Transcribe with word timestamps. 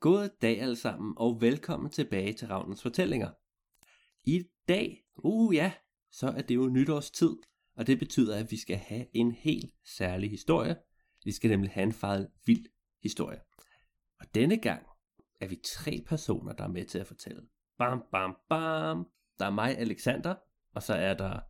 God 0.00 0.28
dag 0.42 0.60
alle 0.60 0.76
sammen, 0.76 1.14
og 1.16 1.40
velkommen 1.40 1.90
tilbage 1.90 2.32
til 2.32 2.48
Ravnens 2.48 2.82
Fortællinger. 2.82 3.30
I 4.24 4.44
dag, 4.68 5.04
uh 5.16 5.54
ja, 5.54 5.72
så 6.10 6.26
er 6.26 6.42
det 6.42 6.54
jo 6.54 6.68
nytårstid, 6.68 7.36
og 7.76 7.86
det 7.86 7.98
betyder, 7.98 8.36
at 8.36 8.50
vi 8.50 8.56
skal 8.56 8.76
have 8.76 9.06
en 9.12 9.32
helt 9.32 9.74
særlig 9.84 10.30
historie. 10.30 10.76
Vi 11.24 11.32
skal 11.32 11.50
nemlig 11.50 11.70
have 11.70 11.82
en 11.82 11.92
faret 11.92 12.30
vild 12.46 12.66
historie. 13.02 13.40
Og 14.20 14.34
denne 14.34 14.56
gang 14.56 14.86
er 15.40 15.48
vi 15.48 15.60
tre 15.76 16.04
personer, 16.06 16.52
der 16.52 16.64
er 16.64 16.68
med 16.68 16.84
til 16.84 16.98
at 16.98 17.06
fortælle. 17.06 17.48
Bam, 17.78 18.02
bam, 18.12 18.36
bam. 18.48 19.10
Der 19.38 19.46
er 19.46 19.50
mig, 19.50 19.78
Alexander, 19.78 20.34
og 20.74 20.82
så 20.82 20.94
er 20.94 21.14
der 21.14 21.40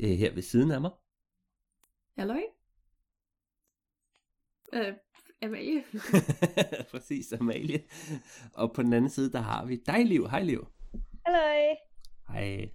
øh, 0.00 0.10
her 0.10 0.34
ved 0.34 0.42
siden 0.42 0.70
af 0.70 0.80
mig. 0.80 0.90
Hallo. 2.18 2.34
Øh, 4.72 4.94
Amalie. 5.42 5.84
Præcis, 6.90 7.32
Amalie. 7.32 7.82
Og 8.54 8.72
på 8.72 8.82
den 8.82 8.92
anden 8.92 9.10
side, 9.10 9.32
der 9.32 9.40
har 9.40 9.66
vi 9.66 9.76
dig, 9.86 10.06
Liv. 10.06 10.28
Hej, 10.28 10.42
Liv. 10.42 10.66
Halløj. 11.26 11.74
Hej. 12.28 12.70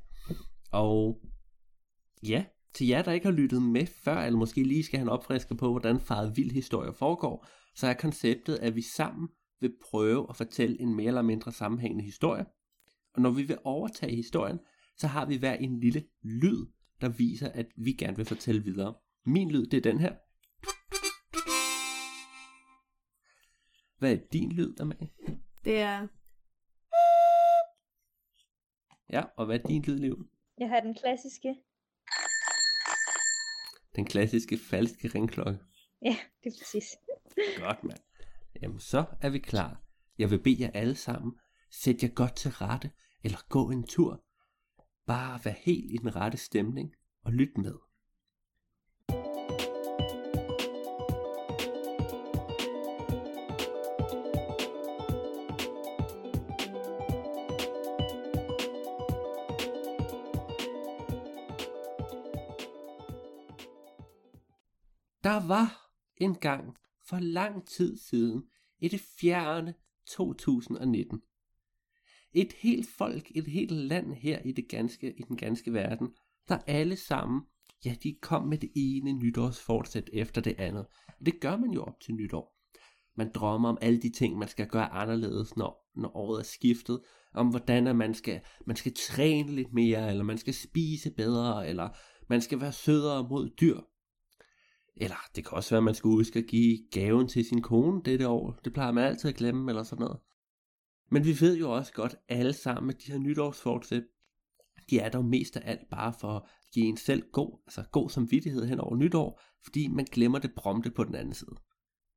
Og 0.71 1.21
ja, 2.23 2.45
til 2.73 2.87
jer, 2.87 3.01
der 3.01 3.11
ikke 3.11 3.25
har 3.25 3.33
lyttet 3.33 3.61
med 3.61 3.85
før, 3.85 4.17
eller 4.17 4.39
måske 4.39 4.63
lige 4.63 4.83
skal 4.83 4.99
have 4.99 5.03
en 5.03 5.09
opfrisker 5.09 5.55
på, 5.55 5.71
hvordan 5.71 5.99
faret 5.99 6.37
vild 6.37 6.51
historie 6.51 6.93
foregår, 6.93 7.47
så 7.75 7.87
er 7.87 7.93
konceptet, 7.93 8.55
at 8.55 8.75
vi 8.75 8.81
sammen 8.81 9.29
vil 9.61 9.73
prøve 9.91 10.25
at 10.29 10.35
fortælle 10.35 10.81
en 10.81 10.95
mere 10.95 11.07
eller 11.07 11.21
mindre 11.21 11.51
sammenhængende 11.51 12.03
historie. 12.03 12.45
Og 13.13 13.21
når 13.21 13.29
vi 13.29 13.43
vil 13.43 13.57
overtage 13.63 14.15
historien, 14.15 14.59
så 14.97 15.07
har 15.07 15.25
vi 15.25 15.35
hver 15.35 15.53
en 15.53 15.79
lille 15.79 16.03
lyd, 16.23 16.65
der 17.01 17.09
viser, 17.09 17.49
at 17.49 17.67
vi 17.77 17.91
gerne 17.91 18.17
vil 18.17 18.25
fortælle 18.25 18.63
videre. 18.63 18.93
Min 19.25 19.51
lyd, 19.51 19.65
det 19.65 19.77
er 19.77 19.91
den 19.91 19.99
her. 19.99 20.13
Hvad 23.97 24.13
er 24.13 24.19
din 24.33 24.51
lyd, 24.51 24.79
Amalie? 24.79 25.09
Det 25.65 25.79
er... 25.79 26.07
Ja, 29.09 29.23
og 29.37 29.45
hvad 29.45 29.59
er 29.59 29.67
din 29.67 29.81
lyd, 29.81 29.97
Liv? 29.97 30.29
Jeg 30.57 30.69
har 30.69 30.79
den 30.79 30.95
klassiske. 30.95 31.55
Den 33.95 34.05
klassiske 34.05 34.57
falske 34.57 35.07
ringklokke. 35.07 35.59
Ja, 36.01 36.17
det 36.43 36.49
er 36.53 36.57
præcis. 36.59 36.85
Godt, 37.57 37.83
mand. 37.83 37.99
Jamen, 38.61 38.79
så 38.79 39.05
er 39.21 39.29
vi 39.29 39.39
klar. 39.39 39.81
Jeg 40.17 40.31
vil 40.31 40.43
bede 40.43 40.63
jer 40.63 40.71
alle 40.73 40.95
sammen, 40.95 41.39
sæt 41.71 42.03
jer 42.03 42.09
godt 42.09 42.35
til 42.35 42.51
rette, 42.51 42.91
eller 43.23 43.37
gå 43.49 43.69
en 43.71 43.87
tur. 43.87 44.23
Bare 45.05 45.39
vær 45.43 45.51
helt 45.51 45.91
i 45.91 45.97
den 45.97 46.15
rette 46.15 46.37
stemning, 46.37 46.93
og 47.21 47.31
lyt 47.31 47.57
med. 47.57 47.75
Der 65.25 65.47
var 65.47 65.91
engang 66.17 66.75
for 67.09 67.19
lang 67.19 67.67
tid 67.67 67.97
siden 67.97 68.43
i 68.79 68.87
det 68.87 69.01
fjerne 69.19 69.73
2019. 70.07 71.21
Et 72.33 72.53
helt 72.53 72.89
folk, 72.97 73.31
et 73.35 73.47
helt 73.47 73.71
land 73.71 74.13
her 74.13 74.39
i, 74.41 74.51
det 74.51 74.69
ganske, 74.69 75.13
i 75.19 75.21
den 75.21 75.37
ganske 75.37 75.73
verden, 75.73 76.07
der 76.49 76.57
alle 76.67 76.95
sammen, 76.95 77.41
ja, 77.85 77.95
de 78.03 78.17
kom 78.21 78.47
med 78.47 78.57
det 78.57 78.71
ene 78.75 79.13
nytårsfortsæt 79.13 80.09
efter 80.13 80.41
det 80.41 80.55
andet. 80.57 80.85
Og 81.19 81.25
det 81.25 81.39
gør 81.41 81.57
man 81.57 81.71
jo 81.71 81.83
op 81.83 81.99
til 81.99 82.13
nytår. 82.13 82.57
Man 83.15 83.31
drømmer 83.35 83.69
om 83.69 83.77
alle 83.81 84.01
de 84.01 84.09
ting, 84.09 84.37
man 84.37 84.47
skal 84.47 84.67
gøre 84.67 84.89
anderledes, 84.89 85.57
når, 85.57 85.89
når 85.95 86.17
året 86.17 86.39
er 86.39 86.43
skiftet. 86.43 87.01
Om 87.33 87.49
hvordan 87.49 87.87
at 87.87 87.95
man 87.95 88.13
skal, 88.13 88.41
man 88.65 88.75
skal 88.75 88.93
træne 88.93 89.51
lidt 89.51 89.73
mere, 89.73 90.09
eller 90.09 90.23
man 90.23 90.37
skal 90.37 90.53
spise 90.53 91.11
bedre, 91.11 91.67
eller 91.67 91.89
man 92.29 92.41
skal 92.41 92.61
være 92.61 92.73
sødere 92.73 93.27
mod 93.29 93.49
dyr. 93.49 93.79
Eller 94.97 95.15
det 95.35 95.45
kan 95.45 95.53
også 95.53 95.69
være, 95.69 95.77
at 95.77 95.83
man 95.83 95.95
skal 95.95 96.07
huske 96.07 96.39
at 96.39 96.47
give 96.47 96.77
gaven 96.91 97.27
til 97.27 97.45
sin 97.45 97.61
kone 97.61 98.01
dette 98.03 98.27
år. 98.27 98.59
Det 98.65 98.73
plejer 98.73 98.91
man 98.91 99.03
altid 99.03 99.29
at 99.29 99.35
glemme, 99.35 99.71
eller 99.71 99.83
sådan 99.83 100.03
noget. 100.03 100.19
Men 101.11 101.25
vi 101.25 101.37
ved 101.41 101.57
jo 101.57 101.71
også 101.71 101.93
godt 101.93 102.15
alle 102.29 102.53
sammen, 102.53 102.89
at 102.89 103.01
de 103.05 103.11
her 103.11 103.19
nytårsfortsæt, 103.19 104.03
de 104.89 104.99
er 104.99 105.09
dog 105.09 105.25
mest 105.25 105.57
af 105.57 105.71
alt 105.71 105.89
bare 105.89 106.13
for 106.19 106.29
at 106.29 106.43
give 106.73 106.85
en 106.85 106.97
selv 106.97 107.23
god, 107.31 107.59
altså 107.65 107.83
god 107.91 108.09
samvittighed 108.09 108.65
hen 108.65 108.79
over 108.79 108.95
nytår, 108.95 109.41
fordi 109.63 109.87
man 109.87 110.05
glemmer 110.05 110.39
det 110.39 110.51
prompte 110.55 110.91
på 110.91 111.03
den 111.03 111.15
anden 111.15 111.33
side. 111.33 111.55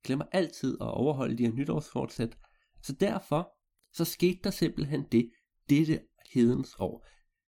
Glemmer 0.04 0.24
altid 0.32 0.74
at 0.80 0.86
overholde 0.86 1.38
de 1.38 1.46
her 1.46 1.52
nytårsfortsæt. 1.52 2.38
Så 2.82 2.92
derfor, 2.92 3.52
så 3.92 4.04
skete 4.04 4.38
der 4.44 4.50
simpelthen 4.50 5.04
det, 5.12 5.30
dette 5.68 6.00
hedens 6.34 6.76
år, 6.78 7.06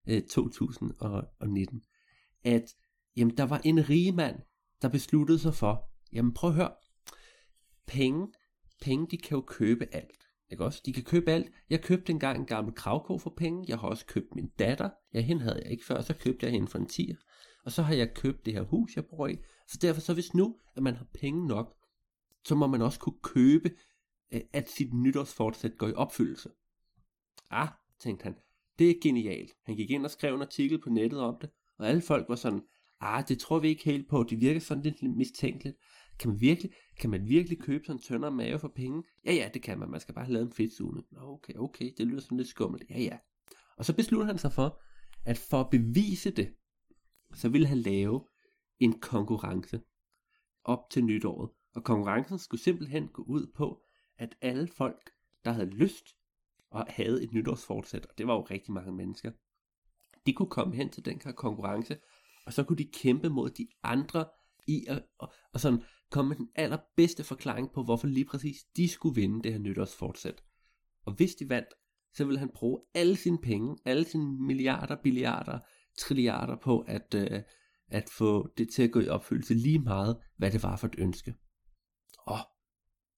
øh, 0.08 0.22
2019, 0.22 1.82
at 2.44 2.64
jamen, 3.16 3.36
der 3.36 3.44
var 3.44 3.60
en 3.64 3.88
rig 3.88 4.14
mand, 4.14 4.36
der 4.82 4.88
besluttede 4.88 5.38
sig 5.38 5.54
for, 5.54 5.90
jamen 6.12 6.34
prøv 6.34 6.50
at 6.50 6.56
høre, 6.56 6.72
penge, 7.86 8.32
penge 8.80 9.06
de 9.10 9.16
kan 9.16 9.36
jo 9.36 9.40
købe 9.40 9.94
alt. 9.94 10.26
Ikke 10.50 10.64
også? 10.64 10.82
De 10.86 10.92
kan 10.92 11.04
købe 11.04 11.30
alt. 11.30 11.52
Jeg 11.70 11.82
købte 11.82 12.12
engang 12.12 12.38
en 12.38 12.46
gammel 12.46 12.74
kravko 12.74 13.18
for 13.18 13.34
penge. 13.36 13.64
Jeg 13.68 13.78
har 13.78 13.88
også 13.88 14.06
købt 14.06 14.34
min 14.34 14.48
datter. 14.58 14.90
Ja, 15.14 15.20
hende 15.20 15.42
havde 15.42 15.60
jeg 15.62 15.70
ikke 15.70 15.84
før, 15.84 16.00
så 16.00 16.14
købte 16.14 16.46
jeg 16.46 16.52
hende 16.52 16.68
for 16.68 16.78
en 16.78 16.86
tier. 16.86 17.16
Og 17.64 17.72
så 17.72 17.82
har 17.82 17.94
jeg 17.94 18.14
købt 18.14 18.46
det 18.46 18.52
her 18.52 18.62
hus, 18.62 18.96
jeg 18.96 19.04
bor 19.06 19.26
i. 19.26 19.36
Så 19.68 19.78
derfor, 19.82 20.00
så 20.00 20.14
hvis 20.14 20.34
nu, 20.34 20.56
at 20.76 20.82
man 20.82 20.96
har 20.96 21.06
penge 21.14 21.46
nok, 21.46 21.76
så 22.44 22.54
må 22.54 22.66
man 22.66 22.82
også 22.82 23.00
kunne 23.00 23.20
købe, 23.22 23.70
øh, 24.32 24.40
at 24.52 24.70
sit 24.70 24.94
nytårsfortsæt 24.94 25.78
går 25.78 25.88
i 25.88 25.92
opfyldelse. 25.92 26.50
Ah, 27.50 27.68
tænkte 28.00 28.22
han, 28.22 28.34
det 28.78 28.90
er 28.90 28.94
genialt. 29.02 29.50
Han 29.64 29.76
gik 29.76 29.90
ind 29.90 30.04
og 30.04 30.10
skrev 30.10 30.34
en 30.34 30.42
artikel 30.42 30.80
på 30.80 30.90
nettet 30.90 31.20
om 31.20 31.36
det, 31.40 31.50
og 31.78 31.88
alle 31.88 32.02
folk 32.02 32.28
var 32.28 32.36
sådan, 32.36 32.62
ah, 33.00 33.28
det 33.28 33.38
tror 33.38 33.58
vi 33.58 33.68
ikke 33.68 33.84
helt 33.84 34.08
på, 34.08 34.22
det 34.22 34.40
virker 34.40 34.60
sådan 34.60 34.82
lidt 34.82 35.02
mistænkeligt. 35.16 35.76
Kan 36.18 36.30
man 36.30 36.40
virkelig, 36.40 36.72
kan 37.00 37.10
man 37.10 37.28
virkelig 37.28 37.58
købe 37.58 37.84
sådan 37.84 37.96
en 37.96 38.02
tønder 38.02 38.30
mave 38.30 38.58
for 38.58 38.68
penge? 38.68 39.02
Ja, 39.24 39.32
ja, 39.32 39.50
det 39.54 39.62
kan 39.62 39.78
man. 39.78 39.90
Man 39.90 40.00
skal 40.00 40.14
bare 40.14 40.24
have 40.24 40.32
lavet 40.32 40.46
en 40.46 40.52
fedtzone. 40.52 41.02
Nå, 41.10 41.20
okay, 41.20 41.54
okay, 41.54 41.92
det 41.98 42.06
lyder 42.06 42.20
sådan 42.20 42.38
lidt 42.38 42.48
skummelt. 42.48 42.90
Ja, 42.90 43.00
ja. 43.00 43.18
Og 43.76 43.84
så 43.84 43.96
beslutter 43.96 44.26
han 44.26 44.38
sig 44.38 44.52
for, 44.52 44.80
at 45.24 45.38
for 45.38 45.60
at 45.60 45.70
bevise 45.70 46.30
det, 46.30 46.54
så 47.34 47.48
vil 47.48 47.66
han 47.66 47.78
lave 47.78 48.26
en 48.78 49.00
konkurrence 49.00 49.80
op 50.64 50.90
til 50.90 51.04
nytåret. 51.04 51.50
Og 51.74 51.84
konkurrencen 51.84 52.38
skulle 52.38 52.60
simpelthen 52.60 53.08
gå 53.08 53.22
ud 53.22 53.52
på, 53.54 53.82
at 54.18 54.36
alle 54.40 54.68
folk, 54.68 55.10
der 55.44 55.52
havde 55.52 55.70
lyst 55.70 56.06
og 56.70 56.86
havde 56.88 57.24
et 57.24 57.32
nytårsfortsæt, 57.32 58.06
og 58.06 58.18
det 58.18 58.26
var 58.26 58.34
jo 58.34 58.40
rigtig 58.40 58.72
mange 58.72 58.92
mennesker, 58.92 59.32
de 60.26 60.32
kunne 60.32 60.50
komme 60.50 60.74
hen 60.74 60.90
til 60.90 61.04
den 61.04 61.20
her 61.24 61.32
konkurrence, 61.32 61.98
og 62.46 62.52
så 62.52 62.64
kunne 62.64 62.78
de 62.78 62.90
kæmpe 62.92 63.28
mod 63.28 63.50
de 63.50 63.68
andre 63.82 64.24
i 64.66 64.84
at, 64.88 65.02
og, 65.18 65.32
og 65.52 65.60
sådan 65.60 65.82
komme 66.10 66.28
med 66.28 66.36
den 66.36 66.48
allerbedste 66.54 67.24
forklaring 67.24 67.72
på, 67.72 67.82
hvorfor 67.82 68.06
lige 68.06 68.24
præcis 68.24 68.56
de 68.76 68.88
skulle 68.88 69.14
vinde 69.14 69.42
det 69.42 69.52
her 69.52 69.58
nytårsfortsæt. 69.58 70.42
Og 71.06 71.12
hvis 71.12 71.34
de 71.34 71.48
vandt, 71.48 71.68
så 72.14 72.24
ville 72.24 72.38
han 72.38 72.50
bruge 72.54 72.80
alle 72.94 73.16
sine 73.16 73.38
penge, 73.38 73.76
alle 73.84 74.04
sine 74.04 74.46
milliarder, 74.46 74.96
billiarder, 75.02 75.58
trilliarder 75.98 76.56
på 76.56 76.80
at, 76.80 77.14
øh, 77.14 77.42
at 77.88 78.08
få 78.18 78.48
det 78.58 78.68
til 78.70 78.82
at 78.82 78.90
gå 78.90 79.00
i 79.00 79.08
opfyldelse 79.08 79.54
lige 79.54 79.78
meget, 79.78 80.16
hvad 80.36 80.50
det 80.50 80.62
var 80.62 80.76
for 80.76 80.86
et 80.86 80.94
ønske. 80.98 81.34
Og 82.18 82.38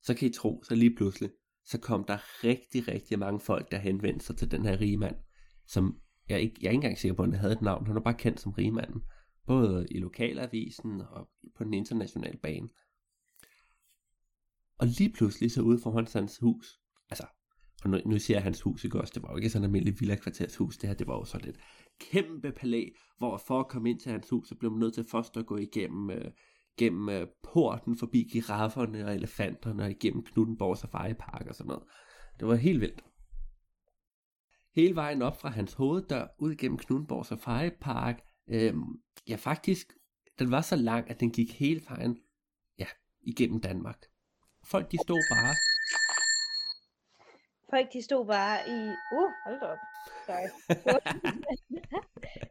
så 0.03 0.15
kan 0.15 0.29
I 0.29 0.33
tro, 0.33 0.63
så 0.63 0.75
lige 0.75 0.95
pludselig, 0.97 1.31
så 1.65 1.81
kom 1.81 2.05
der 2.05 2.45
rigtig, 2.45 2.89
rigtig 2.89 3.19
mange 3.19 3.41
folk, 3.41 3.71
der 3.71 3.79
henvendte 3.79 4.27
sig 4.27 4.37
til 4.37 4.51
den 4.51 4.65
her 4.65 4.81
rige 4.81 4.97
mand, 4.97 5.17
som 5.67 6.01
jeg, 6.29 6.41
ikke, 6.41 6.55
jeg 6.61 6.67
er 6.69 6.71
ikke 6.71 6.77
engang 6.77 6.99
sikker 6.99 7.15
på, 7.15 7.23
at 7.23 7.31
han 7.31 7.39
havde 7.39 7.53
et 7.53 7.63
navn, 7.63 7.87
han 7.87 7.95
var 7.95 8.01
bare 8.01 8.15
kendt 8.15 8.41
som 8.41 8.53
rigmanden 8.53 9.03
både 9.47 9.87
i 9.91 9.99
lokalavisen 9.99 11.01
og 11.01 11.29
på 11.55 11.65
den 11.65 11.75
internationale 11.75 12.39
bane. 12.39 12.69
Og 14.79 14.87
lige 14.87 15.13
pludselig 15.13 15.51
så 15.51 15.63
ude 15.63 15.79
foran 15.83 16.07
hans 16.13 16.39
hus, 16.39 16.81
altså, 17.11 17.27
og 17.85 17.91
nu, 17.91 17.99
nu 18.07 18.19
ser 18.19 18.35
jeg 18.35 18.43
hans 18.43 18.61
hus 18.61 18.85
ikke 18.85 19.01
også, 19.01 19.13
det 19.15 19.23
var 19.23 19.31
jo 19.31 19.37
ikke 19.37 19.51
sådan 19.51 19.63
en 19.63 19.69
almindelig 19.69 20.01
villa 20.01 20.17
hus, 20.59 20.79
det 20.79 20.89
her, 20.89 20.97
det 20.97 21.07
var 21.07 21.15
jo 21.15 21.25
sådan 21.25 21.49
et 21.49 21.59
kæmpe 22.01 22.53
palæ, 22.53 22.89
hvor 23.19 23.37
for 23.37 23.61
at 23.61 23.69
komme 23.69 23.91
ind 23.91 24.01
til 24.01 24.13
hans 24.13 24.31
hus, 24.31 24.49
så 24.49 24.55
blev 24.55 24.71
man 24.71 24.81
nødt 24.81 24.95
til 24.95 25.05
først 25.11 25.37
at 25.37 25.47
gå 25.47 25.57
igennem, 25.57 26.11
øh, 26.11 26.31
gennem 26.79 27.09
øh, 27.09 27.27
porten 27.43 27.97
forbi 27.99 28.29
girafferne 28.33 29.07
og 29.07 29.15
elefanterne 29.15 29.83
og 29.83 29.91
igennem 29.91 30.25
Knuttenborg 30.25 30.79
Safari 30.79 31.15
Park 31.15 31.47
og 31.49 31.55
sådan 31.55 31.69
noget. 31.69 31.85
Det 32.41 32.49
var 32.49 32.55
helt 32.55 32.81
vildt. 32.81 33.05
Hele 34.75 34.95
vejen 34.95 35.23
op 35.23 35.41
fra 35.41 35.49
hans 35.49 35.73
hoveddør, 35.73 36.27
ud 36.39 36.55
gennem 36.55 36.79
Knuttenborg 36.79 37.27
Safari 37.27 37.71
Park, 37.81 38.21
Øhm, 38.49 39.03
ja, 39.29 39.37
faktisk, 39.37 39.93
den 40.39 40.51
var 40.51 40.61
så 40.61 40.77
lang, 40.77 41.11
at 41.11 41.21
den 41.21 41.31
gik 41.31 41.59
hele 41.59 41.83
vejen 41.89 42.19
ja, 42.79 42.87
igennem 43.21 43.61
Danmark. 43.61 44.07
Folk, 44.65 44.93
de 44.93 44.99
stod 44.99 45.23
bare... 45.31 45.55
Folk, 47.71 47.93
de 47.93 48.03
stod 48.03 48.27
bare 48.27 48.59
i... 48.69 48.81
Uh, 49.19 49.31
hold 49.45 49.61
da 49.61 49.67
op. 49.67 49.79
Sorry. 50.27 50.49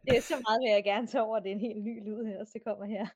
det 0.05 0.17
er 0.17 0.21
så 0.21 0.35
meget, 0.45 0.59
vil 0.63 0.71
jeg 0.71 0.83
gerne 0.83 1.07
tage 1.07 1.23
over. 1.23 1.39
Det 1.39 1.49
er 1.51 1.55
en 1.55 1.67
helt 1.69 1.83
ny 1.83 2.03
lyd 2.05 2.25
her, 2.25 2.45
så 2.45 2.51
det 2.53 2.63
kommer 2.63 2.85
her. 2.85 3.07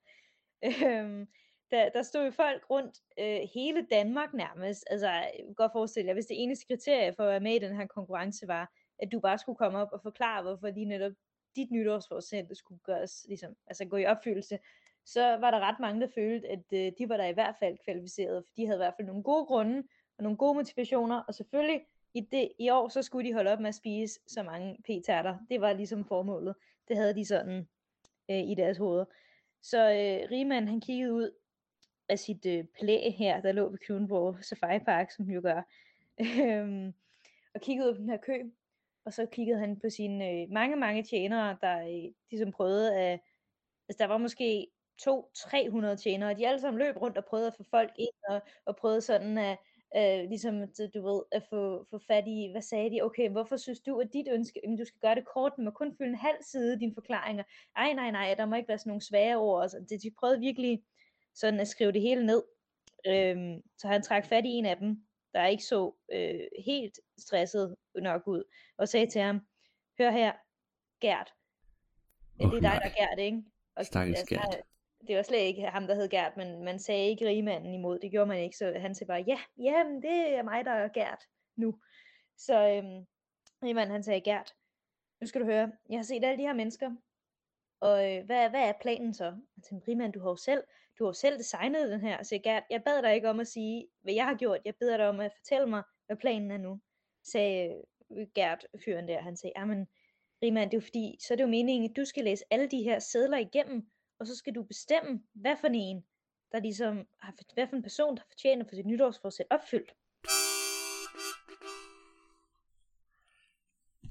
Øhm, 0.66 1.28
der, 1.72 1.90
der 1.90 2.02
stod 2.02 2.26
jo 2.26 2.32
folk 2.32 2.70
rundt 2.70 2.96
øh, 3.20 3.42
hele 3.54 3.88
Danmark 3.92 4.34
nærmest. 4.34 4.84
Altså, 4.90 5.08
jeg 5.08 5.32
kan 5.46 5.56
godt 5.56 5.72
forestille 5.72 6.08
jer, 6.08 6.14
hvis 6.14 6.26
det 6.26 6.44
eneste 6.44 6.66
kriterie 6.68 7.14
for 7.14 7.24
at 7.24 7.30
være 7.30 7.40
med 7.40 7.56
i 7.56 7.60
den 7.66 7.76
her 7.76 7.88
konkurrence 7.88 8.48
var, 8.48 8.72
at 9.00 9.10
du 9.12 9.20
bare 9.20 9.38
skulle 9.38 9.58
komme 9.58 9.78
op 9.78 9.88
og 9.94 10.02
forklare, 10.04 10.42
hvorfor 10.42 10.68
lige 10.68 10.86
netop 10.86 11.12
dit 11.56 11.72
nytårsforsæt 11.72 12.46
skulle 12.54 12.80
gøres, 12.84 13.26
ligesom, 13.28 13.56
altså 13.68 13.86
gå 13.86 13.98
i 13.98 14.06
opfyldelse, 14.06 14.60
så 15.06 15.22
var 15.22 15.52
der 15.52 15.60
ret 15.60 15.80
mange, 15.80 16.02
der 16.02 16.08
følte, 16.16 16.48
at 16.48 16.64
øh, 16.74 16.92
de 16.98 17.10
var 17.10 17.18
der 17.18 17.26
i 17.26 17.34
hvert 17.34 17.56
fald 17.60 17.78
kvalificerede, 17.84 18.44
for 18.48 18.54
de 18.58 18.66
havde 18.66 18.78
i 18.78 18.84
hvert 18.84 18.94
fald 18.98 19.08
nogle 19.08 19.24
gode 19.24 19.46
grunde, 19.46 19.84
og 20.18 20.24
nogle 20.24 20.38
gode 20.38 20.54
motivationer, 20.54 21.24
og 21.28 21.34
selvfølgelig 21.34 21.82
i, 22.14 22.22
det, 22.22 22.52
i 22.60 22.70
år, 22.70 22.90
så 22.90 23.02
skulle 23.02 23.30
de 23.30 23.34
holde 23.34 23.52
op 23.52 23.60
med 23.60 23.68
at 23.68 23.76
spise 23.76 24.20
så 24.28 24.44
mange 24.44 24.78
p-tærter. 24.84 25.38
Det 25.50 25.62
var 25.62 25.74
ligesom 25.74 26.06
formålet. 26.06 26.56
Det 26.88 26.98
havde 26.98 27.16
de 27.16 27.26
sådan 27.26 27.68
øh, 28.30 28.50
i 28.50 28.56
deres 28.56 28.78
hoveder. 28.78 29.06
Så 29.62 29.78
øh, 29.78 30.32
Riemann, 30.32 30.68
han 30.68 30.82
kiggede 30.82 31.14
ud 31.14 31.32
af 32.10 32.20
sit 32.20 32.46
øh, 32.46 32.64
plæ 32.80 33.10
her, 33.10 33.42
der 33.42 33.52
lå 33.52 33.70
ved 33.70 33.78
Kronborg 33.88 34.44
Safari 34.44 34.80
Park, 34.80 35.12
som 35.12 35.26
jo 35.26 35.42
gør, 35.42 35.62
øh, 36.26 36.94
og 37.54 37.62
kiggede 37.62 37.90
ud 37.90 37.96
på 37.96 38.02
den 38.02 38.10
her 38.10 38.18
kø, 38.18 38.44
og 39.06 39.14
så 39.14 39.26
kiggede 39.26 39.60
han 39.60 39.80
på 39.80 39.90
sine 39.90 40.30
øh, 40.32 40.50
mange, 40.50 40.76
mange 40.76 41.04
tjenere, 41.04 41.58
der 41.62 41.80
øh, 41.82 42.14
ligesom 42.32 42.52
prøvede 42.52 42.96
at, 42.96 43.20
altså 43.90 43.98
der 44.00 44.06
var 44.06 44.18
måske 44.18 44.68
200-300 45.02 45.96
tjenere, 45.96 46.30
og 46.30 46.38
de 46.38 46.48
alle 46.48 46.60
sammen 46.60 46.82
løb 46.82 46.98
rundt 47.02 47.18
og 47.18 47.26
prøvede 47.26 47.48
at 47.48 47.56
få 47.58 47.64
folk 47.64 47.92
ind, 47.98 48.16
og, 48.30 48.42
og 48.66 48.76
prøvede 48.76 49.02
sådan 49.02 49.38
at, 49.38 49.58
øh, 49.98 50.30
ligesom, 50.30 50.62
du 50.94 51.02
ved, 51.02 51.22
at 51.32 51.44
få, 51.50 51.86
få 51.90 52.00
fat 52.08 52.28
i, 52.28 52.50
hvad 52.52 52.62
sagde 52.62 52.92
de, 52.92 53.02
okay, 53.02 53.30
hvorfor 53.30 53.58
synes 53.58 53.80
du, 53.80 54.00
at 54.00 54.14
dit 54.14 54.28
ønske, 54.32 54.60
jamen, 54.64 54.78
du 54.78 54.86
skal 54.86 55.00
gøre 55.00 55.16
det 55.16 55.26
kort, 55.26 55.58
men 55.58 55.72
kun 55.72 55.96
fylde 55.98 56.10
en 56.10 56.16
halv 56.16 56.38
side 56.42 56.80
dine 56.80 56.94
forklaringer, 56.94 57.44
ej, 57.76 57.94
nej, 57.94 58.12
nej, 58.12 58.36
der 58.38 58.46
må 58.46 58.56
ikke 58.56 58.68
være 58.70 58.78
sådan 58.78 58.90
nogle 58.90 59.02
svære 59.02 59.38
ord, 59.38 59.62
altså, 59.62 59.86
det, 59.90 60.04
de 60.04 60.12
prøvede 60.20 60.40
virkelig 60.40 60.84
sådan 61.36 61.60
at 61.60 61.68
skrive 61.68 61.92
det 61.92 62.02
hele 62.02 62.26
ned, 62.26 62.44
øhm, 63.08 63.62
så 63.78 63.88
han 63.88 64.02
trak 64.02 64.26
fat 64.26 64.46
i 64.46 64.50
en 64.50 64.66
af 64.66 64.78
dem, 64.78 65.06
der 65.36 65.46
ikke 65.46 65.64
så 65.64 65.94
øh, 66.12 66.48
helt 66.66 67.00
stresset 67.18 67.76
nok 67.96 68.28
ud, 68.28 68.44
og 68.78 68.88
sagde 68.88 69.08
til 69.08 69.22
ham, 69.22 69.48
hør 69.98 70.12
her, 70.12 70.34
Gert, 71.02 71.34
oh, 72.40 72.52
det 72.52 72.58
er 72.58 72.62
dig, 72.62 72.80
der 72.84 72.90
er 72.90 73.08
Gert, 73.08 73.20
ikke? 73.20 73.44
Og 73.76 73.86
Stakkels 73.86 74.24
Gert. 74.24 74.64
det 75.08 75.16
var 75.16 75.22
slet 75.22 75.40
ikke 75.40 75.62
ham, 75.62 75.88
der 75.88 75.96
hed 75.96 76.10
Gert, 76.10 76.38
men 76.38 76.64
man 76.64 76.80
sagde 76.80 77.10
ikke 77.10 77.28
rigmanden 77.28 77.74
imod, 77.74 78.00
det 78.00 78.12
gjorde 78.12 78.28
man 78.28 78.40
ikke, 78.40 78.58
så 78.58 78.74
han 78.80 78.96
sagde 78.96 79.08
bare, 79.08 79.24
ja, 79.28 79.40
ja, 79.58 79.84
men 79.84 80.02
det 80.02 80.36
er 80.36 80.44
mig, 80.44 80.66
der 80.66 80.72
er 80.72 80.88
Gert 80.88 81.24
nu. 81.56 81.80
Så 82.38 82.70
øhm, 82.70 83.06
rigmanden 83.64 83.92
han 83.92 84.04
sagde, 84.04 84.22
Gert, 84.22 84.56
nu 85.22 85.28
skal 85.28 85.42
du 85.42 85.46
høre, 85.46 85.72
jeg 85.90 85.98
har 85.98 86.04
set 86.04 86.24
alle 86.24 86.38
de 86.38 86.48
her 86.48 86.54
mennesker, 86.54 86.92
og 87.80 88.12
øh, 88.12 88.26
hvad, 88.26 88.50
hvad 88.50 88.70
er 88.70 88.74
planen 88.82 89.14
så? 89.14 89.26
Han 89.26 89.64
sagde, 89.64 89.84
rigmand, 89.88 90.14
du 90.14 90.20
har 90.20 90.30
jo 90.30 90.36
selv, 90.36 90.64
du 91.00 91.04
har 91.04 91.10
jo 91.10 91.14
selv 91.14 91.38
designet 91.38 91.92
den 91.92 92.02
her, 92.02 92.24
så 92.24 92.40
jeg, 92.46 92.64
jeg 92.70 92.84
bad 92.84 93.02
dig 93.02 93.16
ikke 93.16 93.30
om 93.30 93.40
at 93.40 93.48
sige, 93.48 93.88
hvad 94.02 94.14
jeg 94.14 94.26
har 94.26 94.36
gjort, 94.36 94.60
jeg 94.66 94.76
beder 94.76 94.98
dig 94.98 95.10
om 95.10 95.20
at 95.20 95.32
fortælle 95.38 95.68
mig, 95.68 95.84
hvad 96.06 96.18
planen 96.18 96.52
er 96.52 96.58
nu, 96.58 96.80
sagde 97.24 97.82
øh, 98.18 98.28
Gert, 98.36 98.68
fyren 98.86 99.08
der, 99.08 99.22
han 99.22 99.38
sagde, 99.38 99.54
ah, 99.56 99.62
jamen, 99.62 99.88
Riemann, 100.44 100.72
det 100.72 100.78
er 100.78 100.82
jo 100.82 100.86
fordi, 100.86 101.18
så 101.20 101.34
er 101.34 101.36
det 101.36 101.44
jo 101.44 101.50
meningen, 101.50 101.90
at 101.90 101.96
du 101.96 102.06
skal 102.06 102.24
læse 102.24 102.44
alle 102.52 102.68
de 102.68 102.84
her 102.84 103.00
sædler 103.00 103.38
igennem, 103.38 103.88
og 104.20 104.28
så 104.28 104.36
skal 104.36 104.56
du 104.56 104.64
bestemme, 104.64 105.24
hvad 105.34 105.56
for 105.62 105.68
en, 105.68 106.04
der 106.52 106.60
ligesom 106.60 107.08
har, 107.22 107.34
hvad 107.54 107.68
for 107.68 107.76
en 107.76 107.84
person, 107.84 108.18
der 108.18 108.24
fortjener 108.30 108.66
for 108.70 108.76
sit 108.76 108.86
nytårsforsæt 108.86 109.46
opfyldt. 109.50 109.92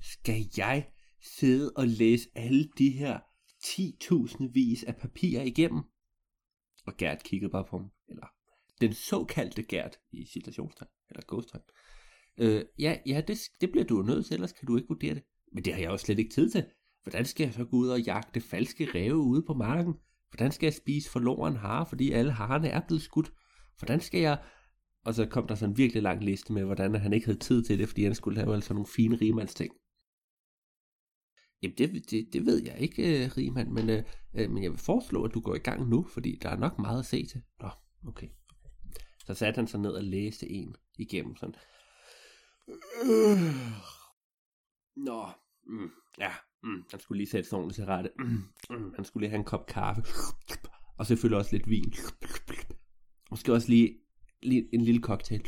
Skal 0.03 0.45
jeg 0.57 0.91
sidde 1.23 1.73
og 1.77 1.87
læse 1.87 2.29
alle 2.35 2.69
de 2.79 2.91
her 2.91 3.19
10.000 3.65 4.53
vis 4.53 4.85
af 4.85 4.97
papirer 4.97 5.43
igennem? 5.43 5.94
Og 6.87 6.97
Gert 6.97 7.23
kiggede 7.23 7.51
bare 7.51 7.65
på 7.71 7.79
ham. 7.79 7.91
Eller 8.09 8.27
den 8.81 8.93
såkaldte 8.93 9.63
Gert 9.63 9.97
i 10.13 10.27
citationstegn. 10.33 10.89
Eller 11.11 11.23
ghosttegn. 11.29 11.63
Øh, 12.39 12.65
ja, 12.79 12.97
ja 13.07 13.23
det, 13.29 13.39
det 13.61 13.71
bliver 13.71 13.85
du 13.85 13.97
jo 13.97 14.03
nødt 14.03 14.27
til, 14.27 14.35
ellers 14.35 14.53
kan 14.53 14.67
du 14.67 14.77
ikke 14.77 14.89
vurdere 14.89 15.15
det. 15.15 15.23
Men 15.53 15.65
det 15.65 15.75
har 15.75 15.81
jeg 15.81 15.91
jo 15.91 15.97
slet 15.97 16.19
ikke 16.19 16.35
tid 16.35 16.51
til. 16.51 16.65
Hvordan 17.03 17.25
skal 17.25 17.45
jeg 17.45 17.55
så 17.55 17.65
gå 17.65 17.77
ud 17.77 17.89
og 17.89 18.01
jagte 18.01 18.41
falske 18.41 18.89
ræve 18.95 19.17
ude 19.17 19.43
på 19.43 19.55
marken? 19.55 19.95
Hvordan 20.31 20.53
skal 20.53 20.67
jeg 20.67 20.75
spise 20.75 21.11
forloren 21.11 21.57
hare, 21.57 21.87
fordi 21.87 22.13
alle 22.13 22.33
harerne 22.33 22.69
er 22.69 22.81
blevet 22.87 23.03
skudt? 23.03 23.33
Hvordan 23.79 24.01
skal 24.01 24.21
jeg... 24.21 24.43
Og 25.05 25.15
så 25.15 25.27
kom 25.27 25.47
der 25.47 25.55
sådan 25.55 25.73
en 25.73 25.79
virkelig 25.79 26.03
lang 26.03 26.25
liste 26.25 26.53
med, 26.53 26.65
hvordan 26.65 26.95
han 26.95 27.13
ikke 27.13 27.27
havde 27.27 27.39
tid 27.39 27.65
til 27.65 27.79
det, 27.79 27.89
fordi 27.89 28.05
han 28.05 28.15
skulle 28.15 28.41
lave 28.41 28.55
altså 28.55 28.75
nogle 28.75 28.87
fine 28.97 29.17
rimandsting. 29.17 29.73
Jamen 31.65 31.79
det, 31.79 32.11
det, 32.11 32.29
det 32.33 32.47
ved 32.47 32.63
jeg 32.65 32.79
ikke, 32.79 33.25
øh, 33.25 33.27
uh, 33.27 33.37
Riemann, 33.37 33.75
men, 33.75 33.91
øh, 33.91 34.03
øh, 34.35 34.51
men 34.51 34.63
jeg 34.63 34.71
vil 34.71 34.79
foreslå, 34.79 35.25
at 35.25 35.35
du 35.35 35.41
går 35.41 35.55
i 35.55 35.59
gang 35.59 35.89
nu, 35.89 36.07
fordi 36.13 36.39
der 36.43 36.49
er 36.49 36.57
nok 36.57 36.79
meget 36.79 36.99
at 36.99 37.07
se 37.07 37.27
til. 37.27 37.43
Nå, 37.61 37.69
okay. 38.09 38.29
Så 39.27 39.35
satte 39.35 39.59
han 39.59 39.67
sig 39.67 39.81
ned 39.81 39.91
og 39.91 40.05
læste 40.05 40.51
en 40.51 40.77
igennem 40.99 41.37
sådan. 41.37 41.55
Øh. 42.69 43.39
Nå, 44.97 45.27
mm, 45.67 45.91
ja, 46.19 46.33
mm, 46.63 46.85
han 46.91 47.01
skulle 47.01 47.19
lige 47.19 47.31
sætte 47.31 47.49
sig 47.49 47.59
ordentligt 47.59 47.77
til 47.77 47.87
rette. 47.87 48.11
Mm, 48.19 48.43
mm, 48.71 48.93
han 48.95 49.05
skulle 49.05 49.23
lige 49.23 49.31
have 49.31 49.39
en 49.39 49.45
kop 49.45 49.67
kaffe. 49.67 50.03
Og 50.99 51.07
selvfølgelig 51.07 51.39
også 51.39 51.57
lidt 51.57 51.71
vin. 51.71 51.95
Måske 53.31 53.53
også 53.53 53.69
lige, 53.69 53.99
lige 54.43 54.69
en 54.75 54.81
lille 54.81 55.01
cocktail. 55.01 55.47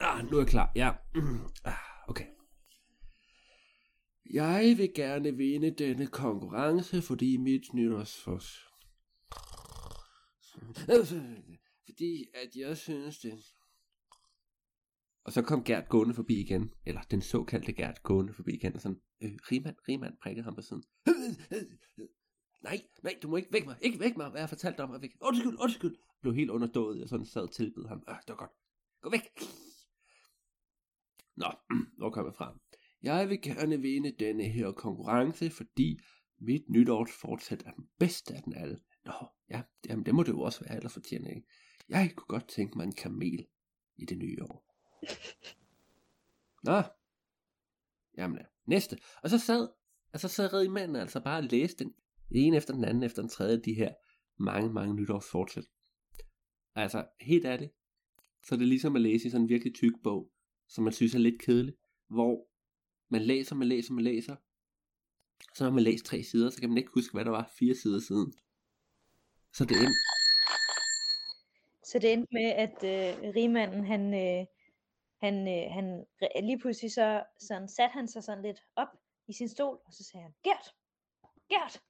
Ah, 0.00 0.24
nu 0.30 0.36
er 0.36 0.40
jeg 0.40 0.48
klar. 0.48 0.72
Ja. 0.76 0.92
Mm, 1.14 1.38
ah. 1.64 1.83
Jeg 4.30 4.74
vil 4.76 4.94
gerne 4.94 5.36
vinde 5.36 5.70
denne 5.70 6.06
konkurrence, 6.06 7.02
fordi 7.02 7.36
mit 7.36 7.74
nytårsfors... 7.74 8.68
Fordi 11.84 12.24
at 12.34 12.56
jeg 12.56 12.76
synes 12.76 13.18
det... 13.18 13.44
Og 15.24 15.32
så 15.32 15.42
kom 15.42 15.64
Gert 15.64 15.88
gående 15.88 16.14
forbi 16.14 16.40
igen, 16.40 16.72
eller 16.86 17.02
den 17.02 17.22
såkaldte 17.22 17.72
Gert 17.72 18.02
gående 18.02 18.34
forbi 18.34 18.54
igen, 18.54 18.74
og 18.74 18.80
sådan, 18.80 19.00
øh, 19.22 19.30
Riemann, 19.50 19.76
Riemann 19.88 20.16
prikkede 20.22 20.44
ham 20.44 20.54
på 20.54 20.62
siden. 20.62 20.84
Nej, 22.62 22.82
nej, 23.02 23.18
du 23.22 23.28
må 23.28 23.36
ikke 23.36 23.52
væk 23.52 23.66
mig, 23.66 23.76
ikke 23.80 24.00
væk 24.00 24.16
mig, 24.16 24.30
hvad 24.30 24.40
jeg 24.40 24.42
har 24.42 24.48
fortalt 24.48 24.76
dig 24.76 24.84
om, 24.84 24.94
at 24.94 25.02
væk. 25.02 25.16
Undskyld, 25.20 25.56
undskyld. 25.60 25.96
Blev 26.20 26.34
helt 26.34 26.50
underdået, 26.50 27.02
og 27.02 27.08
sådan 27.08 27.26
sad 27.26 27.42
og 27.42 27.52
tilbød 27.52 27.88
ham. 27.88 28.02
Øh, 28.08 28.14
det 28.14 28.28
var 28.28 28.36
godt. 28.36 28.50
Gå 29.02 29.10
væk. 29.10 29.22
Nå, 31.36 31.46
hvor 31.98 32.10
kom 32.10 32.26
jeg 32.26 32.34
fra? 32.34 32.58
Jeg 33.04 33.28
vil 33.28 33.42
gerne 33.42 33.80
vinde 33.80 34.10
denne 34.18 34.44
her 34.44 34.72
konkurrence, 34.72 35.50
fordi 35.50 36.00
mit 36.38 36.68
nytår 36.68 37.08
fortsat 37.20 37.62
er 37.66 37.70
den 37.70 37.88
bedste 37.98 38.34
af 38.34 38.42
den 38.42 38.54
alle. 38.56 38.80
Nå, 39.04 39.12
ja, 39.50 39.62
jamen 39.88 40.06
det 40.06 40.14
må 40.14 40.22
det 40.22 40.32
jo 40.32 40.40
også 40.40 40.64
være, 40.64 40.76
ellers 40.76 40.92
fortjener 40.92 41.28
ikke. 41.28 41.48
Jeg 41.88 42.12
kunne 42.16 42.26
godt 42.26 42.48
tænke 42.48 42.76
mig 42.78 42.84
en 42.84 42.94
kamel 42.94 43.46
i 43.96 44.04
det 44.04 44.18
nye 44.18 44.42
år. 44.42 44.76
Nå, 46.62 46.82
jamen 48.18 48.38
ja, 48.38 48.44
næste. 48.66 48.98
Og 49.22 49.30
så 49.30 49.38
sad, 49.38 49.68
og 50.12 50.20
så 50.20 50.28
sad 50.28 50.52
redde 50.52 50.68
manden 50.68 50.96
altså 50.96 51.20
bare 51.20 51.38
og 51.38 51.44
læste 51.44 51.84
den, 51.84 51.94
en 52.30 52.54
efter 52.54 52.74
den 52.74 52.84
anden, 52.84 53.02
efter 53.02 53.22
den 53.22 53.28
tredje, 53.28 53.60
de 53.60 53.74
her 53.74 53.94
mange, 54.38 54.72
mange 54.72 54.94
nytårsfortsæt. 54.94 55.64
Altså, 56.74 57.06
helt 57.20 57.44
ærligt, 57.44 57.72
så 58.42 58.54
er 58.54 58.58
det 58.58 58.68
ligesom 58.68 58.96
at 58.96 59.02
læse 59.02 59.26
i 59.26 59.30
sådan 59.30 59.42
en 59.42 59.48
virkelig 59.48 59.74
tyk 59.74 59.92
bog, 60.02 60.32
som 60.68 60.84
man 60.84 60.92
synes 60.92 61.14
er 61.14 61.18
lidt 61.18 61.40
kedelig, 61.42 61.74
hvor 62.08 62.53
man 63.14 63.22
læser, 63.22 63.54
man 63.54 63.68
læser, 63.68 63.94
man 63.94 64.04
læser, 64.04 64.36
så 65.54 65.64
har 65.64 65.70
man 65.70 65.82
læst 65.82 66.04
tre 66.04 66.22
sider, 66.22 66.50
så 66.50 66.60
kan 66.60 66.68
man 66.68 66.78
ikke 66.78 66.94
huske, 66.94 67.12
hvad 67.14 67.24
der 67.24 67.30
var 67.30 67.50
fire 67.58 67.74
sider 67.74 68.00
siden. 68.00 68.32
Så 69.56 69.64
det 69.64 69.76
endte, 69.84 70.00
Så 71.90 71.98
det 71.98 72.12
endte 72.12 72.34
med, 72.38 72.48
at 72.64 72.78
øh, 72.92 73.34
rigmanden, 73.38 73.84
han, 73.92 74.02
øh, 74.24 74.46
han, 75.24 75.34
øh, 75.54 75.64
han 75.76 75.86
lige 76.42 76.58
pludselig 76.58 76.92
så 76.92 77.24
sådan, 77.38 77.68
satte 77.68 77.92
han 77.92 78.08
sig 78.08 78.22
sådan 78.24 78.42
lidt 78.42 78.60
op 78.76 78.92
i 79.28 79.32
sin 79.32 79.48
stol, 79.48 79.78
og 79.86 79.92
så 79.92 80.04
sagde 80.04 80.22
han, 80.22 80.34
Gert, 80.44 80.66
Gert. 81.48 81.82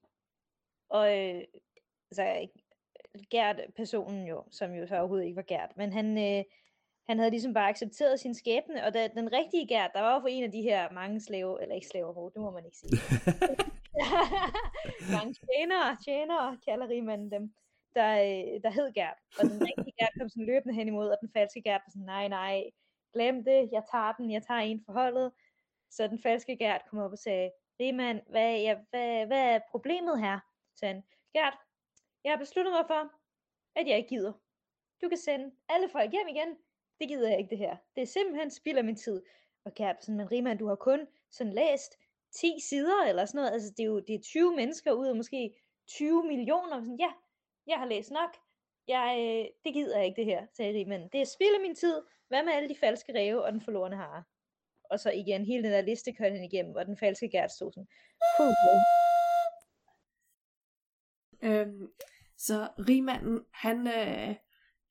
Og 0.89 1.05
øh, 1.19 1.43
altså, 2.11 2.49
så 3.13 3.23
Gert, 3.31 3.61
personen 3.77 4.27
jo, 4.27 4.45
som 4.51 4.73
jo 4.73 4.87
så 4.87 4.97
overhovedet 4.97 5.27
ikke 5.27 5.37
var 5.37 5.51
Gert, 5.53 5.77
men 5.77 5.93
han, 5.93 6.19
øh, 6.19 6.45
han 7.09 7.19
havde 7.19 7.31
ligesom 7.31 7.55
bare 7.55 7.69
accepteret 7.69 8.21
sin 8.21 8.35
skæbne, 8.35 8.85
og 8.85 8.95
da, 8.95 9.09
den 9.09 9.33
rigtige 9.33 9.67
Gert, 9.69 9.91
der 9.95 10.01
var 10.01 10.21
for 10.21 10.29
en 10.29 10.45
af 10.45 10.53
de 10.53 10.63
her 10.63 10.91
mange 10.93 11.21
slave, 11.21 11.63
eller 11.63 11.75
ikke 11.75 11.87
slaver, 11.87 12.31
det 12.31 12.43
må 12.43 12.51
man 12.51 12.65
ikke 12.65 12.77
sige. 12.77 12.99
mange 15.17 15.35
tjenere, 15.47 15.97
tjenere, 16.05 16.59
kalder 16.69 16.89
rigmanden 16.89 17.31
dem, 17.31 17.55
der, 17.95 18.11
øh, 18.29 18.63
der 18.63 18.71
hed 18.71 18.93
Gert. 18.93 19.19
Og 19.39 19.45
den 19.51 19.61
rigtige 19.69 19.95
Gert 19.99 20.15
kom 20.19 20.29
sådan 20.29 20.47
løbende 20.47 20.75
hen 20.75 20.89
imod, 20.89 21.09
og 21.09 21.17
den 21.21 21.31
falske 21.37 21.63
Gert 21.63 21.83
var 21.87 21.91
sådan, 21.91 22.07
nej, 22.07 22.29
nej, 22.29 22.65
glem 23.15 23.45
det, 23.45 23.61
jeg 23.73 23.83
tager 23.93 24.13
den, 24.13 24.31
jeg 24.31 24.43
tager 24.43 24.61
en 24.61 24.83
for 24.87 24.93
holdet. 24.93 25.33
Så 25.91 26.07
den 26.07 26.19
falske 26.23 26.57
Gert 26.57 26.83
kom 26.89 26.99
op 26.99 27.13
og 27.13 27.19
sagde, 27.19 27.51
Rigmand, 27.81 28.21
hvad, 28.31 28.61
ja, 28.67 28.75
hvad, 28.91 29.27
hvad 29.27 29.55
er 29.55 29.61
problemet 29.71 30.21
her? 30.21 30.39
Så 30.77 30.87
han, 30.87 31.03
Gert, 31.35 31.57
jeg 32.25 32.33
har 32.33 32.39
besluttet 32.39 32.73
mig 32.73 32.85
for, 32.87 33.03
at 33.81 33.89
jeg 33.89 33.97
ikke 33.97 34.09
gider. 34.09 34.33
Du 35.03 35.09
kan 35.09 35.19
sende 35.19 35.51
alle 35.69 35.89
folk 35.89 36.11
hjem 36.13 36.29
igen. 36.29 36.57
Det 37.01 37.09
gider 37.09 37.29
jeg 37.29 37.39
ikke 37.39 37.51
det 37.51 37.59
her. 37.59 37.77
Det 37.97 38.03
er 38.03 38.07
simpelthen 38.07 38.51
spild 38.51 38.79
af 38.79 38.85
min 38.85 38.97
tid. 38.97 39.23
Og 39.65 39.75
Gert, 39.75 39.97
sådan, 40.01 40.17
men 40.17 40.33
Riemann, 40.33 40.59
du 40.59 40.69
har 40.69 40.75
kun 40.75 41.07
sådan 41.31 41.53
læst 41.53 41.93
10 42.33 42.61
sider 42.69 43.05
eller 43.09 43.25
sådan 43.25 43.39
noget. 43.39 43.53
Altså, 43.53 43.71
det 43.77 43.81
er 43.81 43.87
jo 43.87 44.01
det 44.01 44.15
er 44.15 44.21
20 44.21 44.57
mennesker 44.57 44.93
ud 44.93 45.07
af 45.07 45.17
måske 45.17 45.55
20 45.87 46.25
millioner. 46.25 46.81
Sådan, 46.81 46.99
ja, 47.01 47.13
jeg 47.67 47.79
har 47.79 47.87
læst 47.87 48.11
nok. 48.11 48.37
jeg, 48.89 49.17
øh, 49.19 49.47
det 49.65 49.75
gider 49.75 49.97
jeg 49.97 50.07
ikke 50.07 50.17
det 50.17 50.25
her, 50.27 50.47
sagde 50.53 50.73
Riemann. 50.75 51.09
Det 51.13 51.21
er 51.21 51.25
spild 51.25 51.55
af 51.55 51.61
min 51.61 51.75
tid. 51.75 52.03
Hvad 52.29 52.43
med 52.43 52.53
alle 52.53 52.69
de 52.69 52.77
falske 52.77 53.15
ræve 53.15 53.45
og 53.45 53.53
den 53.53 53.61
forlorene 53.61 53.97
hare? 53.97 54.23
Og 54.91 55.01
så 55.01 55.11
igen, 55.11 55.45
hele 55.45 55.63
den 55.63 55.73
der 55.73 55.81
liste 55.81 56.13
kørte 56.13 56.35
han 56.35 56.45
igennem, 56.45 56.75
og 56.77 56.87
den 56.87 56.97
falske 56.97 57.29
Gert 57.29 57.53
stod 57.53 57.73
sådan. 57.73 57.89
Puh, 58.37 58.47
Øhm, 61.43 61.93
så 62.37 62.69
rigmanden, 62.79 63.45
han, 63.53 63.87
øh, 63.87 64.35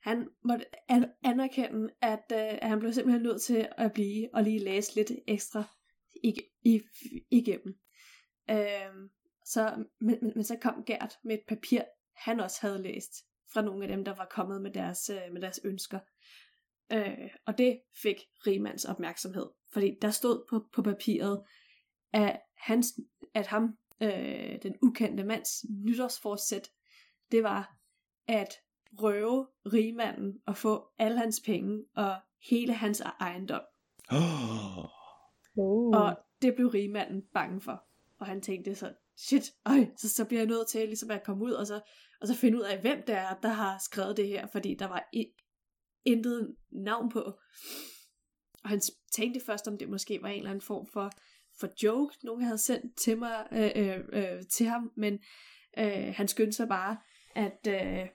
han 0.03 0.27
måtte 0.43 0.65
an- 0.89 1.11
anerkende, 1.23 1.93
at, 2.01 2.23
øh, 2.31 2.57
at 2.61 2.69
han 2.69 2.79
blev 2.79 2.93
simpelthen 2.93 3.23
nødt 3.23 3.41
til 3.41 3.69
at 3.77 3.93
blive 3.93 4.29
og 4.33 4.43
lige 4.43 4.59
læse 4.59 4.95
lidt 4.95 5.11
ekstra 5.27 5.63
ig- 6.23 6.59
i, 6.65 6.81
igennem. 7.31 7.79
Øh, 8.49 9.09
så, 9.45 9.85
men, 10.01 10.17
men, 10.21 10.31
men 10.35 10.43
så 10.43 10.57
kom 10.61 10.83
Gert 10.85 11.19
med 11.23 11.33
et 11.33 11.43
papir, 11.47 11.81
han 12.15 12.39
også 12.39 12.57
havde 12.61 12.83
læst 12.83 13.13
fra 13.53 13.61
nogle 13.61 13.83
af 13.83 13.87
dem, 13.87 14.05
der 14.05 14.15
var 14.15 14.27
kommet 14.31 14.61
med 14.61 14.71
deres, 14.71 15.09
øh, 15.09 15.33
med 15.33 15.41
deres 15.41 15.59
ønsker. 15.63 15.99
Øh, 16.93 17.29
og 17.45 17.57
det 17.57 17.81
fik 18.01 18.17
Riemanns 18.47 18.85
opmærksomhed, 18.85 19.49
fordi 19.73 19.97
der 20.01 20.11
stod 20.11 20.45
på, 20.49 20.65
på 20.73 20.81
papiret, 20.81 21.43
at, 22.13 22.41
hans, 22.57 22.99
at 23.33 23.47
ham, 23.47 23.77
øh, 24.01 24.61
den 24.63 24.75
ukendte 24.81 25.23
mands 25.23 25.65
nytårsforsæt, 25.69 26.69
det 27.31 27.43
var 27.43 27.77
at 28.27 28.53
røve 28.97 29.47
rigmanden 29.65 30.33
og 30.47 30.57
få 30.57 30.87
alle 30.99 31.17
hans 31.17 31.41
penge 31.45 31.83
og 31.95 32.15
hele 32.49 32.73
hans 32.73 33.01
ejendom. 33.01 33.61
Oh. 34.11 34.85
Uh. 35.55 35.97
Og 35.97 36.17
det 36.41 36.55
blev 36.55 36.67
rigmanden 36.67 37.21
bange 37.33 37.61
for. 37.61 37.83
Og 38.19 38.25
han 38.25 38.41
tænkte 38.41 38.75
så, 38.75 38.93
shit, 39.17 39.43
øj, 39.65 39.85
så, 39.97 40.09
så 40.09 40.25
bliver 40.25 40.41
jeg 40.41 40.47
nødt 40.47 40.67
til 40.67 40.87
ligesom 40.87 41.11
at 41.11 41.23
komme 41.23 41.45
ud 41.45 41.51
og 41.51 41.67
så, 41.67 41.81
og 42.21 42.27
så 42.27 42.35
finde 42.35 42.57
ud 42.57 42.63
af, 42.63 42.81
hvem 42.81 43.03
det 43.07 43.15
er, 43.15 43.33
der 43.41 43.49
har 43.49 43.77
skrevet 43.85 44.17
det 44.17 44.27
her, 44.27 44.47
fordi 44.47 44.75
der 44.79 44.87
var 44.87 45.09
intet 46.05 46.55
navn 46.71 47.09
på. 47.09 47.19
Og 48.63 48.69
han 48.69 48.81
tænkte 49.15 49.45
først, 49.45 49.67
om 49.67 49.77
det 49.77 49.89
måske 49.89 50.19
var 50.21 50.27
en 50.27 50.37
eller 50.37 50.49
anden 50.49 50.65
form 50.65 50.87
for, 50.93 51.11
for 51.59 51.69
joke, 51.83 52.15
nogen 52.23 52.43
havde 52.43 52.57
sendt 52.57 52.97
til 52.97 53.17
mig, 53.17 53.47
øh, 53.51 53.71
øh, 53.75 53.99
øh, 54.13 54.41
til 54.51 54.65
ham, 54.65 54.91
men 54.97 55.13
øh, 55.77 56.13
han 56.15 56.27
skyndte 56.27 56.53
sig 56.53 56.67
bare 56.67 56.97
at, 57.35 57.67
øh, 57.67 58.07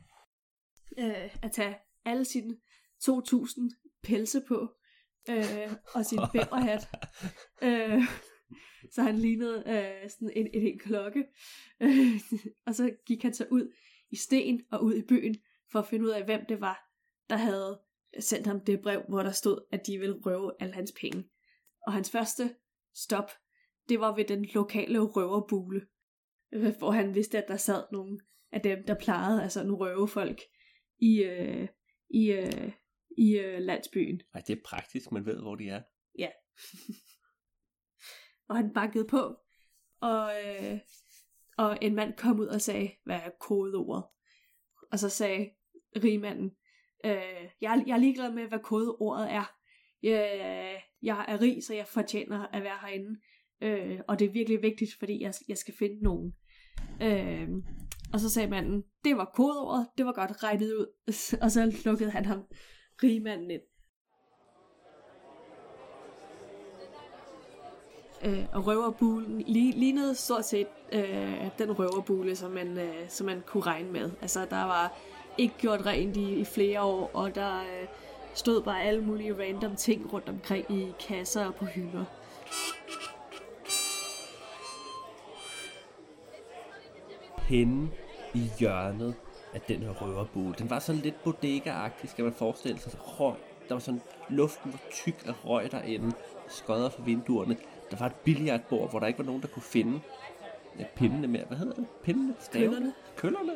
øh, 0.98 1.36
at 1.42 1.52
tage 1.52 1.76
alle 2.04 2.24
sine 2.24 2.56
2.000 3.04 4.00
pelse 4.02 4.42
på, 4.48 4.68
øh, 5.30 5.72
og 5.94 6.06
sin 6.06 6.18
bæverhat. 6.32 6.88
øh, 7.62 8.02
så 8.92 9.02
han 9.02 9.18
lignede 9.18 9.64
øh, 9.66 10.10
sådan 10.10 10.30
en, 10.36 10.46
en, 10.54 10.66
en 10.66 10.78
klokke. 10.78 11.24
Øh, 11.80 12.20
og 12.66 12.74
så 12.74 12.90
gik 13.06 13.22
han 13.22 13.34
så 13.34 13.46
ud 13.50 13.74
i 14.10 14.16
sten 14.16 14.62
og 14.70 14.84
ud 14.84 14.94
i 14.94 15.02
byen, 15.02 15.36
for 15.72 15.78
at 15.78 15.86
finde 15.86 16.04
ud 16.04 16.10
af, 16.10 16.24
hvem 16.24 16.40
det 16.48 16.60
var, 16.60 16.90
der 17.30 17.36
havde 17.36 17.80
sendt 18.20 18.46
ham 18.46 18.60
det 18.60 18.80
brev, 18.82 19.02
hvor 19.08 19.22
der 19.22 19.30
stod, 19.30 19.66
at 19.72 19.86
de 19.86 19.98
ville 19.98 20.20
røve 20.24 20.52
alle 20.60 20.74
hans 20.74 20.92
penge. 21.00 21.24
Og 21.86 21.92
hans 21.92 22.10
første 22.10 22.54
stop, 22.94 23.30
det 23.88 24.00
var 24.00 24.16
ved 24.16 24.24
den 24.24 24.44
lokale 24.44 24.98
røverbule, 24.98 25.86
hvor 26.78 26.90
han 26.90 27.14
vidste, 27.14 27.38
at 27.38 27.48
der 27.48 27.56
sad 27.56 27.84
nogle 27.92 28.18
af 28.52 28.60
dem, 28.60 28.78
der 28.86 28.94
plejede 28.94 29.42
altså 29.42 29.64
nogle 29.64 29.76
røvefolk 29.84 30.40
i, 30.98 31.22
øh, 31.22 31.68
i, 32.10 32.32
øh, 32.32 32.72
i 33.18 33.38
øh, 33.38 33.60
landsbyen. 33.60 34.22
Ej, 34.34 34.42
det 34.46 34.58
er 34.58 34.62
praktisk, 34.64 35.12
man 35.12 35.26
ved, 35.26 35.40
hvor 35.40 35.54
de 35.54 35.68
er. 35.68 35.82
Ja. 36.18 36.28
og 38.48 38.56
han 38.56 38.72
bankede 38.72 39.06
på, 39.06 39.36
og, 40.00 40.32
øh, 40.46 40.78
og 41.58 41.78
en 41.82 41.94
mand 41.94 42.14
kom 42.16 42.40
ud 42.40 42.46
og 42.46 42.60
sagde, 42.60 42.90
hvad 43.04 43.16
er 43.16 43.30
kodeordet? 43.40 44.04
Og 44.92 44.98
så 44.98 45.08
sagde 45.08 45.50
rigmanden, 45.96 46.50
øh, 47.04 47.50
jeg, 47.60 47.84
jeg 47.86 47.94
er 47.94 47.98
ligeglad 47.98 48.32
med, 48.32 48.48
hvad 48.48 48.58
kodeordet 48.58 49.32
er. 49.32 49.54
Jeg, 50.02 50.82
jeg 51.02 51.24
er 51.28 51.40
rig, 51.40 51.64
så 51.64 51.74
jeg 51.74 51.86
fortjener 51.86 52.46
at 52.46 52.62
være 52.62 52.78
herinde. 52.80 53.20
Øh, 53.60 54.00
og 54.08 54.18
det 54.18 54.24
er 54.24 54.32
virkelig 54.32 54.62
vigtigt, 54.62 54.90
fordi 54.98 55.22
jeg, 55.22 55.34
jeg 55.48 55.58
skal 55.58 55.74
finde 55.78 56.02
nogen. 56.02 56.34
Øh, 57.02 57.48
og 58.12 58.20
så 58.20 58.30
sagde 58.30 58.50
manden, 58.50 58.82
det 59.04 59.16
var 59.16 59.32
kodeordet, 59.34 59.86
det 59.98 60.06
var 60.06 60.12
godt 60.12 60.42
regnet 60.44 60.72
ud. 60.72 60.86
og 61.42 61.50
så 61.50 61.80
lukkede 61.84 62.10
han 62.10 62.24
ham 62.24 62.42
rigmanden 63.02 63.50
ind. 63.50 63.62
Øh, 68.24 68.44
og 68.52 68.66
røverbulen 68.66 69.40
li- 69.40 69.78
lignede 69.78 70.14
stort 70.14 70.44
set 70.46 70.66
øh, 70.92 71.48
den 71.58 71.78
røverbule, 71.78 72.36
som 72.36 72.50
man, 72.50 72.78
øh, 72.78 73.08
som 73.08 73.26
man 73.26 73.42
kunne 73.46 73.62
regne 73.62 73.92
med. 73.92 74.10
Altså, 74.20 74.46
der 74.50 74.62
var 74.64 74.98
ikke 75.38 75.54
gjort 75.58 75.86
rent 75.86 76.16
i, 76.16 76.34
i 76.34 76.44
flere 76.44 76.82
år, 76.82 77.10
og 77.14 77.34
der 77.34 77.60
øh, 77.60 77.88
stod 78.34 78.62
bare 78.62 78.82
alle 78.82 79.04
mulige 79.04 79.38
random 79.38 79.76
ting 79.76 80.12
rundt 80.12 80.28
omkring 80.28 80.70
i 80.70 80.92
kasser 81.08 81.46
og 81.46 81.54
på 81.54 81.64
hylder. 81.64 82.04
Henne 87.48 87.90
i 88.34 88.50
hjørnet 88.58 89.14
af 89.54 89.60
den 89.60 89.82
her 89.82 89.90
røverbule. 89.90 90.54
Den 90.58 90.70
var 90.70 90.78
sådan 90.78 91.00
lidt 91.00 91.24
bodega-agtig, 91.24 92.10
skal 92.10 92.24
man 92.24 92.32
forestille 92.32 92.78
sig. 92.80 92.92
Røg. 93.00 93.34
Der 93.68 93.74
var 93.74 93.80
sådan, 93.80 94.00
luften 94.28 94.72
var 94.72 94.80
tyk 94.90 95.26
af 95.26 95.44
røg 95.44 95.72
derinde, 95.72 96.12
skodder 96.48 96.90
fra 96.90 97.02
vinduerne. 97.02 97.56
Der 97.90 97.96
var 97.96 98.06
et 98.06 98.14
billiardbord, 98.14 98.90
hvor 98.90 98.98
der 98.98 99.06
ikke 99.06 99.18
var 99.18 99.24
nogen, 99.24 99.42
der 99.42 99.48
kunne 99.48 99.62
finde 99.62 100.00
ja, 100.78 100.84
pindene 100.96 101.26
mere. 101.26 101.44
Hvad 101.44 101.58
hedder 101.58 101.74
det? 101.74 101.86
Pindene? 102.02 102.34
Stavene? 102.40 102.70
Køllerne. 102.70 102.92
Køllerne? 103.16 103.52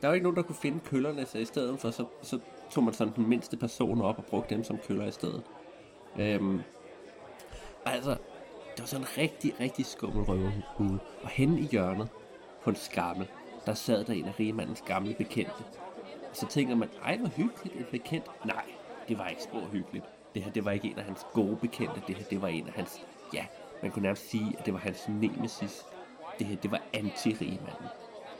Der 0.00 0.08
var 0.08 0.14
ikke 0.14 0.24
nogen, 0.24 0.36
der 0.36 0.42
kunne 0.42 0.56
finde 0.56 0.80
køllerne, 0.80 1.26
så 1.26 1.38
i 1.38 1.44
stedet 1.44 1.80
for, 1.80 1.90
så, 1.90 2.04
så 2.22 2.38
tog 2.70 2.84
man 2.84 2.94
sådan 2.94 3.14
den 3.16 3.28
mindste 3.28 3.56
person 3.56 4.00
op 4.00 4.18
og 4.18 4.24
brugte 4.24 4.54
dem 4.54 4.64
som 4.64 4.78
køller 4.78 5.06
i 5.06 5.10
stedet. 5.10 5.42
Øhm, 6.18 6.60
altså, 7.84 8.10
det 8.10 8.80
var 8.80 8.86
sådan 8.86 9.04
en 9.04 9.18
rigtig, 9.18 9.54
rigtig 9.60 9.86
skummel 9.86 10.24
røverhule. 10.24 10.98
Og 11.22 11.28
henne 11.28 11.60
i 11.60 11.64
hjørnet 11.64 12.08
på 12.62 12.70
en 12.70 12.76
skammel, 12.76 13.28
der 13.66 13.74
sad 13.74 14.04
der 14.04 14.12
en 14.12 14.24
af 14.24 14.40
rigemandens 14.40 14.82
gamle 14.86 15.14
bekendte. 15.14 15.64
Og 16.30 16.36
så 16.36 16.46
tænker 16.46 16.74
man, 16.74 16.88
ej 17.04 17.16
hvor 17.16 17.28
hyggeligt, 17.28 17.76
et 17.80 17.86
bekendt. 17.86 18.26
Nej, 18.44 18.64
det 19.08 19.18
var 19.18 19.28
ikke 19.28 19.42
spor 19.42 19.60
hyggeligt. 19.60 20.04
Det 20.34 20.42
her, 20.42 20.52
det 20.52 20.64
var 20.64 20.70
ikke 20.70 20.88
en 20.88 20.98
af 20.98 21.04
hans 21.04 21.26
gode 21.32 21.56
bekendte. 21.56 22.02
Det 22.06 22.16
her, 22.16 22.24
det 22.24 22.42
var 22.42 22.48
en 22.48 22.66
af 22.66 22.72
hans, 22.72 23.02
ja, 23.34 23.46
man 23.82 23.90
kunne 23.90 24.02
nærmest 24.02 24.30
sige, 24.30 24.56
at 24.58 24.66
det 24.66 24.74
var 24.74 24.80
hans 24.80 25.08
nemesis. 25.08 25.84
Det 26.38 26.46
her, 26.46 26.56
det 26.56 26.70
var 26.70 26.80
anti-rigemanden. 26.92 27.86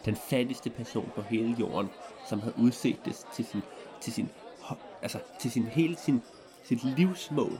Den 0.05 0.17
fattigste 0.17 0.71
person 0.71 1.13
på 1.15 1.23
hele 1.23 1.57
jorden, 1.61 1.91
som 2.27 2.41
havde 2.41 2.55
udset 2.59 3.05
det 3.05 3.27
til 3.35 3.45
sin, 3.45 3.63
til 4.01 4.13
sin, 4.13 4.31
altså 5.03 5.19
til 5.39 5.51
sin 5.51 5.63
hele 5.63 5.97
sin, 5.97 6.23
sit 6.65 6.85
livsmål. 6.85 7.59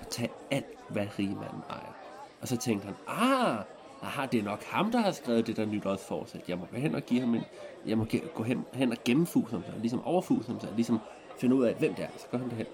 At 0.00 0.08
tage 0.08 0.30
alt, 0.50 0.66
hvad 0.88 1.06
rigemanden 1.18 1.62
ejer. 1.70 1.92
Og 2.40 2.48
så 2.48 2.56
tænkte 2.56 2.86
han, 2.86 2.96
ah, 3.06 3.64
aha, 4.04 4.26
det 4.26 4.40
er 4.40 4.44
nok 4.44 4.62
ham, 4.62 4.90
der 4.90 4.98
har 4.98 5.12
skrevet 5.12 5.46
det 5.46 5.56
der 5.56 5.66
nytårsforsæt. 5.66 6.48
Jeg 6.48 6.58
må 6.58 6.66
gå 6.70 6.76
hen 6.76 6.94
og 6.94 7.02
give 7.02 7.20
ham 7.20 7.34
en, 7.34 7.42
jeg 7.86 7.98
må 7.98 8.06
gå 8.34 8.42
hen, 8.42 8.64
hen 8.72 8.92
og 8.92 8.98
gennemfuse 9.04 9.50
ham, 9.50 9.62
så, 9.62 9.72
ligesom 9.80 10.04
overfuse 10.04 10.50
ham, 10.50 10.60
så 10.60 10.66
ligesom 10.76 11.00
finde 11.38 11.56
ud 11.56 11.64
af, 11.64 11.74
hvem 11.74 11.94
det 11.94 12.04
er. 12.04 12.08
Så 12.16 12.26
går 12.30 12.38
han 12.38 12.50
derhen. 12.50 12.66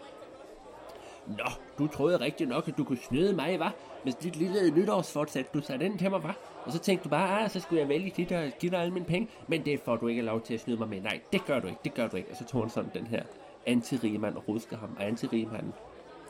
Nå, 1.26 1.50
du 1.78 1.86
troede 1.86 2.20
rigtig 2.20 2.46
nok, 2.46 2.68
at 2.68 2.78
du 2.78 2.84
kunne 2.84 2.98
snyde 2.98 3.36
mig, 3.36 3.58
var? 3.58 3.74
Med 4.04 4.12
dit 4.12 4.36
lille 4.36 4.70
nytårsforsæt, 4.70 5.54
du 5.54 5.60
satte 5.60 5.86
ind 5.86 5.98
til 5.98 6.10
mig, 6.10 6.22
var? 6.22 6.36
Og 6.64 6.72
så 6.72 6.78
tænkte 6.78 7.04
du 7.04 7.08
bare, 7.08 7.40
ah, 7.40 7.50
så 7.50 7.60
skulle 7.60 7.80
jeg 7.80 7.88
vælge 7.88 8.12
dit 8.16 8.32
og 8.32 8.50
give 8.60 8.70
dig 8.70 8.80
alle 8.80 8.92
mine 8.92 9.06
penge. 9.06 9.28
Men 9.48 9.64
det 9.64 9.80
får 9.80 9.96
du 9.96 10.06
ikke 10.06 10.22
lov 10.22 10.40
til 10.40 10.54
at 10.54 10.60
snyde 10.60 10.78
mig 10.78 10.88
med. 10.88 11.00
Nej, 11.00 11.20
det 11.32 11.44
gør 11.44 11.60
du 11.60 11.66
ikke, 11.66 11.80
det 11.84 11.94
gør 11.94 12.08
du 12.08 12.16
ikke. 12.16 12.30
Og 12.30 12.36
så 12.36 12.44
tog 12.44 12.62
han 12.62 12.70
sådan 12.70 12.90
den 12.94 13.06
her 13.06 13.22
anti-rigemand 13.66 14.36
og 14.36 14.48
rusker 14.48 14.76
ham. 14.76 14.96
Og 14.98 15.04
anti-rigmanden, 15.04 15.72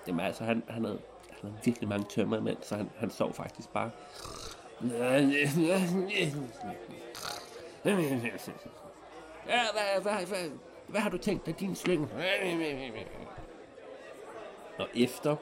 jamen 0.08 0.20
altså, 0.20 0.44
han, 0.44 0.62
han, 0.68 0.84
havde, 0.84 0.98
han 1.30 1.50
havde 1.50 1.54
virkelig 1.64 1.88
mange 1.88 2.06
tømmer 2.10 2.40
med, 2.40 2.56
så 2.62 2.76
han, 2.76 2.90
han 2.96 3.10
sov 3.10 3.32
faktisk 3.32 3.68
bare. 3.68 3.90
Ja, 9.48 9.60
hvad, 9.72 10.02
hvad, 10.02 10.26
hvad, 10.26 10.50
hvad 10.88 11.00
har 11.00 11.10
du 11.10 11.18
tænkt 11.18 11.46
dig, 11.46 11.60
din 11.60 11.74
slynge? 11.74 12.08
Og 14.78 14.88
efter, 14.94 15.36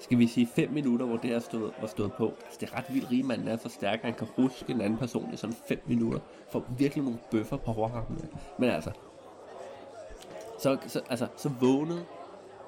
skal 0.00 0.18
vi 0.18 0.26
sige 0.26 0.48
5 0.56 0.70
minutter, 0.70 1.06
hvor 1.06 1.16
det 1.16 1.30
her 1.30 1.38
stod, 1.38 1.70
var 1.80 1.86
stået 1.86 2.12
på. 2.12 2.32
Altså, 2.44 2.58
det 2.60 2.70
er 2.72 2.76
ret 2.76 2.84
vildt, 2.94 3.10
rigmanden 3.10 3.48
er 3.48 3.56
så 3.56 3.68
stærk, 3.68 3.98
at 3.98 4.04
han 4.04 4.14
kan 4.14 4.26
ruske 4.38 4.72
en 4.72 4.80
anden 4.80 4.98
person 4.98 5.34
i 5.34 5.36
sådan 5.36 5.56
5 5.68 5.80
minutter. 5.86 6.20
For 6.52 6.64
virkelig 6.78 7.04
nogle 7.04 7.18
bøffer 7.30 7.56
på 7.56 7.72
overarmen. 7.72 8.30
Men 8.58 8.70
altså, 8.70 8.90
så, 10.58 10.78
så, 10.86 11.00
altså, 11.10 11.26
så 11.36 11.48
vågnede 11.60 12.04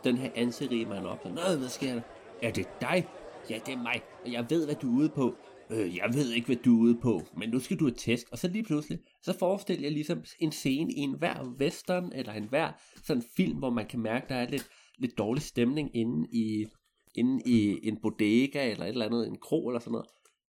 den 0.04 0.16
her 0.16 0.30
anserige 0.34 0.86
mand 0.86 1.06
op. 1.06 1.18
Så, 1.22 1.28
Nå, 1.28 1.58
hvad 1.58 1.68
sker 1.68 1.94
der? 1.94 2.00
Er 2.42 2.50
det 2.50 2.68
dig? 2.80 3.08
Ja, 3.50 3.58
det 3.66 3.74
er 3.74 3.78
mig, 3.78 4.02
og 4.24 4.32
jeg 4.32 4.46
ved, 4.50 4.64
hvad 4.64 4.74
du 4.74 4.94
er 4.94 4.98
ude 4.98 5.08
på. 5.08 5.34
Øh, 5.70 5.96
jeg 5.96 6.14
ved 6.14 6.32
ikke, 6.32 6.46
hvad 6.46 6.56
du 6.56 6.76
er 6.76 6.82
ude 6.82 6.98
på, 7.02 7.22
men 7.36 7.48
nu 7.48 7.58
skal 7.60 7.76
du 7.76 7.84
have 7.84 7.94
tæsk. 7.94 8.26
Og 8.32 8.38
så 8.38 8.48
lige 8.48 8.64
pludselig, 8.64 8.98
så 9.22 9.38
forestiller 9.38 9.82
jeg 9.82 9.92
ligesom 9.92 10.24
en 10.40 10.52
scene 10.52 10.92
i 10.92 10.98
en 10.98 11.18
hver 11.18 11.54
western, 11.60 12.12
eller 12.14 12.32
en 12.32 12.48
hver 12.48 12.72
sådan 13.04 13.22
film, 13.36 13.58
hvor 13.58 13.70
man 13.70 13.86
kan 13.86 14.00
mærke, 14.00 14.26
der 14.28 14.34
er 14.34 14.50
lidt, 14.50 14.68
lidt 14.98 15.18
dårlig 15.18 15.42
stemning 15.42 15.96
inde 15.96 16.28
i, 16.32 16.66
inde 17.14 17.42
i 17.46 17.88
en 17.88 18.00
bodega, 18.02 18.70
eller 18.70 18.84
et 18.84 18.88
eller 18.88 19.06
andet, 19.06 19.28
en 19.28 19.38
kro 19.38 19.68
eller 19.68 19.80
sådan 19.80 19.92
noget. 19.92 20.06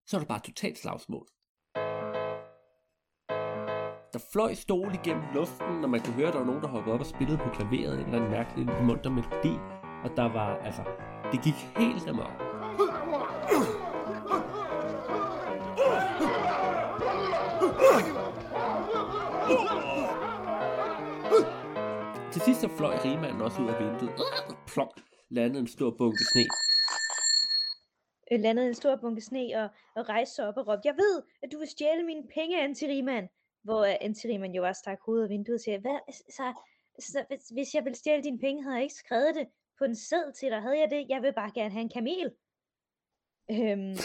Så 0.07 0.17
er 0.17 0.19
der 0.19 0.27
bare 0.27 0.41
totalt 0.45 0.77
slagsmål. 0.77 1.27
der 4.13 4.19
fløj 4.33 4.53
stol 4.53 4.91
igennem 4.93 5.23
luften, 5.33 5.83
og 5.83 5.89
man 5.89 5.99
kunne 6.01 6.13
høre, 6.13 6.27
at 6.27 6.33
der 6.33 6.39
var 6.39 6.45
nogen, 6.45 6.61
der 6.61 6.67
hoppede 6.67 6.93
op 6.93 6.99
og 6.99 7.05
spillede 7.05 7.38
på 7.38 7.49
klaveret 7.49 7.93
en 7.93 8.05
eller 8.05 8.17
anden 8.17 8.31
mærkelig 8.31 8.67
munter 8.83 9.09
melodi. 9.09 9.53
Og 10.03 10.09
der 10.17 10.33
var, 10.33 10.57
altså, 10.57 10.81
det 11.31 11.43
gik 11.43 11.53
helt 11.77 12.07
amok. 12.07 13.88
Til 22.32 22.41
sidst 22.41 22.62
så 22.62 22.70
fløj 22.77 22.96
rigmanden 23.06 23.41
også 23.41 23.62
ud 23.62 23.70
af 23.70 23.79
vinduet. 23.79 24.13
Plok, 24.68 24.94
landede 25.29 25.62
en 25.62 25.68
stor 25.68 25.91
bunke 25.98 26.24
sne. 26.32 26.46
Øh, 28.32 28.39
landede 28.39 28.68
en 28.68 28.74
stor 28.74 28.96
bunke 29.01 29.22
sne 29.22 29.46
og, 29.56 29.68
og 29.96 30.10
rejste 30.10 30.36
sig 30.36 30.48
op 30.48 30.58
og 30.58 30.68
råbte, 30.68 30.88
jeg 30.88 30.96
ved, 30.96 31.24
at 31.44 31.50
du 31.51 31.60
vil 31.60 31.68
stjæle 31.68 32.03
mine 32.03 32.24
penge, 32.36 32.62
Antiriman. 32.62 33.29
Hvor 33.63 33.84
øh, 33.84 33.89
uh, 33.89 33.96
Antiriman 34.01 34.51
jo 34.51 34.65
også 34.68 34.79
stak 34.79 35.00
hovedet 35.06 35.24
af 35.24 35.29
vinduet 35.29 35.56
og 35.56 35.62
siger, 35.62 35.79
Hvad, 35.79 36.00
så, 36.38 36.53
så, 37.00 37.25
hvis, 37.27 37.50
hvis 37.50 37.75
jeg 37.75 37.84
ville 37.84 37.98
stjæle 37.98 38.24
dine 38.24 38.39
penge, 38.39 38.63
havde 38.63 38.75
jeg 38.75 38.84
ikke 38.84 38.96
skrevet 38.96 39.36
det 39.36 39.48
på 39.77 39.84
en 39.84 39.96
seddel 39.96 40.34
til 40.34 40.50
dig. 40.51 40.62
Havde 40.62 40.79
jeg 40.79 40.89
det? 40.89 41.06
Jeg 41.10 41.22
vil 41.22 41.34
bare 41.34 41.51
gerne 41.56 41.72
have 41.72 41.82
en 41.82 41.96
kamel. 42.00 42.27
Øhm, 43.51 43.96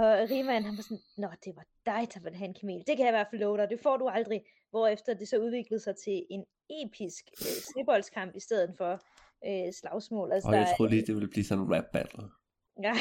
og 0.00 0.30
Riemann, 0.30 0.64
han 0.64 0.76
var 0.76 0.82
sådan, 0.82 1.02
Nå, 1.16 1.28
det 1.44 1.52
var 1.56 1.66
dig, 1.90 2.02
der 2.14 2.20
ville 2.20 2.38
have 2.38 2.48
en 2.48 2.54
kamel. 2.60 2.78
Det 2.86 2.96
kan 2.96 3.06
jeg 3.06 3.12
i 3.14 3.18
hvert 3.18 3.26
fald 3.30 3.40
love 3.40 3.56
dig. 3.58 3.70
Det 3.70 3.80
får 3.80 3.96
du 3.96 4.08
aldrig. 4.08 4.40
Hvorefter 4.70 5.14
det 5.14 5.28
så 5.28 5.38
udviklede 5.38 5.80
sig 5.80 5.94
til 6.04 6.26
en 6.30 6.44
episk 6.70 7.24
øh, 7.40 7.56
sneboldskamp 7.70 8.36
i 8.36 8.40
stedet 8.40 8.74
for 8.78 8.92
øh, 9.48 9.72
slagsmål. 9.72 10.32
Altså, 10.32 10.48
Og 10.48 10.54
jeg 10.54 10.66
der, 10.66 10.76
troede 10.76 10.90
lige, 10.90 11.06
det 11.06 11.14
ville 11.14 11.28
blive 11.28 11.44
sådan 11.44 11.64
en 11.64 11.74
rap 11.74 11.84
battle. 11.92 12.24
Nej, 12.86 12.96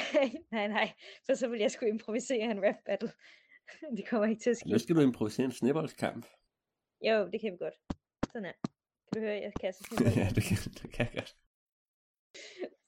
nej, 0.52 0.68
nej. 0.68 0.94
For 1.26 1.34
så 1.34 1.48
vil 1.48 1.60
jeg 1.60 1.72
skulle 1.72 1.90
improvisere 1.90 2.52
en 2.52 2.66
rap 2.68 2.80
battle. 2.86 3.12
det 3.98 4.08
kommer 4.10 4.28
ikke 4.28 4.42
til 4.42 4.50
at 4.50 4.58
ske. 4.58 4.70
Nu 4.70 4.80
skal 4.80 4.96
du 4.96 5.02
improvisere 5.02 5.46
en 5.46 5.52
snibboldskamp. 5.52 6.26
Jo, 7.02 7.30
det 7.32 7.42
kan 7.42 7.52
vi 7.52 7.58
godt. 7.58 7.74
Sådan 8.34 8.46
her. 8.46 8.54
Kan 9.14 9.14
du 9.14 9.20
høre, 9.20 9.42
jeg 9.42 9.54
kaster 9.62 9.86
ja, 10.22 10.30
det 10.36 10.44
kan, 10.44 10.58
det 10.82 10.92
kan 10.94 11.06
jeg 11.06 11.14
godt. 11.14 11.36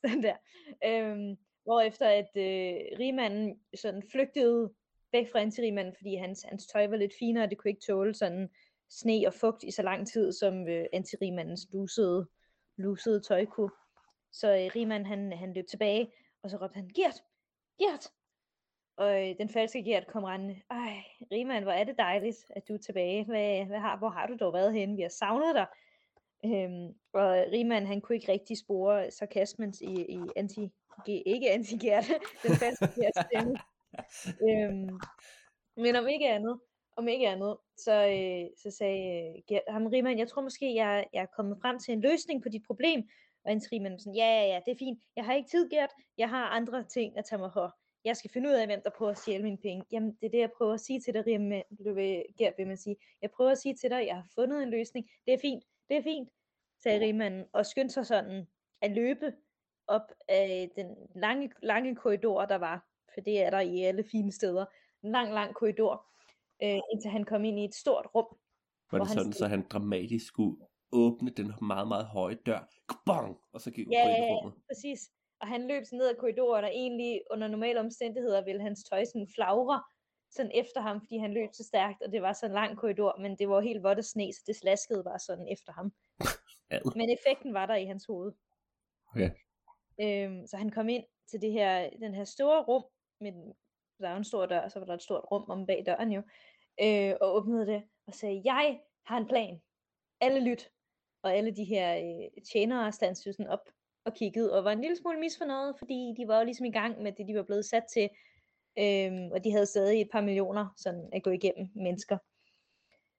Sådan 0.01 0.23
der. 0.23 0.37
Øhm, 0.85 1.37
hvorefter 1.67 2.07
at 2.09 2.29
øh, 2.35 2.99
rigmanden 2.99 3.59
sådan 3.75 4.03
flygtede 4.11 4.73
væk 5.11 5.31
fra 5.31 5.39
antirigmanden, 5.39 5.93
fordi 5.97 6.15
hans, 6.15 6.43
hans 6.43 6.67
tøj 6.67 6.87
var 6.87 6.97
lidt 6.97 7.13
finere, 7.19 7.43
og 7.43 7.49
det 7.49 7.57
kunne 7.57 7.71
ikke 7.71 7.85
tåle 7.87 8.13
sådan 8.13 8.49
sne 8.89 9.23
og 9.27 9.33
fugt 9.33 9.63
i 9.63 9.71
så 9.71 9.81
lang 9.81 10.07
tid, 10.07 10.31
som 10.31 10.67
øh, 10.67 10.85
antirigmandens 10.93 11.67
lusede, 11.73 12.27
lusede 12.77 13.19
tøj 13.19 13.45
kunne. 13.45 13.71
Så 14.31 14.47
øh, 14.47 14.69
rigmanden 14.75 15.05
han, 15.05 15.33
han 15.33 15.53
løb 15.53 15.67
tilbage, 15.67 16.11
og 16.43 16.49
så 16.49 16.57
råbte 16.57 16.75
han, 16.75 16.89
Gert, 16.95 17.23
Gert! 17.79 18.11
Og 18.97 19.29
øh, 19.29 19.35
den 19.37 19.49
falske 19.49 19.83
Gert 19.83 20.07
kom 20.07 20.23
rendende. 20.23 20.61
Ej, 20.69 21.03
Riemann, 21.31 21.63
hvor 21.63 21.71
er 21.71 21.83
det 21.83 21.97
dejligt, 21.97 22.51
at 22.55 22.67
du 22.67 22.73
er 22.73 22.77
tilbage. 22.77 23.25
Hvad, 23.25 23.65
hvad 23.65 23.79
har, 23.79 23.97
hvor 23.97 24.09
har 24.09 24.27
du 24.27 24.37
dog 24.39 24.53
været 24.53 24.73
henne? 24.73 24.95
Vi 24.95 25.01
har 25.01 25.09
savnet 25.09 25.55
dig. 25.55 25.67
Øhm, 26.45 26.87
og 27.13 27.45
Riemann, 27.51 27.85
han 27.85 28.01
kunne 28.01 28.15
ikke 28.15 28.31
rigtig 28.31 28.57
spore 28.57 29.11
sarkasmens 29.11 29.81
i, 29.81 30.05
i 30.09 30.19
anti, 30.35 30.69
ikke 31.07 31.51
anti 31.51 31.75
den 32.43 32.55
falske 32.55 33.11
stemme. 33.25 33.57
øhm, 34.49 34.99
men 35.77 35.95
om 35.95 36.07
ikke 36.07 36.29
andet, 36.29 36.59
om 36.97 37.07
ikke 37.07 37.27
andet, 37.27 37.57
så, 37.77 38.07
øh, 38.07 38.49
så 38.57 38.77
sagde 38.77 39.01
øh, 39.17 39.41
Gert, 39.47 39.61
ham 39.67 39.85
Riemann, 39.85 40.19
jeg 40.19 40.27
tror 40.27 40.41
måske, 40.41 40.75
jeg, 40.75 41.07
jeg 41.13 41.21
er 41.21 41.35
kommet 41.35 41.57
frem 41.61 41.79
til 41.79 41.93
en 41.93 42.01
løsning 42.01 42.43
på 42.43 42.49
dit 42.49 42.63
problem. 42.67 43.09
Og 43.43 43.51
Hans 43.51 43.69
Riemann 43.71 43.99
sådan, 43.99 44.15
ja, 44.15 44.25
ja, 44.25 44.45
ja, 44.53 44.59
det 44.65 44.71
er 44.71 44.77
fint. 44.79 44.99
Jeg 45.15 45.25
har 45.25 45.33
ikke 45.33 45.49
tid, 45.49 45.69
Gert. 45.69 45.89
Jeg 46.17 46.29
har 46.29 46.45
andre 46.45 46.83
ting 46.83 47.17
at 47.17 47.25
tage 47.25 47.39
mig 47.39 47.53
for. 47.53 47.75
Jeg 48.05 48.17
skal 48.17 48.31
finde 48.31 48.49
ud 48.49 48.53
af, 48.53 48.67
hvem 48.67 48.81
der 48.83 48.89
prøver 48.97 49.11
at 49.11 49.17
stjæle 49.17 49.43
mine 49.43 49.57
penge. 49.57 49.83
Jamen, 49.91 50.11
det 50.21 50.25
er 50.25 50.29
det, 50.29 50.39
jeg 50.39 50.51
prøver 50.57 50.73
at 50.73 50.79
sige 50.79 50.99
til 51.01 51.13
dig, 51.13 51.27
Riemann, 51.27 51.63
Gert, 52.37 52.53
vil 52.57 52.67
man 52.67 52.77
sige. 52.77 52.95
Jeg 53.21 53.31
prøver 53.31 53.51
at 53.51 53.57
sige 53.57 53.75
til 53.75 53.89
dig, 53.89 54.05
jeg 54.07 54.15
har 54.15 54.27
fundet 54.35 54.63
en 54.63 54.69
løsning. 54.69 55.09
Det 55.25 55.33
er 55.33 55.37
fint, 55.41 55.63
det 55.89 55.97
er 55.97 56.03
fint, 56.03 56.29
sagde 56.83 56.99
Riemann, 56.99 57.45
og 57.53 57.65
skyndte 57.65 57.93
sig 57.93 58.05
sådan 58.05 58.47
at 58.81 58.91
løbe 58.91 59.33
op 59.87 60.11
af 60.27 60.71
den 60.75 60.95
lange, 61.15 61.51
lange 61.63 61.95
korridor, 61.95 62.45
der 62.45 62.55
var. 62.55 62.85
For 63.13 63.21
det 63.21 63.41
er 63.43 63.49
der 63.49 63.59
i 63.59 63.81
alle 63.83 64.03
fine 64.11 64.31
steder. 64.31 64.65
En 65.03 65.11
lang, 65.11 65.33
lang 65.33 65.55
korridor, 65.55 66.05
øh, 66.63 66.79
indtil 66.93 67.11
han 67.11 67.23
kom 67.23 67.45
ind 67.45 67.59
i 67.59 67.65
et 67.65 67.75
stort 67.75 68.05
rum. 68.15 68.25
Var 68.91 68.97
Hvor 68.97 68.97
det 68.99 69.07
han 69.07 69.17
sådan, 69.17 69.33
så 69.33 69.47
han 69.47 69.67
dramatisk 69.69 70.27
skulle 70.27 70.57
åbne 70.91 71.29
den 71.29 71.53
meget, 71.61 71.87
meget 71.87 72.05
høje 72.05 72.35
dør. 72.35 72.69
Bong! 73.05 73.37
Og 73.53 73.61
så 73.61 73.71
gik 73.71 73.87
Ja, 73.91 74.09
ind 74.17 74.25
i 74.25 74.29
rummet. 74.31 74.53
præcis. 74.69 74.99
Og 75.41 75.47
han 75.47 75.67
løb 75.67 75.83
sådan 75.85 75.97
ned 75.97 76.07
ad 76.09 76.15
korridoren, 76.15 76.63
og 76.63 76.69
egentlig 76.73 77.21
under 77.31 77.47
normale 77.47 77.79
omstændigheder 77.79 78.43
ville 78.45 78.61
hans 78.61 78.83
tøj 78.83 79.05
sådan 79.05 79.27
flagre 79.35 79.83
sådan 80.29 80.51
efter 80.53 80.81
ham, 80.81 81.01
fordi 81.01 81.17
han 81.17 81.33
løb 81.33 81.49
så 81.53 81.63
stærkt, 81.63 82.01
og 82.01 82.11
det 82.11 82.21
var 82.21 82.33
så 82.33 82.45
en 82.45 82.51
lang 82.51 82.77
korridor, 82.77 83.19
men 83.19 83.37
det 83.37 83.49
var 83.49 83.61
helt 83.61 83.83
vådt 83.83 83.97
og 83.97 84.05
sne, 84.05 84.33
så 84.33 84.43
det 84.47 84.55
slaskede 84.55 85.03
bare 85.03 85.19
sådan 85.19 85.47
efter 85.47 85.73
ham. 85.73 85.93
Men 86.99 87.09
effekten 87.09 87.53
var 87.53 87.65
der 87.65 87.75
i 87.75 87.85
hans 87.85 88.05
hoved. 88.05 88.31
Okay. 89.11 89.31
Øhm, 90.01 90.47
så 90.47 90.57
han 90.57 90.69
kom 90.69 90.89
ind 90.89 91.03
til 91.31 91.41
det 91.41 91.51
her, 91.51 91.89
den 91.89 92.15
her 92.15 92.23
store 92.23 92.63
rum, 92.63 92.83
med 93.21 93.31
den, 93.31 93.53
der 93.99 94.07
er 94.07 94.11
jo 94.11 94.17
en 94.17 94.23
stor 94.23 94.45
dør, 94.45 94.59
og 94.59 94.71
så 94.71 94.79
var 94.79 94.85
der 94.85 94.93
et 94.93 95.01
stort 95.01 95.31
rum 95.31 95.49
om 95.49 95.65
bag 95.65 95.83
døren 95.85 96.11
jo, 96.11 96.21
øh, 96.81 97.15
og 97.21 97.35
åbnede 97.35 97.65
det, 97.65 97.83
og 98.07 98.13
sagde, 98.13 98.41
jeg 98.45 98.79
har 99.05 99.17
en 99.17 99.27
plan. 99.27 99.61
Alle 100.21 100.39
lyt. 100.39 100.71
Og 101.23 101.35
alle 101.35 101.51
de 101.51 101.63
her 101.63 101.97
øh, 101.97 102.43
tjenere 102.51 102.91
standsede 102.91 103.33
sådan 103.33 103.51
op 103.51 103.69
og 104.05 104.13
kiggede, 104.13 104.57
og 104.57 104.63
var 104.63 104.71
en 104.71 104.81
lille 104.81 104.97
smule 104.97 105.19
misfornøjet, 105.19 105.75
fordi 105.77 106.13
de 106.17 106.27
var 106.27 106.37
jo 106.37 106.45
ligesom 106.45 106.65
i 106.65 106.71
gang 106.71 107.01
med 107.01 107.11
det, 107.11 107.27
de 107.27 107.35
var 107.35 107.43
blevet 107.43 107.65
sat 107.65 107.83
til, 107.93 108.09
øhm, 108.79 109.31
og 109.31 109.43
de 109.43 109.51
havde 109.51 109.65
stadig 109.65 110.01
et 110.01 110.09
par 110.11 110.21
millioner 110.21 110.73
sådan 110.77 111.09
at 111.13 111.23
gå 111.23 111.29
igennem 111.29 111.69
mennesker. 111.75 112.17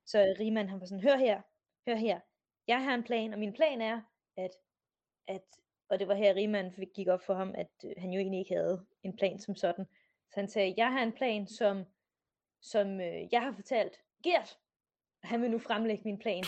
Så 0.07 0.35
Riemann 0.41 0.69
han 0.69 0.81
var 0.81 0.87
sådan, 0.87 1.03
hør 1.03 1.17
her, 1.17 1.43
hør 1.89 1.97
her, 1.97 2.21
jeg 2.67 2.85
har 2.85 2.95
en 2.95 3.05
plan, 3.05 3.33
og 3.33 3.39
min 3.39 3.53
plan 3.53 3.81
er, 3.81 4.01
at, 4.37 4.51
at 5.27 5.43
og 5.89 5.99
det 5.99 6.09
var 6.09 6.15
her 6.15 6.35
Riemann 6.35 6.75
gik 6.95 7.09
op 7.09 7.23
for 7.27 7.35
ham, 7.35 7.55
at 7.55 7.71
øh, 7.85 7.91
han 7.99 8.11
jo 8.11 8.21
egentlig 8.21 8.39
ikke 8.39 8.55
havde 8.55 8.87
en 9.03 9.17
plan 9.17 9.41
som 9.41 9.57
sådan. 9.57 9.87
Så 10.31 10.35
han 10.35 10.49
sagde, 10.49 10.75
jeg 10.77 10.93
har 10.93 11.03
en 11.03 11.13
plan, 11.13 11.47
som, 11.47 11.85
som 12.61 13.01
øh, 13.01 13.33
jeg 13.33 13.43
har 13.43 13.53
fortalt 13.53 13.97
Gert. 14.25 14.59
Han 15.23 15.43
vil 15.43 15.51
nu 15.51 15.59
fremlægge 15.59 16.03
min 16.05 16.19
plan. 16.19 16.45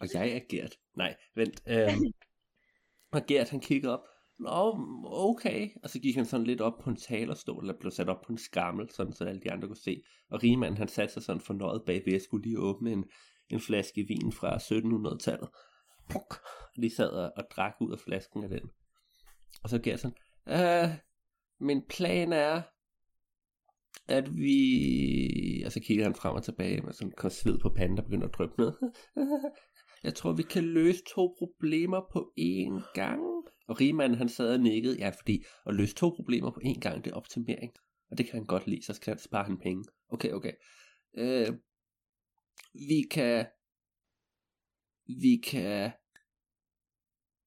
Og 0.00 0.06
jeg 0.14 0.28
er 0.30 0.40
Gert. 0.48 0.76
Nej, 0.94 1.16
vent. 1.34 1.62
Øhm, 1.66 2.12
og 3.14 3.26
Gert 3.26 3.50
han 3.50 3.60
kigger 3.60 3.90
op. 3.90 4.06
Nå, 4.38 4.78
okay. 5.04 5.70
Og 5.82 5.90
så 5.90 5.98
gik 6.00 6.16
han 6.16 6.26
sådan 6.26 6.46
lidt 6.46 6.60
op 6.60 6.78
på 6.78 6.90
en 6.90 6.96
talerstol, 6.96 7.62
eller 7.62 7.78
blev 7.80 7.90
sat 7.90 8.08
op 8.08 8.22
på 8.26 8.32
en 8.32 8.38
skammel, 8.38 8.90
sådan 8.90 9.12
så 9.12 9.24
alle 9.24 9.40
de 9.40 9.52
andre 9.52 9.68
kunne 9.68 9.76
se. 9.76 10.02
Og 10.30 10.42
Riemann 10.42 10.76
han 10.76 10.88
satte 10.88 11.14
sig 11.14 11.22
sådan 11.22 11.40
fornøjet 11.40 11.82
bagved, 11.86 12.14
at 12.14 12.22
skulle 12.22 12.44
lige 12.44 12.58
åbne 12.58 12.92
en, 12.92 13.04
en 13.50 13.60
flaske 13.60 14.04
vin 14.08 14.32
fra 14.32 14.56
1700-tallet. 14.56 15.48
Puk! 16.10 16.34
Og 16.76 16.82
de 16.82 16.94
sad 16.96 17.08
og, 17.08 17.32
og 17.36 17.44
drak 17.56 17.74
ud 17.80 17.92
af 17.92 17.98
flasken 17.98 18.44
af 18.44 18.48
den. 18.48 18.70
Og 19.62 19.68
så 19.68 19.78
Gert 19.78 20.00
sådan, 20.00 20.16
øh, 20.48 20.90
min 21.60 21.82
plan 21.88 22.32
er, 22.32 22.62
at 24.08 24.36
vi... 24.36 25.62
Og 25.66 25.72
så 25.72 25.80
kigger 25.80 26.04
han 26.04 26.14
frem 26.14 26.34
og 26.34 26.42
tilbage 26.42 26.82
med 26.82 26.92
sådan 26.92 27.12
en 27.24 27.30
sved 27.30 27.58
på 27.58 27.68
panden, 27.68 27.96
der 27.96 28.02
begynder 28.02 28.28
at 28.28 28.34
dryppe 28.34 28.54
ned. 28.62 28.72
Jeg 30.04 30.14
tror, 30.14 30.32
vi 30.32 30.42
kan 30.42 30.64
løse 30.64 31.02
to 31.14 31.34
problemer 31.38 32.00
på 32.12 32.32
én 32.38 32.92
gang. 32.94 33.20
Og 33.68 33.80
Riemann, 33.80 34.14
han 34.14 34.28
sad 34.28 34.54
og 34.54 34.60
nikkede, 34.60 34.98
ja, 34.98 35.08
fordi 35.08 35.44
at 35.66 35.74
løse 35.74 35.94
to 35.94 36.08
problemer 36.16 36.50
på 36.50 36.60
én 36.64 36.80
gang, 36.80 37.04
det 37.04 37.10
er 37.10 37.16
optimering. 37.16 37.72
Og 38.10 38.18
det 38.18 38.26
kan 38.26 38.34
han 38.34 38.46
godt 38.46 38.66
lide, 38.66 38.84
så 38.84 38.92
skal 38.92 39.10
han 39.10 39.18
spare 39.18 39.44
han 39.44 39.58
penge. 39.58 39.84
Okay, 40.08 40.32
okay. 40.32 40.52
Øh, 41.14 41.48
vi 42.72 43.02
kan... 43.10 43.46
Vi 45.06 45.40
kan 45.44 45.92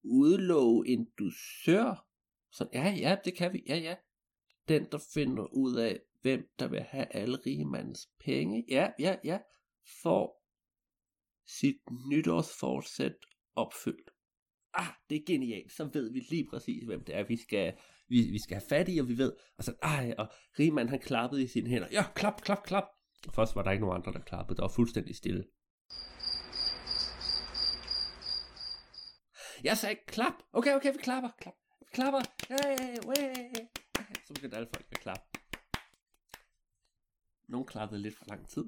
udlove 0.03 0.87
en 0.87 1.07
dusør. 1.19 2.07
Så 2.51 2.67
ja, 2.73 2.95
ja, 2.99 3.17
det 3.25 3.35
kan 3.35 3.53
vi. 3.53 3.63
Ja, 3.67 3.77
ja. 3.77 3.95
Den, 4.67 4.87
der 4.91 4.97
finder 5.13 5.43
ud 5.53 5.75
af, 5.75 5.99
hvem 6.21 6.49
der 6.59 6.67
vil 6.67 6.81
have 6.81 7.15
alle 7.15 7.37
rigemandens 7.45 8.09
penge. 8.19 8.65
Ja, 8.69 8.91
ja, 8.99 9.15
ja. 9.23 9.39
Får 10.01 10.34
sit 11.47 11.77
nytårsforsæt 12.09 13.15
opfyldt. 13.55 14.09
Ah, 14.73 14.87
det 15.09 15.15
er 15.15 15.25
genialt. 15.27 15.71
Så 15.71 15.89
ved 15.93 16.11
vi 16.11 16.19
lige 16.29 16.47
præcis, 16.49 16.83
hvem 16.83 17.03
det 17.03 17.15
er, 17.15 17.23
vi 17.23 17.37
skal, 17.37 17.73
vi, 18.07 18.21
vi 18.31 18.39
skal 18.39 18.55
have 18.55 18.67
fat 18.69 18.89
i, 18.89 18.97
og 18.99 19.07
vi 19.07 19.17
ved. 19.17 19.33
Og 19.57 19.63
så, 19.63 19.73
ej, 19.81 20.15
og 20.17 20.27
Riemann 20.59 20.89
han 20.89 20.99
klappede 20.99 21.43
i 21.43 21.47
sine 21.47 21.69
hænder. 21.69 21.87
Ja, 21.91 22.05
klap, 22.15 22.41
klap, 22.41 22.63
klap. 22.63 22.83
Først 23.35 23.55
var 23.55 23.63
der 23.63 23.71
ikke 23.71 23.85
nogen 23.85 24.01
andre, 24.01 24.13
der 24.13 24.19
klappede. 24.19 24.57
Der 24.57 24.63
var 24.63 24.73
fuldstændig 24.75 25.15
stille. 25.15 25.45
Jeg 29.63 29.77
sagde 29.77 29.95
klap. 30.07 30.33
Okay, 30.53 30.75
okay, 30.75 30.91
vi 30.91 30.97
klapper. 30.97 31.29
Klap. 31.39 31.53
Vi 31.79 31.85
klapper. 31.93 32.19
Hey, 32.49 32.79
hey. 32.79 33.65
Så 34.27 34.33
begyndte 34.33 34.57
alle 34.57 34.69
folk 34.73 34.85
at 34.91 34.99
klappe. 34.99 35.23
Nogle 37.47 37.65
klappede 37.65 38.01
lidt 38.01 38.17
for 38.17 38.25
lang 38.27 38.49
tid. 38.49 38.65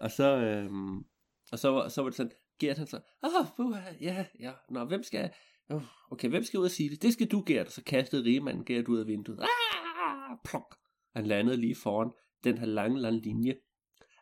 Og 0.00 0.10
så, 0.10 0.36
øhm, 0.36 1.04
og 1.52 1.58
så, 1.58 1.88
så 1.88 2.02
var 2.02 2.08
det 2.08 2.16
sådan, 2.16 2.32
Gert 2.58 2.78
han 2.78 2.86
så, 2.86 3.00
åh, 3.22 3.66
oh, 3.66 3.76
ja, 4.00 4.26
ja, 4.40 4.52
nå, 4.70 4.84
hvem 4.84 5.02
skal, 5.02 5.30
oh, 5.70 5.82
okay, 6.10 6.28
hvem 6.28 6.44
skal 6.44 6.60
ud 6.60 6.64
og 6.64 6.70
sige 6.70 6.90
det? 6.90 7.02
Det 7.02 7.12
skal 7.12 7.26
du, 7.26 7.42
Gert. 7.46 7.66
Og 7.66 7.72
så 7.72 7.82
kastede 7.84 8.24
rigemanden 8.24 8.64
Gert 8.64 8.88
ud 8.88 8.98
af 8.98 9.06
vinduet. 9.06 9.40
Ah, 9.40 10.36
plok. 10.44 10.76
Han 11.16 11.26
landede 11.26 11.56
lige 11.56 11.74
foran 11.74 12.10
den 12.44 12.58
her 12.58 12.66
lange, 12.66 13.00
lange 13.00 13.20
linje 13.20 13.56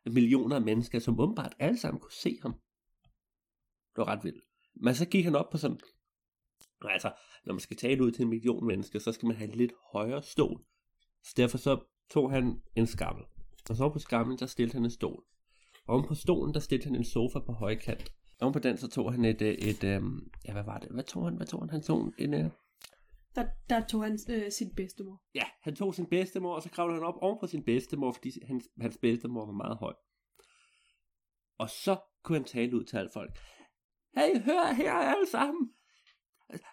millioner 0.06 0.56
af 0.56 0.62
mennesker, 0.62 0.98
som 0.98 1.20
åbenbart 1.20 1.54
alle 1.58 1.78
sammen 1.78 2.00
kunne 2.00 2.12
se 2.12 2.38
ham. 2.42 2.52
Det 3.94 3.96
var 3.96 4.08
ret 4.08 4.24
vildt. 4.24 4.44
Men 4.74 4.94
så 4.94 5.08
gik 5.08 5.24
han 5.24 5.36
op 5.36 5.50
på 5.50 5.58
sådan, 5.58 5.80
altså, 6.84 7.12
når 7.44 7.52
man 7.52 7.60
skal 7.60 7.76
tale 7.76 8.04
ud 8.04 8.10
til 8.10 8.22
en 8.22 8.28
million 8.28 8.66
mennesker, 8.66 8.98
så 8.98 9.12
skal 9.12 9.26
man 9.26 9.36
have 9.36 9.50
en 9.50 9.56
lidt 9.56 9.72
højere 9.92 10.22
stol. 10.22 10.64
Så 11.22 11.34
derfor 11.36 11.58
så 11.58 11.84
tog 12.10 12.30
han 12.30 12.62
en 12.76 12.86
skammel. 12.86 13.24
Og 13.70 13.76
så 13.76 13.88
på 13.88 13.98
skamlen, 13.98 14.38
der 14.38 14.46
stillede 14.46 14.74
han 14.74 14.84
en 14.84 14.90
stol. 14.90 15.24
Oven 15.90 16.06
på 16.06 16.14
stolen, 16.14 16.54
der 16.54 16.60
stillede 16.60 16.88
han 16.88 16.96
en 16.96 17.04
sofa 17.04 17.38
på 17.38 17.52
højkant. 17.52 18.12
Oven 18.40 18.52
på 18.52 18.58
den, 18.58 18.76
så 18.76 18.88
tog 18.88 19.12
han 19.12 19.24
et, 19.24 19.42
et, 19.42 19.68
et 19.68 19.84
øhm, 19.84 20.30
ja, 20.46 20.52
hvad 20.52 20.64
var 20.64 20.78
det? 20.78 20.88
Hvad 20.90 21.04
tog 21.04 21.24
han? 21.24 21.36
Hvad 21.36 21.46
tog 21.46 21.60
han? 21.62 21.70
Han 21.70 21.82
tog 21.82 22.12
en, 22.18 22.34
øh, 22.34 22.50
Der, 23.34 23.46
der 23.70 23.86
tog 23.86 24.02
han 24.04 24.18
øh, 24.30 24.52
sin 24.52 24.74
bedstemor. 24.76 25.22
ja, 25.34 25.44
han 25.62 25.76
tog 25.76 25.94
sin 25.94 26.06
bedstemor, 26.06 26.54
og 26.54 26.62
så 26.62 26.70
kravlede 26.70 26.98
han 26.98 27.06
op 27.06 27.14
oven 27.20 27.38
på 27.40 27.46
sin 27.46 27.64
bedstemor, 27.64 28.12
fordi 28.12 28.30
hans, 28.46 28.68
hans 28.80 28.98
bedstemor 29.02 29.46
var 29.46 29.52
meget 29.52 29.78
høj. 29.78 29.94
Og 31.58 31.70
så 31.70 31.96
kunne 32.24 32.38
han 32.38 32.44
tale 32.44 32.76
ud 32.76 32.84
til 32.84 32.96
alle 32.96 33.10
folk. 33.12 33.38
Hey, 34.16 34.40
hør 34.44 34.72
her 34.72 34.92
alle 34.92 35.26
sammen. 35.26 35.70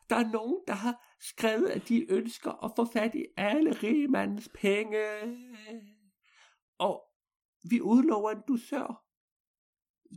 Der 0.10 0.16
er 0.16 0.32
nogen, 0.32 0.62
der 0.68 0.74
har 0.74 1.16
skrevet, 1.22 1.68
at 1.68 1.90
de 1.90 2.12
ønsker 2.12 2.66
at 2.66 2.72
få 2.76 2.86
fat 2.94 3.16
i 3.16 3.26
alle 3.38 3.72
rigmandens 3.72 4.50
penge. 4.54 5.06
Og 6.78 7.04
vi 7.70 7.82
udlover 7.82 8.32
en 8.32 8.42
dusør. 8.48 9.07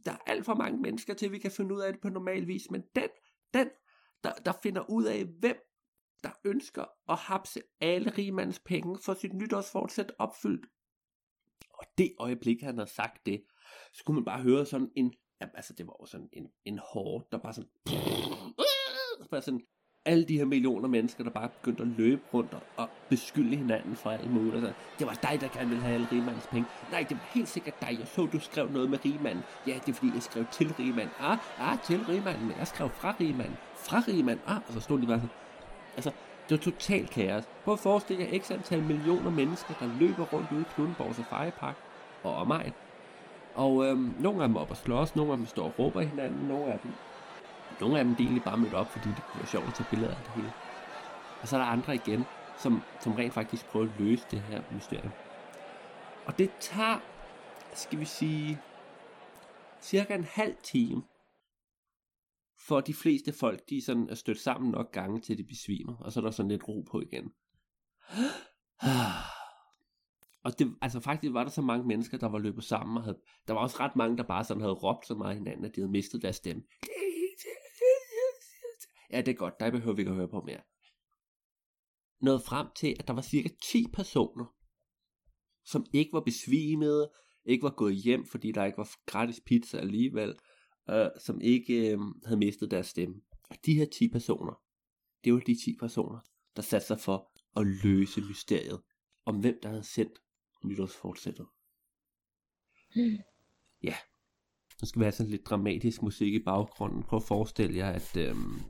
Der 0.05 0.13
er 0.13 0.19
alt 0.27 0.45
for 0.45 0.55
mange 0.55 0.81
mennesker 0.81 1.15
til, 1.15 1.27
at 1.27 1.33
vi 1.33 1.39
kan 1.39 1.51
finde 1.51 1.75
ud 1.75 1.81
af 1.81 1.93
det 1.93 2.03
på 2.03 2.09
normal 2.09 2.47
vis, 2.47 2.71
men 2.71 2.83
den, 2.95 3.09
den 3.55 3.69
der, 4.25 4.33
der 4.33 4.53
finder 4.63 4.91
ud 4.91 5.05
af, 5.05 5.25
hvem 5.25 5.57
der 6.23 6.31
ønsker 6.45 6.85
at 7.09 7.19
hapse 7.19 7.61
alle 7.81 8.11
rigmandens 8.11 8.59
penge 8.59 8.99
for 9.05 9.15
sit 9.15 9.33
nytårsfortsæt 9.33 10.13
opfyldt. 10.19 10.67
Og 11.71 11.87
det 11.99 12.15
øjeblik, 12.19 12.63
han 12.63 12.79
har 12.79 12.85
sagt 12.85 13.27
det, 13.27 13.45
skulle 13.93 14.15
man 14.15 14.25
bare 14.25 14.43
høre 14.43 14.67
sådan 14.67 14.91
en, 14.97 15.15
ja, 15.41 15.47
altså 15.55 15.73
det 15.73 15.87
var 15.87 15.97
jo 16.01 16.07
sådan 16.07 16.29
en, 16.33 16.49
en 16.65 16.79
hård, 16.93 17.29
der 17.33 17.39
bare 17.39 17.53
sådan, 17.53 17.71
bare 19.31 19.43
sådan, 19.43 19.67
alle 20.05 20.25
de 20.25 20.39
her 20.39 20.45
millioner 20.45 20.89
mennesker, 20.89 21.25
der 21.25 21.31
bare 21.31 21.49
begyndte 21.49 21.83
at 21.83 21.89
løbe 21.89 22.23
rundt 22.35 22.57
og, 22.77 22.89
beskylde 23.09 23.57
hinanden 23.57 23.97
for 23.97 24.11
alt 24.11 24.31
muligt. 24.31 24.55
Altså, 24.55 24.73
det 24.99 25.07
var 25.07 25.15
dig, 25.15 25.41
der 25.41 25.49
gerne 25.49 25.69
ville 25.69 25.83
have 25.83 25.95
alle 25.95 26.09
rigmandens 26.13 26.47
penge. 26.51 26.67
Nej, 26.91 27.07
det 27.09 27.17
var 27.17 27.31
helt 27.35 27.49
sikkert 27.49 27.81
dig. 27.81 27.97
Jeg 27.99 28.07
så, 28.07 28.27
du 28.27 28.41
skrev 28.41 28.71
noget 28.71 28.91
med 28.91 29.05
rigmanden. 29.05 29.45
Ja, 29.67 29.75
det 29.87 29.89
er 29.89 29.95
fordi, 29.95 30.11
jeg 30.15 30.23
skrev 30.23 30.45
til 30.53 30.75
rigmanden. 30.79 31.15
Ah, 31.21 31.39
ah, 31.59 31.79
til 31.87 32.01
rigmanden. 32.09 32.47
Men 32.47 32.57
jeg 32.59 32.67
skrev 32.67 32.89
fra 32.89 33.15
rigmanden. 33.21 33.57
Fra 33.77 34.03
rigmanden. 34.09 34.45
Ah, 34.47 34.57
og 34.57 34.73
så 34.73 34.81
stod 34.81 35.01
de 35.01 35.07
bare 35.07 35.19
sådan. 35.19 35.31
Altså, 35.97 36.11
det 36.49 36.51
var 36.51 36.71
totalt 36.71 37.11
kaos. 37.11 37.45
Prøv 37.65 37.75
at 37.75 37.81
forestille 37.81 38.29
jer 38.33 38.39
x 38.39 38.51
antal 38.51 38.83
millioner 38.83 39.31
mennesker, 39.31 39.75
der 39.81 39.89
løber 40.01 40.25
rundt 40.25 40.53
ude 40.53 40.61
i 40.61 40.65
Knuddenborg 40.75 41.15
Safari 41.15 41.51
Park 41.51 41.77
og 42.23 42.35
omegn. 42.35 42.73
Og 43.55 43.87
øhm, 43.87 44.15
nogle 44.21 44.43
af 44.43 44.49
dem 44.49 44.57
op 44.57 44.71
og 44.71 44.77
slås, 44.77 45.17
nogle 45.17 45.33
af 45.33 45.39
dem 45.39 45.47
står 45.47 45.65
og 45.65 45.75
råber 45.79 46.01
hinanden, 46.01 46.49
nogle 46.49 46.73
af 46.73 46.79
dem 46.79 46.93
nogle 47.81 47.99
af 47.99 48.05
dem 48.05 48.15
de 48.15 48.23
egentlig 48.23 48.43
bare 48.43 48.59
mødt 48.59 48.75
op, 48.75 48.87
fordi 48.87 49.09
det 49.09 49.23
kunne 49.27 49.41
være 49.41 49.47
sjovt 49.47 49.67
at 49.67 49.75
tage 49.75 49.87
billeder 49.91 50.15
af 50.17 50.23
det 50.25 50.33
hele. 50.33 50.53
Og 51.43 51.49
så 51.49 51.57
er 51.57 51.61
der 51.61 51.67
andre 51.67 51.95
igen, 51.95 52.25
som, 52.59 52.83
som 53.01 53.13
rent 53.13 53.35
faktisk 53.35 53.67
prøver 53.67 53.87
at 53.87 54.01
løse 54.01 54.27
det 54.31 54.41
her 54.41 54.63
mysterium. 54.73 55.13
Og 56.27 56.39
det 56.39 56.51
tager, 56.61 56.99
skal 57.75 58.01
vi 58.01 58.05
sige, 58.05 58.61
cirka 59.81 60.15
en 60.15 60.25
halv 60.25 60.55
time, 60.63 61.03
for 62.67 62.81
de 62.81 62.95
fleste 62.95 63.33
folk, 63.33 63.61
de 63.71 63.85
sådan 63.85 64.09
er 64.11 64.15
stødt 64.15 64.39
sammen 64.39 64.71
nok 64.71 64.93
gange 64.93 65.21
til 65.21 65.39
de 65.39 65.45
besvimer, 65.45 65.97
og 65.97 66.13
så 66.13 66.21
er 66.21 66.25
der 66.25 66.31
sådan 66.31 66.51
lidt 66.51 66.69
ro 66.69 66.81
på 66.91 67.01
igen. 67.01 67.33
Og 70.45 70.59
det, 70.59 70.75
altså 70.83 71.01
faktisk 71.01 71.33
var 71.33 71.45
der 71.45 71.51
så 71.51 71.63
mange 71.63 71.87
mennesker, 71.87 72.19
der 72.19 72.29
var 72.29 72.39
løbet 72.39 72.65
sammen, 72.65 72.97
og 72.97 73.03
havde, 73.03 73.19
der 73.49 73.55
var 73.55 73.61
også 73.61 73.77
ret 73.81 73.97
mange, 73.97 74.17
der 74.17 74.23
bare 74.23 74.45
sådan 74.45 74.61
havde 74.61 74.75
råbt 74.75 75.07
så 75.07 75.15
meget 75.15 75.37
hinanden, 75.37 75.65
at 75.65 75.77
de 75.77 75.81
havde 75.81 75.91
mistet 75.91 76.23
deres 76.23 76.37
stemme. 76.37 76.63
Ja, 79.13 79.21
det 79.21 79.29
er 79.29 79.37
godt, 79.37 79.61
der 79.61 79.71
behøver 79.71 79.97
vi 79.97 80.01
ikke 80.01 80.11
at 80.11 80.17
høre 80.17 80.29
på 80.29 80.41
mere. 80.41 80.61
Nåede 82.21 82.41
frem 82.41 82.67
til, 82.77 82.97
at 83.01 83.09
der 83.09 83.15
var 83.15 83.23
cirka 83.23 83.49
10 83.63 83.87
personer, 83.93 84.55
som 85.65 85.87
ikke 85.93 86.13
var 86.13 86.21
besvimede, 86.21 87.11
ikke 87.45 87.63
var 87.63 87.75
gået 87.77 87.95
hjem, 87.95 88.27
fordi 88.27 88.53
der 88.53 88.65
ikke 88.65 88.79
var 88.79 88.91
gratis 89.07 89.41
pizza 89.47 89.79
alligevel, 89.79 90.35
øh, 90.91 91.07
som 91.25 91.41
ikke 91.41 91.93
øh, 91.93 91.99
havde 92.25 92.39
mistet 92.39 92.71
deres 92.71 92.87
stemme. 92.87 93.15
Og 93.51 93.57
de 93.67 93.75
her 93.75 93.87
10 93.87 94.09
personer, 94.09 94.63
det 95.25 95.33
var 95.33 95.41
de 95.41 95.65
10 95.65 95.77
personer, 95.81 96.19
der 96.57 96.63
satte 96.63 96.87
sig 96.87 97.01
for 97.01 97.33
at 97.57 97.67
løse 97.67 98.21
mysteriet 98.21 98.83
om 99.25 99.41
hvem 99.41 99.59
der 99.63 99.69
havde 99.69 99.85
sendt 99.85 100.19
nytårsfortsættet. 100.65 101.47
Ja, 103.83 103.95
nu 104.81 104.87
skal 104.87 105.03
have 105.03 105.13
sådan 105.13 105.31
lidt 105.31 105.47
dramatisk 105.47 106.03
musik 106.03 106.35
i 106.35 106.43
baggrunden. 106.45 107.03
Prøv 107.03 107.17
at 107.17 107.23
forestille 107.23 107.77
jer, 107.77 107.91
at 107.91 108.17
øhm, 108.17 108.61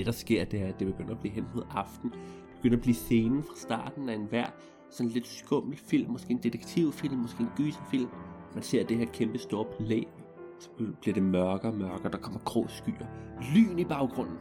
det 0.00 0.06
der 0.06 0.12
sker, 0.12 0.44
det 0.44 0.62
er, 0.62 0.66
at 0.66 0.80
det 0.80 0.86
begynder 0.86 1.14
at 1.14 1.20
blive 1.20 1.34
hen 1.34 1.46
mod 1.54 1.62
aften. 1.70 2.10
Det 2.10 2.56
begynder 2.56 2.76
at 2.76 2.82
blive 2.82 2.94
scenen 2.94 3.42
fra 3.42 3.54
starten 3.56 4.08
af 4.08 4.14
enhver 4.14 4.46
sådan 4.90 5.10
lidt 5.10 5.26
skummel 5.26 5.76
film, 5.76 6.10
måske 6.10 6.30
en 6.30 6.38
detektivfilm, 6.42 7.16
måske 7.16 7.42
en 7.42 7.48
gyserfilm. 7.56 8.08
Man 8.54 8.62
ser 8.62 8.84
det 8.84 8.96
her 8.96 9.06
kæmpe 9.06 9.38
store 9.38 9.64
palæ, 9.64 10.02
så 10.58 10.70
bliver 11.00 11.14
det 11.14 11.22
mørkere 11.22 11.72
og 11.72 11.78
mørkere, 11.78 12.12
der 12.12 12.18
kommer 12.18 12.40
grå 12.40 12.66
skyer. 12.68 13.06
Lyn 13.54 13.78
i 13.78 13.84
baggrunden. 13.84 14.38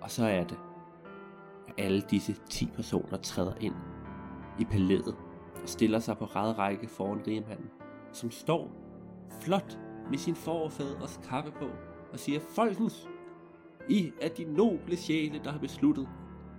Og 0.00 0.10
så 0.10 0.24
er 0.24 0.44
det, 0.44 0.58
at 1.68 1.74
alle 1.84 2.00
disse 2.10 2.34
10 2.50 2.66
personer 2.66 3.16
træder 3.16 3.54
ind 3.60 3.74
i 4.58 4.64
palæet 4.64 5.16
og 5.62 5.68
stiller 5.68 5.98
sig 5.98 6.18
på 6.18 6.24
række 6.24 6.88
foran 6.88 7.26
rigmanden, 7.26 7.70
som 8.12 8.30
står 8.30 8.72
flot 9.40 9.78
med 10.10 10.18
sin 10.18 10.34
forfædres 10.34 11.20
kappe 11.28 11.50
på 11.50 11.68
og 12.12 12.18
siger, 12.18 12.40
Folkens, 12.40 13.08
I 13.88 14.12
er 14.20 14.28
de 14.28 14.44
noble 14.44 14.96
sjæle, 14.96 15.40
der 15.44 15.50
har 15.50 15.58
besluttet, 15.58 16.08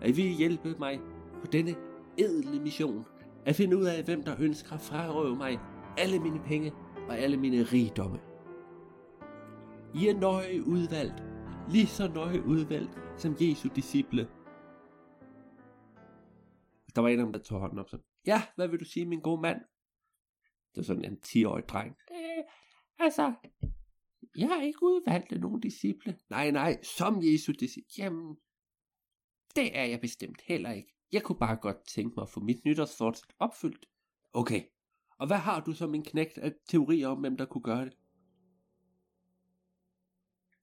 at 0.01 0.17
vi 0.17 0.21
hjælpe 0.21 0.75
mig 0.79 0.99
på 1.41 1.47
denne 1.47 1.75
edle 2.17 2.59
mission, 2.59 3.05
at 3.45 3.55
finde 3.55 3.77
ud 3.77 3.83
af, 3.83 4.03
hvem 4.03 4.23
der 4.23 4.35
ønsker 4.39 4.73
at 4.73 4.81
frarøve 4.81 5.35
mig 5.35 5.59
alle 5.97 6.19
mine 6.19 6.39
penge 6.45 6.73
og 7.09 7.17
alle 7.17 7.37
mine 7.37 7.63
rigdomme. 7.63 8.19
I 9.95 10.07
er 10.07 10.19
nøje 10.19 10.67
udvalgt, 10.67 11.23
lige 11.69 11.87
så 11.87 12.07
nøje 12.07 12.45
udvalgt 12.45 12.99
som 13.17 13.35
Jesu 13.39 13.69
disciple. 13.75 14.27
Der 16.95 17.01
var 17.01 17.09
en 17.09 17.19
af 17.19 17.25
dem, 17.25 17.33
der 17.33 17.39
tog 17.39 17.59
hånden 17.59 17.79
op 17.79 17.89
sådan, 17.89 18.05
ja, 18.27 18.41
hvad 18.55 18.67
vil 18.67 18.79
du 18.79 18.85
sige, 18.85 19.05
min 19.05 19.19
gode 19.19 19.41
mand? 19.41 19.61
Det 20.69 20.77
var 20.77 20.83
sådan 20.83 21.05
en 21.05 21.19
10-årig 21.25 21.69
dreng. 21.69 21.97
Øh, 22.11 22.43
altså, 22.99 23.33
jeg 24.37 24.47
har 24.47 24.61
ikke 24.61 24.83
udvalgt 24.83 25.41
nogen 25.41 25.61
disciple. 25.61 26.17
Nej, 26.29 26.51
nej, 26.51 26.83
som 26.83 27.23
Jesu 27.23 27.51
disciple. 27.51 27.91
Jamen, 27.97 28.37
det 29.55 29.77
er 29.77 29.83
jeg 29.83 30.01
bestemt 30.01 30.41
heller 30.41 30.71
ikke. 30.71 30.95
Jeg 31.11 31.23
kunne 31.23 31.39
bare 31.39 31.55
godt 31.55 31.87
tænke 31.87 32.13
mig 32.17 32.21
at 32.21 32.29
få 32.29 32.39
mit 32.39 32.65
nytårsfortsæt 32.65 33.33
opfyldt. 33.39 33.85
Okay, 34.33 34.63
og 35.17 35.27
hvad 35.27 35.37
har 35.37 35.59
du 35.59 35.73
som 35.73 35.95
en 35.95 36.03
knægt 36.03 36.37
af 36.37 36.53
teorier 36.69 37.07
om, 37.07 37.19
hvem 37.19 37.37
der 37.37 37.45
kunne 37.45 37.63
gøre 37.63 37.85
det? 37.85 37.93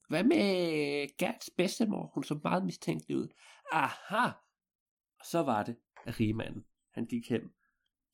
Hvad 0.09 0.25
med 0.25 1.17
Gerts 1.19 1.51
bedstemor? 1.57 2.11
Hun 2.15 2.25
så 2.25 2.41
meget 2.43 2.65
mistænkelig 2.65 3.17
ud. 3.17 3.29
Aha! 3.73 4.31
Og 5.19 5.27
så 5.31 5.43
var 5.43 5.63
det, 5.63 5.77
at 6.05 6.21
rigmanden, 6.21 6.65
han 6.91 7.07
gik 7.07 7.29
hen 7.31 7.41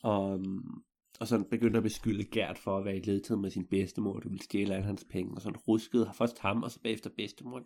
og, 0.02 0.32
øhm, 0.34 0.84
og 1.22 1.28
sådan 1.28 1.44
begyndte 1.50 1.76
at 1.76 1.82
beskylde 1.82 2.24
Gert 2.24 2.58
for 2.58 2.78
at 2.78 2.84
være 2.84 2.96
i 2.96 3.00
ledtid 3.00 3.36
med 3.36 3.50
sin 3.50 3.66
bedstemor, 3.66 4.20
du 4.20 4.28
ville 4.28 4.42
stjæle 4.44 4.74
alle 4.74 4.86
hans 4.86 5.06
penge, 5.10 5.34
og 5.34 5.40
sådan 5.42 5.56
ruskede 5.68 6.10
først 6.18 6.38
ham, 6.38 6.62
og 6.62 6.70
så 6.70 6.80
bagefter 6.80 7.10
bedstemor. 7.16 7.58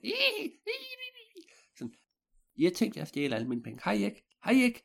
Sådan, 1.79 1.95
jeg 2.59 2.73
tænkte, 2.73 2.99
jeg 3.01 3.07
stjæle 3.07 3.35
alle 3.37 3.49
mine 3.49 3.62
penge. 3.62 3.81
Hej 3.85 3.95
ikke? 3.95 4.25
Hej 4.45 4.53
ikke? 4.53 4.83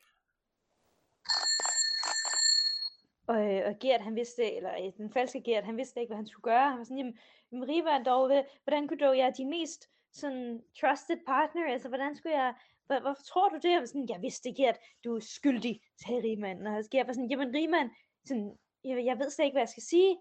Og, 3.26 3.38
øh, 3.54 3.62
og 3.68 3.74
Gert, 3.80 4.00
han 4.00 4.16
vidste, 4.16 4.52
eller 4.56 4.72
øh, 4.84 4.92
den 4.96 5.10
falske 5.12 5.42
Gert, 5.42 5.64
han 5.64 5.76
vidste 5.76 6.00
ikke, 6.00 6.10
hvad 6.10 6.16
han 6.16 6.26
skulle 6.26 6.42
gøre. 6.52 6.68
Han 6.70 6.78
var 6.78 6.84
sådan, 6.84 6.98
jamen, 6.98 7.18
jamen 7.52 7.68
Riva 7.68 8.02
dog, 8.10 8.26
hvad- 8.26 8.44
hvordan 8.64 8.88
kunne 8.88 8.98
du, 9.06 9.12
jeg 9.12 9.26
er 9.26 9.32
din 9.40 9.50
mest 9.50 9.88
sådan 10.12 10.60
trusted 10.80 11.16
partner, 11.26 11.64
altså 11.72 11.88
hvordan 11.88 12.16
skulle 12.16 12.36
jeg, 12.42 12.54
hvor, 12.86 13.00
hvorfor 13.00 13.22
tror 13.22 13.48
du 13.48 13.56
det? 13.62 13.70
Jeg 13.70 13.80
var 13.80 13.86
sådan, 13.86 14.08
jeg 14.08 14.22
vidste 14.22 14.54
Gert, 14.58 14.78
du 15.04 15.14
er 15.16 15.20
skyldig, 15.20 15.80
sagde 16.02 16.22
Riemann. 16.22 16.66
Og 16.66 16.82
Gert 16.90 17.06
var 17.06 17.12
sådan, 17.12 17.30
jamen 17.30 17.54
Riemann, 17.54 17.90
sådan, 18.24 18.50
jeg, 18.84 19.04
jeg 19.04 19.18
ved 19.18 19.30
slet 19.30 19.44
ikke, 19.44 19.54
hvad 19.54 19.62
jeg 19.62 19.68
skal 19.68 19.82
sige. 19.82 20.18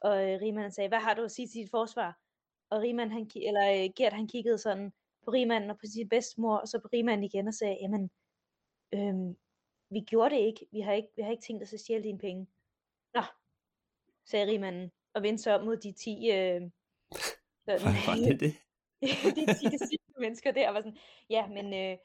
Og 0.00 0.30
øh, 0.30 0.40
Rigmanden 0.40 0.72
sagde, 0.72 0.88
hvad 0.88 0.98
har 0.98 1.14
du 1.14 1.22
at 1.22 1.30
sige 1.30 1.48
til 1.48 1.60
dit 1.62 1.70
forsvar? 1.70 2.18
Og 2.70 2.80
Rigmand, 2.80 3.12
han, 3.12 3.30
eller 3.36 3.84
øh, 3.84 3.90
Gert, 3.96 4.12
han 4.12 4.28
kiggede 4.28 4.58
sådan 4.58 4.92
på 5.24 5.30
Rigmanden 5.30 5.70
og 5.70 5.78
på 5.78 5.86
sin 5.86 6.08
bedstemor, 6.08 6.56
og 6.56 6.68
så 6.68 6.78
på 6.78 6.88
Rigmanden 6.92 7.24
igen 7.24 7.48
og 7.48 7.54
sagde, 7.54 7.78
jamen, 7.80 8.10
øhm, 8.94 9.36
vi 9.90 10.00
gjorde 10.00 10.34
det 10.34 10.40
ikke. 10.40 10.66
Vi 10.72 10.80
har 10.80 10.92
ikke, 10.92 11.08
vi 11.16 11.22
har 11.22 11.30
ikke 11.30 11.42
tænkt 11.42 11.62
os 11.62 11.72
at 11.72 11.80
stjæle 11.80 12.04
dine 12.04 12.18
penge. 12.18 12.46
Nå, 13.14 13.22
sagde 14.24 14.46
rigmanden, 14.46 14.92
og 15.14 15.22
vendte 15.22 15.42
sig 15.42 15.54
om 15.54 15.64
mod 15.64 15.76
de 15.76 15.92
10, 15.92 16.30
øh, 16.30 16.70
sådan, 17.64 17.96
Var, 18.06 18.14
det 18.28 18.40
det? 18.40 18.54
de 19.36 19.54
10 19.54 19.66
disciple 19.66 20.14
mennesker 20.18 20.52
der, 20.52 20.70
var 20.70 20.80
sådan, 20.80 20.98
ja, 21.30 21.46
men 21.48 21.66
øh, 21.66 21.98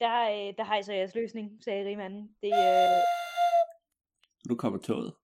der, 0.00 0.22
øh, 0.30 0.54
der 0.58 0.62
har 0.62 0.78
I 0.78 0.82
så 0.82 0.92
jeres 0.92 1.14
løsning, 1.14 1.64
sagde 1.64 1.84
rigmanden. 1.84 2.36
Det, 2.42 2.52
øh, 2.52 3.02
Nu 4.48 4.56
kommer 4.56 4.78
toget. 4.78 5.14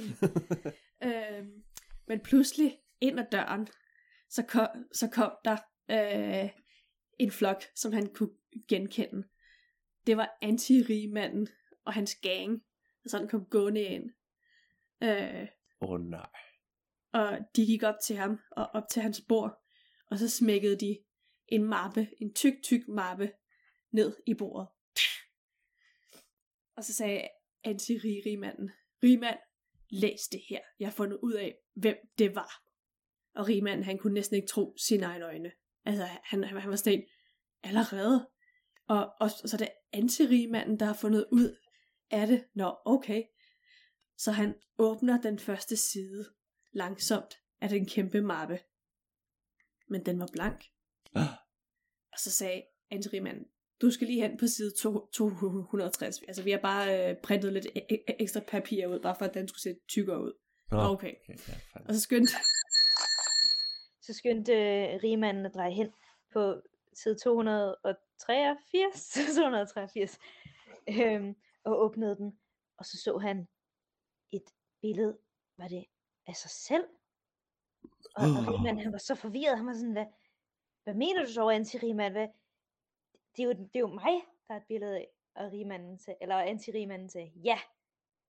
øhm, 1.06 1.64
men 2.06 2.20
pludselig 2.20 2.78
ind 3.00 3.20
ad 3.20 3.26
døren, 3.32 3.68
så 4.28 4.42
kom, 4.48 4.68
så 4.92 5.08
kom 5.10 5.32
der 5.44 5.56
øh, 5.90 6.50
en 7.18 7.30
flok, 7.30 7.62
som 7.74 7.92
han 7.92 8.14
kunne 8.14 8.34
genkende. 8.68 9.28
Det 10.06 10.16
var 10.16 10.38
anti-rigmanden 10.42 11.48
og 11.84 11.92
hans 11.92 12.14
gang, 12.14 12.62
der 13.02 13.08
sådan 13.08 13.28
kom 13.28 13.44
gående 13.44 13.82
ind. 13.82 14.10
Øh, 15.02 15.48
Åh 15.80 15.90
oh, 15.90 16.00
nej. 16.00 16.28
og 17.12 17.38
de 17.56 17.66
gik 17.66 17.82
op 17.82 17.94
til 18.04 18.16
ham 18.16 18.38
og 18.50 18.66
op 18.66 18.88
til 18.90 19.02
hans 19.02 19.22
bord, 19.28 19.62
og 20.10 20.18
så 20.18 20.28
smækkede 20.28 20.76
de 20.76 20.98
en 21.48 21.64
mappe, 21.64 22.08
en 22.20 22.34
tyk, 22.34 22.54
tyk 22.62 22.88
mappe, 22.88 23.32
ned 23.90 24.16
i 24.26 24.34
bordet. 24.34 24.68
Og 26.76 26.84
så 26.84 26.94
sagde 26.94 27.28
anti-rigmanden, 27.64 28.70
Rigmand, 29.02 29.38
læs 29.90 30.28
det 30.32 30.40
her. 30.48 30.60
Jeg 30.80 30.88
har 30.88 30.92
fundet 30.92 31.18
ud 31.22 31.32
af, 31.32 31.56
hvem 31.74 31.96
det 32.18 32.34
var. 32.34 32.62
Og 33.34 33.48
Rigmanden, 33.48 33.84
han 33.84 33.98
kunne 33.98 34.14
næsten 34.14 34.36
ikke 34.36 34.48
tro 34.48 34.74
sine 34.76 35.06
egne 35.06 35.24
øjne. 35.24 35.52
Altså, 35.84 36.04
han, 36.04 36.44
han, 36.44 36.70
var 36.70 36.76
sådan 36.76 37.06
allerede. 37.62 38.28
Og, 38.88 38.98
og, 39.20 39.30
og 39.42 39.48
så 39.48 39.56
er 39.56 39.58
det 39.58 39.72
anti-rigmanden, 39.92 40.80
der 40.80 40.86
har 40.86 40.94
fundet 40.94 41.26
ud 41.32 41.56
af 42.10 42.26
det. 42.26 42.44
Nå, 42.54 42.76
okay. 42.84 43.22
Så 44.16 44.32
han 44.32 44.54
åbner 44.78 45.20
den 45.20 45.38
første 45.38 45.76
side 45.76 46.34
langsomt 46.72 47.34
af 47.60 47.68
den 47.68 47.86
kæmpe 47.86 48.20
mappe. 48.20 48.60
Men 49.88 50.06
den 50.06 50.18
var 50.18 50.28
blank. 50.32 50.64
Ah. 51.14 51.28
Og 52.12 52.18
så 52.18 52.30
sagde 52.30 52.62
anti-rigmanden, 52.90 53.55
du 53.80 53.90
skal 53.90 54.06
lige 54.06 54.22
hen 54.22 54.38
på 54.38 54.46
side 54.46 54.70
to- 54.82 55.06
260. 55.12 56.22
Altså, 56.22 56.42
vi 56.42 56.50
har 56.50 56.58
bare 56.58 57.10
øh, 57.10 57.16
printet 57.22 57.52
lidt 57.52 57.66
e- 57.66 57.86
e- 57.92 58.16
ekstra 58.18 58.40
papir 58.40 58.86
ud, 58.86 59.00
bare 59.00 59.14
for 59.18 59.24
at 59.24 59.34
den 59.34 59.48
skulle 59.48 59.62
se 59.62 59.76
tykkere 59.88 60.22
ud. 60.22 60.32
Nå, 60.70 60.78
Okay. 60.78 60.90
okay 60.92 61.12
ja, 61.28 61.34
fandme. 61.72 61.88
Og 61.88 61.94
så 61.94 62.00
skyndte 62.00 62.32
så 64.02 64.12
skyndte 64.14 64.52
øh, 64.52 65.00
rigmanden 65.04 65.46
at 65.46 65.54
dreje 65.54 65.72
hen 65.72 65.92
på 66.32 66.62
side 66.94 67.14
283, 67.14 69.08
283 69.36 70.18
øhm, 71.00 71.34
og 71.64 71.78
åbnede 71.84 72.16
den, 72.16 72.38
og 72.78 72.84
så 72.86 72.96
så 73.04 73.18
han 73.18 73.48
et 74.32 74.44
billede, 74.82 75.18
var 75.58 75.68
det 75.68 75.84
af 76.26 76.34
sig 76.36 76.50
selv? 76.50 76.84
Og, 78.16 78.22
og 78.24 78.28
Åh. 78.28 78.48
rigmanden, 78.54 78.82
han 78.82 78.92
var 78.92 78.98
så 78.98 79.14
forvirret, 79.14 79.56
han 79.56 79.66
var 79.66 79.72
sådan, 79.74 79.92
hvad, 79.92 80.06
hvad 80.84 80.94
mener 80.94 81.24
du 81.24 81.32
så, 81.32 81.48
anti-rigmand? 81.50 82.12
Hvad? 82.12 82.28
Det, 83.36 83.42
er 83.42 83.46
jo, 83.46 83.52
det 83.52 83.76
er 83.76 83.80
jo 83.80 83.86
mig, 83.86 84.22
der 84.48 84.54
er 84.54 84.56
et 84.56 84.66
billede 84.68 84.96
af, 84.96 85.08
og 85.34 85.52
rigmanden 85.52 85.98
til, 85.98 86.14
eller 86.20 86.36
anti-rigmanden 86.36 87.08
til. 87.08 87.32
ja, 87.44 87.58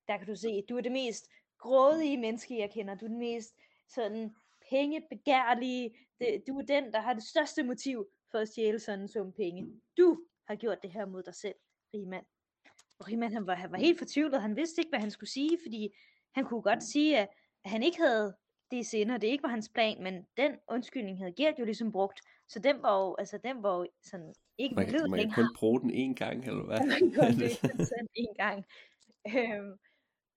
der 0.07 0.17
kan 0.17 0.27
du 0.27 0.35
se, 0.35 0.61
du 0.69 0.77
er 0.77 0.81
det 0.81 0.91
mest 0.91 1.29
grådige 1.57 2.17
menneske, 2.17 2.59
jeg 2.59 2.71
kender, 2.71 2.95
du 2.95 3.05
er 3.05 3.09
den 3.09 3.19
mest 3.19 3.55
sådan 3.87 4.35
pengebegærlige, 4.69 5.97
det, 6.19 6.43
du 6.47 6.59
er 6.59 6.65
den, 6.65 6.93
der 6.93 6.99
har 6.99 7.13
det 7.13 7.23
største 7.23 7.63
motiv 7.63 8.07
for 8.31 8.37
at 8.37 8.47
stjæle 8.47 8.79
sådan 8.79 9.01
en 9.01 9.07
sum 9.07 9.31
penge. 9.31 9.81
Du 9.97 10.19
har 10.47 10.55
gjort 10.55 10.81
det 10.81 10.91
her 10.91 11.05
mod 11.05 11.23
dig 11.23 11.35
selv, 11.35 11.55
rigmand. 11.93 12.25
Og 12.99 13.07
rigmand, 13.07 13.33
han 13.33 13.47
var, 13.47 13.55
han 13.55 13.71
var 13.71 13.77
helt 13.77 13.97
fortvivlet, 13.97 14.41
han 14.41 14.55
vidste 14.55 14.81
ikke, 14.81 14.89
hvad 14.89 14.99
han 14.99 15.11
skulle 15.11 15.29
sige, 15.29 15.57
fordi 15.63 15.95
han 16.35 16.45
kunne 16.45 16.61
godt 16.61 16.83
sige, 16.83 17.17
at, 17.17 17.29
at 17.63 17.71
han 17.71 17.83
ikke 17.83 17.97
havde 17.97 18.35
det 18.71 19.12
og 19.13 19.21
det 19.21 19.27
ikke 19.27 19.43
var 19.43 19.49
hans 19.49 19.69
plan, 19.69 20.03
men 20.03 20.27
den 20.38 20.60
undskyldning 20.67 21.17
havde 21.17 21.34
Gert 21.38 21.60
jo 21.60 21.65
ligesom 21.65 21.91
brugt, 21.91 22.21
så 22.47 22.60
den 22.60 22.82
var 22.82 22.99
jo, 23.06 23.15
altså 23.19 23.38
den 23.38 23.63
var 23.63 23.77
jo 23.77 23.88
sådan 24.03 24.34
ikke 24.58 24.75
Man, 24.75 24.86
kan- 24.88 25.12
man 25.12 25.19
kan 25.19 25.30
kun 25.36 25.56
bruge 25.60 25.82
den 25.82 25.91
én 25.91 26.13
gang, 26.15 26.45
eller 26.47 26.63
hvad? 26.65 26.77
Han 26.77 26.99
kunne 26.99 27.15
kun 27.15 27.86
sådan 27.86 28.08
en 28.13 28.36
gang. 28.36 28.65
Øhm, 29.27 29.71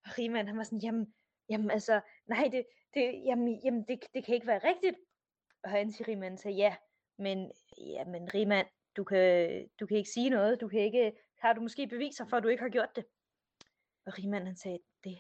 og 0.05 0.19
Riemann, 0.19 0.49
han 0.49 0.57
var 0.57 0.63
sådan, 0.63 0.79
jamen, 0.83 1.15
jamen 1.49 1.71
altså, 1.71 2.01
nej, 2.27 2.49
det, 2.53 2.67
det, 2.95 3.23
jamen, 3.25 3.61
jamen, 3.65 3.85
det, 3.89 4.01
det 4.15 4.25
kan 4.25 4.35
ikke 4.35 4.47
være 4.47 4.69
rigtigt. 4.69 4.97
Og 5.63 5.71
han 5.71 5.93
siger 5.93 6.09
Riemann 6.09 6.39
sagde, 6.39 6.57
ja, 6.57 6.77
men, 7.19 7.53
ja, 7.79 8.05
men 8.05 8.35
Riemann, 8.35 8.69
du 8.97 9.05
kan, 9.05 9.69
du 9.81 9.87
kan 9.87 9.97
ikke 9.97 10.11
sige 10.11 10.31
noget, 10.31 10.61
du 10.61 10.69
kan 10.69 10.81
ikke, 10.81 11.13
har 11.39 11.53
du 11.53 11.61
måske 11.61 11.87
beviser 11.87 12.25
for, 12.27 12.37
at 12.37 12.43
du 12.43 12.49
ikke 12.49 12.63
har 12.63 12.69
gjort 12.71 12.97
det? 12.97 13.05
Og 14.07 14.19
Riemann, 14.19 14.47
han 14.47 14.57
sagde, 14.57 14.79
det, 15.05 15.19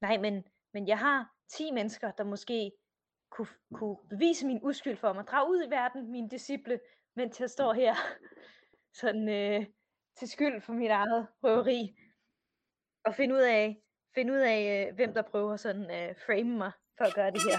nej, 0.00 0.16
men, 0.18 0.44
men 0.78 0.88
jeg 0.88 0.98
har 0.98 1.34
10 1.48 1.70
mennesker, 1.70 2.10
der 2.10 2.24
måske 2.24 2.72
kunne, 3.30 3.48
kunne 3.74 3.96
bevise 4.10 4.46
min 4.46 4.60
uskyld 4.62 4.96
for 4.96 5.12
mig, 5.12 5.24
drage 5.26 5.50
ud 5.50 5.64
i 5.66 5.70
verden, 5.70 6.10
mine 6.10 6.30
disciple, 6.30 6.80
mens 7.16 7.40
jeg 7.40 7.50
står 7.50 7.72
her, 7.72 7.94
sådan, 9.00 9.28
øh, 9.28 9.66
til 10.16 10.28
skyld 10.28 10.60
for 10.60 10.72
mit 10.72 10.90
eget 10.90 11.26
røveri, 11.42 11.96
og 13.04 13.14
finde 13.14 13.34
ud 13.34 13.40
af, 13.40 13.82
finde 14.14 14.32
ud 14.32 14.38
af 14.38 14.88
øh, 14.88 14.94
hvem 14.94 15.14
der 15.14 15.22
prøver 15.22 15.56
sådan 15.56 15.82
øh, 15.82 16.16
frame 16.26 16.56
mig 16.58 16.72
for 16.98 17.04
at 17.04 17.14
gøre 17.14 17.30
det 17.30 17.42
her. 17.42 17.58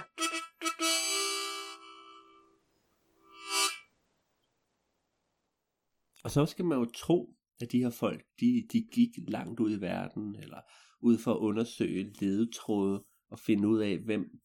Og 6.23 6.32
så 6.32 6.45
skal 6.45 6.65
man 6.65 6.77
jo 6.79 6.86
tro, 6.86 7.34
at 7.62 7.72
de 7.72 7.80
her 7.80 7.89
folk, 7.89 8.26
de, 8.39 8.67
de 8.74 8.88
gik 8.91 9.10
langt 9.28 9.60
ud 9.60 9.78
i 9.78 9.82
verden, 9.82 10.36
eller 10.36 10.62
ud 11.02 11.17
for 11.17 11.34
at 11.34 11.39
undersøge 11.39 12.13
ledetråde, 12.22 13.04
og 13.30 13.39
finde 13.39 13.67
ud 13.67 13.80
af, 13.80 13.98
hvem 13.98 14.41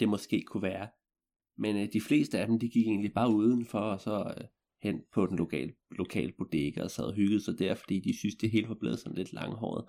det 0.00 0.08
måske 0.08 0.42
kunne 0.42 0.62
være. 0.62 0.88
Men 1.58 1.76
øh, 1.76 1.92
de 1.92 2.00
fleste 2.00 2.38
af 2.38 2.46
dem, 2.46 2.58
de 2.58 2.68
gik 2.68 2.86
egentlig 2.86 3.12
bare 3.12 3.34
udenfor, 3.34 3.78
og 3.78 4.00
så 4.00 4.34
øh, 4.38 4.44
hen 4.82 5.02
på 5.12 5.26
den 5.26 5.38
lokale, 5.38 5.74
lokale 5.90 6.32
bodega, 6.38 6.82
og 6.82 6.90
sad 6.90 7.04
og 7.04 7.14
hyggede 7.14 7.44
sig 7.44 7.58
der, 7.58 7.74
fordi 7.74 8.00
de 8.00 8.18
synes, 8.18 8.34
det 8.34 8.50
hele 8.50 8.68
var 8.68 8.76
blevet 8.80 8.98
sådan 8.98 9.18
lidt 9.18 9.32
langhåret. 9.32 9.84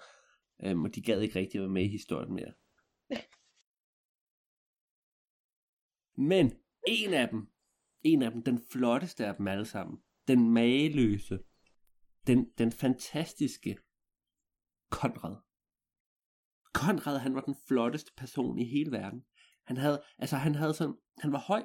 Øhm, 0.64 0.84
og 0.84 0.96
de 0.96 1.02
gad 1.02 1.22
ikke 1.22 1.40
rigtig 1.40 1.62
være 1.62 1.70
med 1.70 1.84
i 1.84 1.88
historien 1.88 2.34
mere. 2.34 2.54
Men 6.18 6.52
en 6.88 7.14
af 7.14 7.30
dem, 7.30 7.48
en 8.04 8.22
af 8.22 8.32
dem, 8.32 8.44
den 8.44 8.60
flotteste 8.72 9.26
af 9.26 9.36
dem 9.36 9.48
alle 9.48 9.66
sammen, 9.66 10.00
den 10.28 10.54
mageløse, 10.54 11.40
den, 12.28 12.46
den 12.58 12.72
fantastiske 12.72 13.78
Konrad. 14.92 15.36
Konrad, 16.74 17.20
han 17.20 17.36
var 17.36 17.42
den 17.42 17.56
flotteste 17.68 18.12
person 18.18 18.60
i 18.60 18.66
hele 18.66 18.92
verden. 18.92 19.24
Han 19.66 19.78
havde, 19.78 20.02
altså 20.18 20.36
han 20.36 20.56
havde 20.56 20.74
sådan, 20.74 20.96
han 21.20 21.32
var 21.32 21.40
høj, 21.40 21.64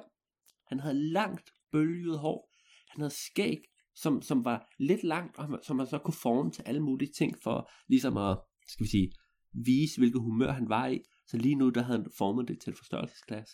han 0.67 0.79
havde 0.79 1.11
langt 1.11 1.49
bølget 1.71 2.19
hår, 2.19 2.51
han 2.89 3.01
havde 3.01 3.13
skæg, 3.13 3.57
som, 3.95 4.21
som 4.21 4.45
var 4.45 4.69
lidt 4.79 5.03
langt, 5.03 5.37
og 5.37 5.59
som 5.63 5.75
man 5.75 5.87
så 5.87 5.97
kunne 5.97 6.21
forme 6.21 6.51
til 6.51 6.63
alle 6.63 6.81
mulige 6.81 7.11
ting, 7.17 7.37
for 7.43 7.69
ligesom 7.87 8.17
at, 8.17 8.37
skal 8.67 8.83
vi 8.83 8.89
sige, 8.89 9.11
vise, 9.65 9.97
hvilket 9.97 10.21
humør 10.21 10.51
han 10.51 10.69
var 10.69 10.87
i. 10.87 10.99
Så 11.27 11.37
lige 11.37 11.55
nu, 11.55 11.69
der 11.69 11.81
havde 11.81 11.99
han 11.99 12.11
formet 12.17 12.47
det 12.47 12.61
til 12.61 12.71
et 12.71 12.77
forstørrelsesglas. 12.77 13.49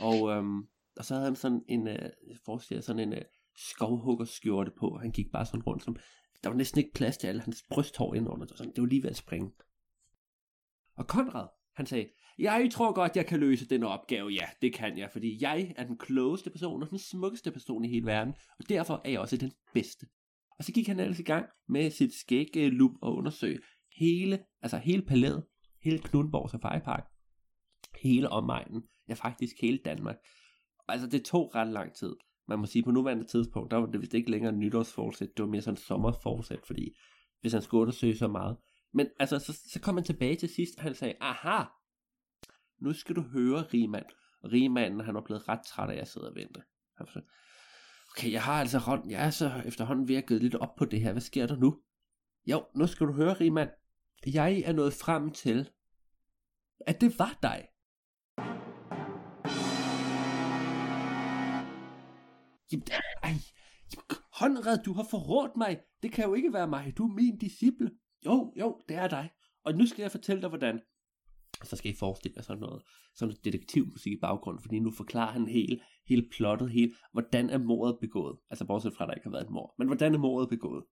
Og, 0.00 0.30
øhm, 0.30 0.58
og 0.96 1.04
så 1.04 1.14
havde 1.14 1.26
han 1.26 1.36
sådan 1.36 1.62
en, 1.68 1.88
øh, 1.88 2.82
sådan 2.82 3.08
en 3.08 3.12
øh, 3.12 3.22
skovhuggerskjorte 3.56 4.72
på. 4.78 4.98
Han 4.98 5.12
gik 5.12 5.26
bare 5.32 5.46
sådan 5.46 5.62
rundt 5.62 5.84
som, 5.84 5.96
der 6.42 6.48
var 6.48 6.56
næsten 6.56 6.78
ikke 6.78 6.92
plads 6.94 7.16
til 7.16 7.26
alle 7.26 7.40
hans 7.40 7.64
brysthår 7.70 8.14
indenunder. 8.14 8.46
Det 8.46 8.50
var, 8.50 8.56
sådan, 8.56 8.72
det 8.72 8.82
var 8.82 8.88
lige 8.88 9.02
ved 9.02 9.10
at 9.10 9.16
springe. 9.16 9.52
Og 10.96 11.06
Konrad, 11.06 11.48
han 11.76 11.86
sagde, 11.86 12.08
jeg 12.38 12.68
tror 12.72 12.92
godt, 12.92 13.16
jeg 13.16 13.26
kan 13.26 13.40
løse 13.40 13.68
den 13.68 13.82
opgave. 13.82 14.30
Ja, 14.30 14.46
det 14.62 14.74
kan 14.74 14.98
jeg, 14.98 15.10
fordi 15.12 15.38
jeg 15.40 15.74
er 15.76 15.84
den 15.86 15.98
klogeste 15.98 16.50
person 16.50 16.82
og 16.82 16.90
den 16.90 16.98
smukkeste 16.98 17.52
person 17.52 17.84
i 17.84 17.88
hele 17.88 18.06
verden, 18.06 18.34
og 18.58 18.68
derfor 18.68 19.00
er 19.04 19.10
jeg 19.10 19.20
også 19.20 19.36
den 19.36 19.52
bedste. 19.74 20.06
Og 20.58 20.64
så 20.64 20.72
gik 20.72 20.86
han 20.86 21.00
ellers 21.00 21.18
i 21.18 21.22
gang 21.22 21.46
med 21.68 21.90
sit 21.90 22.14
skægge 22.14 22.70
lup 22.70 22.92
og 23.02 23.14
undersøge 23.14 23.60
hele, 23.98 24.44
altså 24.62 24.76
hele 24.76 25.02
palæet, 25.02 25.46
hele 25.82 25.98
Knudborg 25.98 26.50
Safari 26.50 26.80
Park, 26.80 27.04
hele 28.02 28.28
omegnen, 28.28 28.82
ja 29.08 29.14
faktisk 29.14 29.54
hele 29.60 29.78
Danmark. 29.84 30.16
Altså 30.88 31.06
det 31.06 31.24
tog 31.24 31.54
ret 31.54 31.68
lang 31.68 31.94
tid. 31.94 32.16
Man 32.48 32.58
må 32.58 32.66
sige, 32.66 32.82
på 32.82 32.90
nuværende 32.90 33.24
tidspunkt, 33.24 33.70
der 33.70 33.76
var 33.76 33.86
det 33.86 34.00
vist 34.00 34.14
ikke 34.14 34.30
længere 34.30 34.52
nytårsforsæt, 34.52 35.36
det 35.36 35.42
var 35.42 35.50
mere 35.50 35.62
sådan 35.62 35.76
sommerforsæt, 35.76 36.66
fordi 36.66 36.96
hvis 37.40 37.52
han 37.52 37.62
skulle 37.62 37.80
undersøge 37.80 38.16
så 38.16 38.28
meget. 38.28 38.56
Men 38.92 39.06
altså, 39.18 39.38
så, 39.38 39.60
så 39.72 39.80
kom 39.80 39.94
han 39.94 40.04
tilbage 40.04 40.36
til 40.36 40.48
sidst, 40.48 40.76
og 40.76 40.82
han 40.82 40.94
sagde, 40.94 41.14
aha, 41.20 41.64
nu 42.80 42.92
skal 42.92 43.16
du 43.16 43.22
høre 43.22 43.62
Riemann. 43.62 44.06
Og 44.42 44.52
Riemann, 44.52 45.00
han 45.00 45.14
var 45.14 45.20
blevet 45.20 45.48
ret 45.48 45.60
træt 45.66 45.88
af, 45.88 45.92
at 45.92 45.98
jeg 45.98 46.08
sidder 46.08 46.28
og 46.28 46.34
venter. 46.34 46.60
Han 46.96 47.06
sagde, 47.06 47.26
okay, 48.10 48.32
jeg 48.32 48.42
har 48.42 48.60
altså 48.60 48.78
hånd, 48.78 49.10
jeg 49.10 49.26
er 49.26 49.30
så 49.30 49.62
efterhånden 49.66 50.08
ved 50.08 50.16
at 50.16 50.26
give 50.26 50.38
lidt 50.38 50.54
op 50.54 50.76
på 50.76 50.84
det 50.84 51.00
her. 51.00 51.12
Hvad 51.12 51.22
sker 51.22 51.46
der 51.46 51.56
nu? 51.56 51.80
Jo, 52.46 52.64
nu 52.74 52.86
skal 52.86 53.06
du 53.06 53.12
høre, 53.12 53.34
Riemann. 53.34 53.70
Jeg 54.26 54.62
er 54.64 54.72
nået 54.72 54.92
frem 54.92 55.30
til, 55.30 55.70
at 56.86 57.00
det 57.00 57.18
var 57.18 57.38
dig. 57.42 57.68
Jamen, 62.72 62.86
ej, 63.22 63.34
Konrad, 64.38 64.78
du 64.84 64.92
har 64.92 65.06
forrådt 65.10 65.56
mig. 65.56 65.80
Det 66.02 66.12
kan 66.12 66.24
jo 66.24 66.34
ikke 66.34 66.52
være 66.52 66.68
mig. 66.68 66.92
Du 66.98 67.04
er 67.04 67.14
min 67.14 67.38
disciple. 67.38 67.90
Jo, 68.26 68.52
jo, 68.56 68.80
det 68.88 68.96
er 68.96 69.08
dig. 69.08 69.30
Og 69.64 69.74
nu 69.74 69.86
skal 69.86 70.02
jeg 70.02 70.10
fortælle 70.10 70.42
dig, 70.42 70.48
hvordan. 70.48 70.80
Så 71.64 71.76
skal 71.76 71.90
I 71.90 71.96
forestille 71.98 72.34
jer 72.36 72.42
sådan 72.42 72.60
noget, 72.60 72.82
sådan 73.14 73.28
noget 73.28 73.44
detektivmusik 73.44 74.12
i 74.12 74.20
baggrunden, 74.20 74.62
fordi 74.62 74.78
nu 74.78 74.90
forklarer 74.90 75.32
han 75.32 75.48
hele, 75.48 75.80
hele 76.08 76.28
plottet, 76.36 76.70
hele, 76.70 76.92
hvordan 77.12 77.50
er 77.50 77.58
mordet 77.58 77.98
begået. 78.00 78.38
Altså 78.50 78.64
bortset 78.66 78.94
fra, 78.94 79.04
at 79.04 79.08
der 79.08 79.14
ikke 79.14 79.26
har 79.26 79.30
været 79.30 79.44
et 79.44 79.50
mord. 79.50 79.74
Men 79.78 79.86
hvordan 79.86 80.14
er 80.14 80.18
mordet 80.18 80.48
begået? 80.48 80.84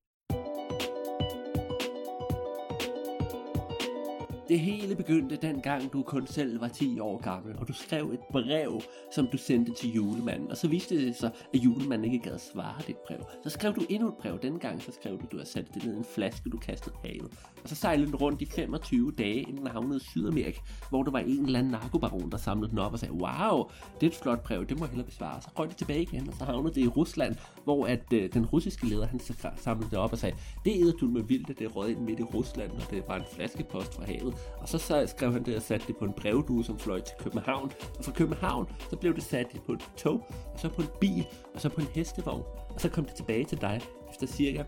Det 4.49 4.61
hele 4.61 4.97
begyndte 4.97 5.37
dengang 5.37 5.93
du 5.93 6.03
kun 6.03 6.27
selv 6.27 6.61
var 6.61 6.69
10 6.69 7.01
år 7.01 7.23
gammel, 7.23 7.57
og 7.59 7.69
du 7.69 7.73
skrev 7.73 8.11
et 8.13 8.21
brev, 8.31 8.81
som 9.13 9.27
du 9.33 9.37
sendte 9.37 9.73
til 9.73 9.93
julemanden. 9.93 10.51
Og 10.51 10.57
så 10.57 10.69
viste 10.69 11.07
det 11.07 11.17
sig, 11.17 11.31
at 11.55 11.61
julemanden 11.61 12.13
ikke 12.13 12.31
gad 12.31 12.39
svare 12.39 12.83
dit 12.87 12.97
brev. 12.97 13.19
Så 13.45 13.51
skrev 13.51 13.75
du 13.75 13.81
endnu 13.89 14.09
et 14.09 14.15
brev. 14.15 14.39
Dengang 14.43 14.61
gang 14.61 14.83
så 14.83 14.93
skrev 14.93 15.19
du, 15.19 15.25
at 15.25 15.33
du 15.33 15.37
havde 15.37 15.49
sat 15.49 15.75
det 15.75 15.85
ned 15.85 15.95
i 15.95 15.99
en 15.99 16.05
flaske, 16.05 16.51
du 16.51 16.59
kastede 16.59 16.95
i 17.05 17.09
havet. 17.09 17.33
Og 17.63 17.69
så 17.69 17.75
sejlede 17.75 18.07
den 18.07 18.17
rundt 18.17 18.43
i 18.43 18.47
25 18.47 19.13
dage, 19.19 19.41
inden 19.41 19.57
den 19.57 19.67
havnede 19.67 19.97
i 19.97 20.01
Sydamerika, 20.01 20.61
hvor 20.89 21.03
der 21.03 21.11
var 21.11 21.19
en 21.19 21.45
eller 21.45 21.59
anden 21.59 21.73
narkobaron, 21.73 22.31
der 22.31 22.37
samlede 22.37 22.71
den 22.71 22.79
op 22.79 22.93
og 22.93 22.99
sagde, 22.99 23.15
wow, 23.15 23.71
det 24.01 24.07
er 24.07 24.11
et 24.11 24.17
flot 24.17 24.43
brev, 24.43 24.67
det 24.67 24.79
må 24.79 24.85
jeg 24.85 24.91
hellere 24.91 25.07
besvare. 25.07 25.43
Så 25.43 25.49
røg 25.59 25.69
det 25.69 25.77
tilbage 25.77 26.03
igen, 26.03 26.29
og 26.29 26.35
så 26.39 26.45
havnede 26.45 26.75
det 26.75 26.81
i 26.81 26.89
Rusland, 26.89 27.37
hvor 27.65 27.87
at, 27.87 28.13
øh, 28.13 28.33
den 28.33 28.47
russiske 28.47 28.87
leder, 28.87 29.07
han 29.07 29.21
samlede 29.57 29.91
det 29.91 29.99
op 29.99 30.13
og 30.13 30.19
sagde, 30.19 30.37
det 30.65 30.81
er 30.81 30.93
du 31.01 31.07
med 31.07 31.23
vildt, 31.23 31.51
at 31.51 31.59
det 31.59 31.77
rød 31.77 31.89
ind 31.89 32.01
midt 32.01 32.21
i 32.21 32.23
Rusland, 32.23 32.71
og 32.71 32.91
det 32.91 33.03
var 33.09 33.17
en 33.17 33.25
flaskepost 33.33 33.95
fra 33.95 34.05
havet. 34.05 34.36
Og 34.59 34.68
så, 34.68 34.79
så 34.79 35.07
skrev 35.07 35.33
han 35.33 35.44
det 35.44 35.57
og 35.57 35.62
satte 35.62 35.87
det 35.87 35.96
på 35.96 36.05
en 36.05 36.12
brevdue, 36.12 36.64
som 36.64 36.79
fløj 36.79 37.01
til 37.01 37.16
København. 37.18 37.72
Og 37.99 38.05
fra 38.05 38.12
København, 38.12 38.68
så 38.90 38.96
blev 38.96 39.14
det 39.14 39.22
sat 39.22 39.61
på 39.66 39.72
et 39.72 39.90
tog, 39.96 40.27
og 40.55 40.61
så 40.61 40.68
på 40.68 40.83
en 40.83 40.88
bil, 41.01 41.27
og 41.55 41.61
så 41.61 41.68
på 41.68 41.81
en 41.81 41.87
hestevogn. 41.87 42.42
Og 42.68 42.81
så 42.81 42.88
kom 42.88 43.05
det 43.05 43.14
tilbage 43.14 43.44
til 43.44 43.61
dig 43.61 43.81
efter 44.11 44.27
cirka 44.27 44.64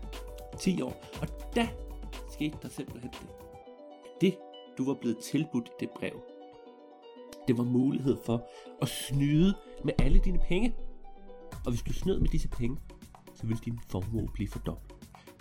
10 0.59 0.81
år. 0.81 1.03
Og 1.21 1.27
da 1.55 1.69
skete 2.31 2.57
der 2.61 2.69
simpelthen 2.69 3.11
det. 3.11 3.29
Det, 4.21 4.37
du 4.77 4.85
var 4.85 4.93
blevet 4.93 5.17
tilbudt 5.17 5.67
i 5.67 5.71
det 5.79 5.89
brev, 5.89 6.21
det 7.49 7.57
var 7.57 7.63
mulighed 7.63 8.17
for 8.25 8.47
at 8.81 8.87
snyde 8.87 9.53
med 9.83 9.93
alle 9.99 10.19
dine 10.19 10.39
penge. 10.39 10.75
Og 11.65 11.71
hvis 11.71 11.81
du 11.81 11.93
snød 11.93 12.19
med 12.19 12.27
disse 12.27 12.47
penge, 12.47 12.77
så 13.35 13.47
ville 13.47 13.61
din 13.65 13.79
formue 13.87 14.29
blive 14.33 14.49
fordoblet. 14.49 14.88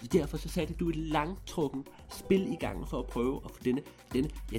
Så 0.00 0.06
derfor 0.12 0.36
så 0.36 0.48
satte 0.48 0.74
du 0.74 0.88
et 0.88 0.96
langtrukken 0.96 1.86
spil 2.10 2.52
i 2.52 2.56
gang 2.56 2.88
for 2.88 2.98
at 2.98 3.06
prøve 3.06 3.40
at 3.44 3.50
få 3.50 3.58
denne, 3.64 3.82
denne, 4.12 4.30
ja, 4.52 4.58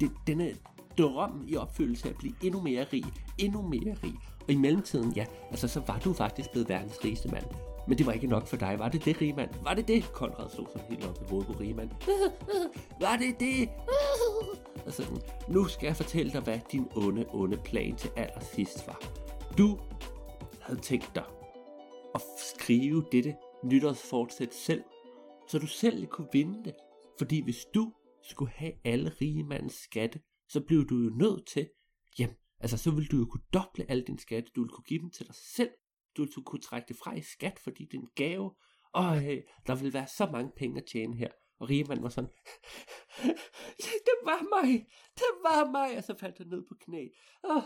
de, 0.00 0.10
denne 0.26 0.54
drøm 0.98 1.44
i 1.48 1.56
opfyldelse 1.56 2.08
af 2.08 2.10
at 2.10 2.16
blive 2.18 2.34
endnu 2.42 2.60
mere 2.60 2.86
rig, 2.92 3.04
endnu 3.38 3.62
mere 3.62 3.96
rig. 4.04 4.14
Og 4.40 4.50
i 4.50 4.56
mellemtiden, 4.56 5.12
ja, 5.12 5.26
altså 5.50 5.68
så 5.68 5.80
var 5.86 5.98
du 5.98 6.12
faktisk 6.12 6.50
blevet 6.50 6.68
verdens 6.68 7.04
rigeste 7.04 7.28
mand. 7.28 7.44
Men 7.88 7.98
det 7.98 8.06
var 8.06 8.12
ikke 8.12 8.26
nok 8.26 8.46
for 8.46 8.56
dig. 8.56 8.78
Var 8.78 8.88
det 8.88 9.04
det, 9.04 9.20
Riemann? 9.20 9.50
Var 9.62 9.74
det 9.74 9.88
det? 9.88 10.12
Konrad 10.12 10.50
slog 10.54 10.68
sig 10.72 10.82
helt 10.88 11.04
op 11.04 11.18
i 11.22 11.30
hovedet 11.30 11.46
på 11.46 11.60
Riemann. 11.60 11.92
var 13.00 13.16
det 13.16 13.40
det? 13.40 13.68
altså, 14.86 15.20
nu 15.48 15.64
skal 15.64 15.86
jeg 15.86 15.96
fortælle 15.96 16.32
dig, 16.32 16.40
hvad 16.40 16.58
din 16.72 16.88
onde, 16.96 17.24
onde 17.28 17.56
plan 17.56 17.96
til 17.96 18.10
allersidst 18.16 18.86
var. 18.86 19.02
Du 19.58 19.78
havde 20.60 20.80
tænkt 20.80 21.10
dig 21.14 21.24
at 22.14 22.20
skrive 22.54 23.04
dette 23.12 23.34
nytårsfortsæt 23.64 24.54
selv, 24.54 24.82
så 25.48 25.58
du 25.58 25.66
selv 25.66 26.06
kunne 26.06 26.28
vinde 26.32 26.64
det. 26.64 26.74
Fordi 27.18 27.42
hvis 27.44 27.64
du 27.74 27.92
skulle 28.22 28.52
have 28.52 28.72
alle 28.84 29.10
rige 29.20 29.44
mandens 29.44 29.74
skatte, 29.74 30.20
så 30.48 30.60
blev 30.60 30.88
du 30.88 30.94
jo 30.94 31.10
nødt 31.10 31.46
til, 31.46 31.70
jamen, 32.18 32.36
altså 32.60 32.76
så 32.76 32.90
ville 32.90 33.08
du 33.08 33.16
jo 33.16 33.24
kunne 33.24 33.44
doble 33.52 33.90
alle 33.90 34.04
dine 34.04 34.18
skatte, 34.18 34.50
du 34.56 34.60
ville 34.60 34.72
kunne 34.74 34.84
give 34.84 35.00
dem 35.00 35.10
til 35.10 35.26
dig 35.26 35.34
selv, 35.34 35.70
du 36.16 36.22
ville 36.22 36.44
kunne 36.44 36.60
trække 36.60 36.88
det 36.88 36.96
fra 36.96 37.14
i 37.16 37.22
skat, 37.22 37.58
fordi 37.58 37.84
det 37.84 37.94
er 37.94 38.00
en 38.00 38.10
gave, 38.16 38.54
og 38.92 39.16
øh, 39.16 39.42
der 39.66 39.74
ville 39.74 39.94
være 39.94 40.06
så 40.06 40.28
mange 40.32 40.52
penge 40.56 40.80
at 40.80 40.86
tjene 40.86 41.16
her. 41.16 41.30
Og 41.58 41.70
Riemann 41.70 42.02
var 42.02 42.08
sådan, 42.08 42.30
det 44.06 44.16
var 44.24 44.62
mig, 44.62 44.86
det 45.14 45.30
var 45.42 45.70
mig, 45.70 45.96
og 45.96 46.04
så 46.04 46.14
faldt 46.20 46.38
han 46.38 46.46
ned 46.46 46.62
på 46.68 46.74
knæ. 46.80 47.08
Åh, 47.44 47.56
oh, 47.56 47.62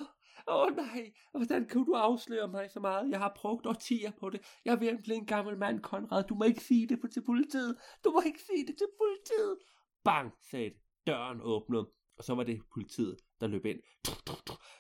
åh 0.49 0.62
oh, 0.62 0.77
nej, 0.77 1.12
hvordan 1.33 1.68
kan 1.68 1.85
du 1.85 1.92
afsløre 1.92 2.49
mig 2.49 2.70
så 2.70 2.81
meget? 2.81 3.11
Jeg 3.11 3.18
har 3.18 3.33
brugt 3.37 3.66
årtier 3.66 4.12
på 4.20 4.31
det. 4.31 4.40
Jeg 4.64 4.73
er 4.73 4.79
ved 4.79 4.88
at 4.88 5.03
blive 5.03 5.16
en 5.16 5.27
gammel 5.27 5.59
mand, 5.59 5.81
Konrad. 5.81 6.25
Du 6.25 6.35
må 6.35 6.44
ikke 6.44 6.61
sige 6.61 6.88
det 6.88 7.12
til 7.12 7.25
politiet. 7.25 7.77
Du 8.05 8.11
må 8.11 8.23
ikke 8.27 8.42
sige 8.42 8.66
det 8.66 8.77
til 8.79 8.87
politiet. 9.01 9.59
Bang, 10.05 10.33
sagde 10.51 10.70
det. 10.70 10.77
Døren 11.07 11.40
åbnede, 11.42 11.90
og 12.18 12.25
så 12.25 12.35
var 12.35 12.42
det 12.42 12.61
politiet, 12.75 13.16
der 13.40 13.47
løb 13.47 13.64
ind. 13.64 13.81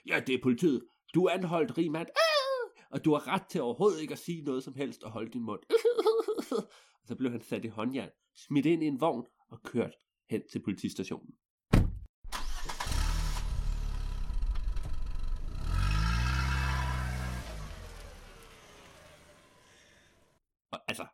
Ja, 0.06 0.20
det 0.26 0.34
er 0.34 0.42
politiet. 0.42 0.86
Du 1.14 1.24
er 1.24 1.30
anholdt, 1.30 1.78
Riemann. 1.78 2.08
Ah! 2.08 2.44
Og 2.90 3.04
du 3.04 3.12
har 3.12 3.28
ret 3.28 3.46
til 3.46 3.60
overhovedet 3.62 4.00
ikke 4.00 4.12
at 4.12 4.18
sige 4.18 4.42
noget 4.42 4.64
som 4.64 4.74
helst 4.74 5.02
og 5.02 5.10
holde 5.10 5.30
din 5.30 5.42
mund. 5.42 5.60
og 7.02 7.08
så 7.08 7.16
blev 7.16 7.30
han 7.30 7.42
sat 7.42 7.64
i 7.64 7.68
håndjern, 7.68 8.10
smidt 8.34 8.66
ind 8.66 8.82
i 8.82 8.86
en 8.86 9.00
vogn 9.00 9.26
og 9.50 9.62
kørt 9.62 9.94
hen 10.30 10.42
til 10.52 10.62
politistationen. 10.62 11.34
Og 20.72 20.80
altså, 20.88 21.06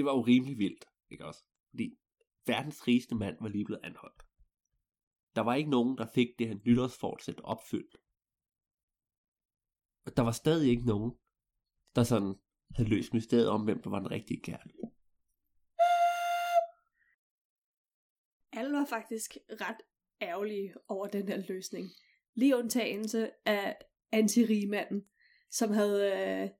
det 0.00 0.06
var 0.06 0.12
jo 0.12 0.20
rimelig 0.20 0.58
vildt, 0.58 0.84
ikke 1.10 1.26
også? 1.26 1.44
Fordi 1.70 1.98
verdens 2.46 2.88
rigeste 2.88 3.14
mand 3.14 3.36
var 3.40 3.48
lige 3.48 3.64
blevet 3.64 3.84
anholdt. 3.84 4.22
Der 5.36 5.40
var 5.40 5.54
ikke 5.54 5.70
nogen, 5.70 5.98
der 5.98 6.06
fik 6.14 6.28
det 6.38 6.48
her 6.48 6.58
nytårsfortsæt 6.66 7.40
opfyldt. 7.40 7.96
Og 10.06 10.16
der 10.16 10.22
var 10.22 10.32
stadig 10.32 10.70
ikke 10.70 10.86
nogen, 10.86 11.12
der 11.94 12.02
sådan 12.02 12.34
havde 12.76 12.88
løst 12.88 13.14
mysteriet 13.14 13.48
om, 13.48 13.64
hvem 13.64 13.82
der 13.82 13.90
var 13.90 13.98
den 13.98 14.10
rigtige 14.10 14.42
kærlighed. 14.42 14.82
Alle 18.52 18.76
var 18.78 18.84
faktisk 18.84 19.36
ret 19.50 19.80
ærgerlige 20.22 20.74
over 20.88 21.06
den 21.06 21.28
her 21.28 21.42
løsning. 21.48 21.88
Lige 22.34 22.56
undtagelse 22.56 23.30
af 23.46 23.76
anti 24.12 24.70
som 25.50 25.70
havde, 25.70 26.02
øh, 26.12 26.50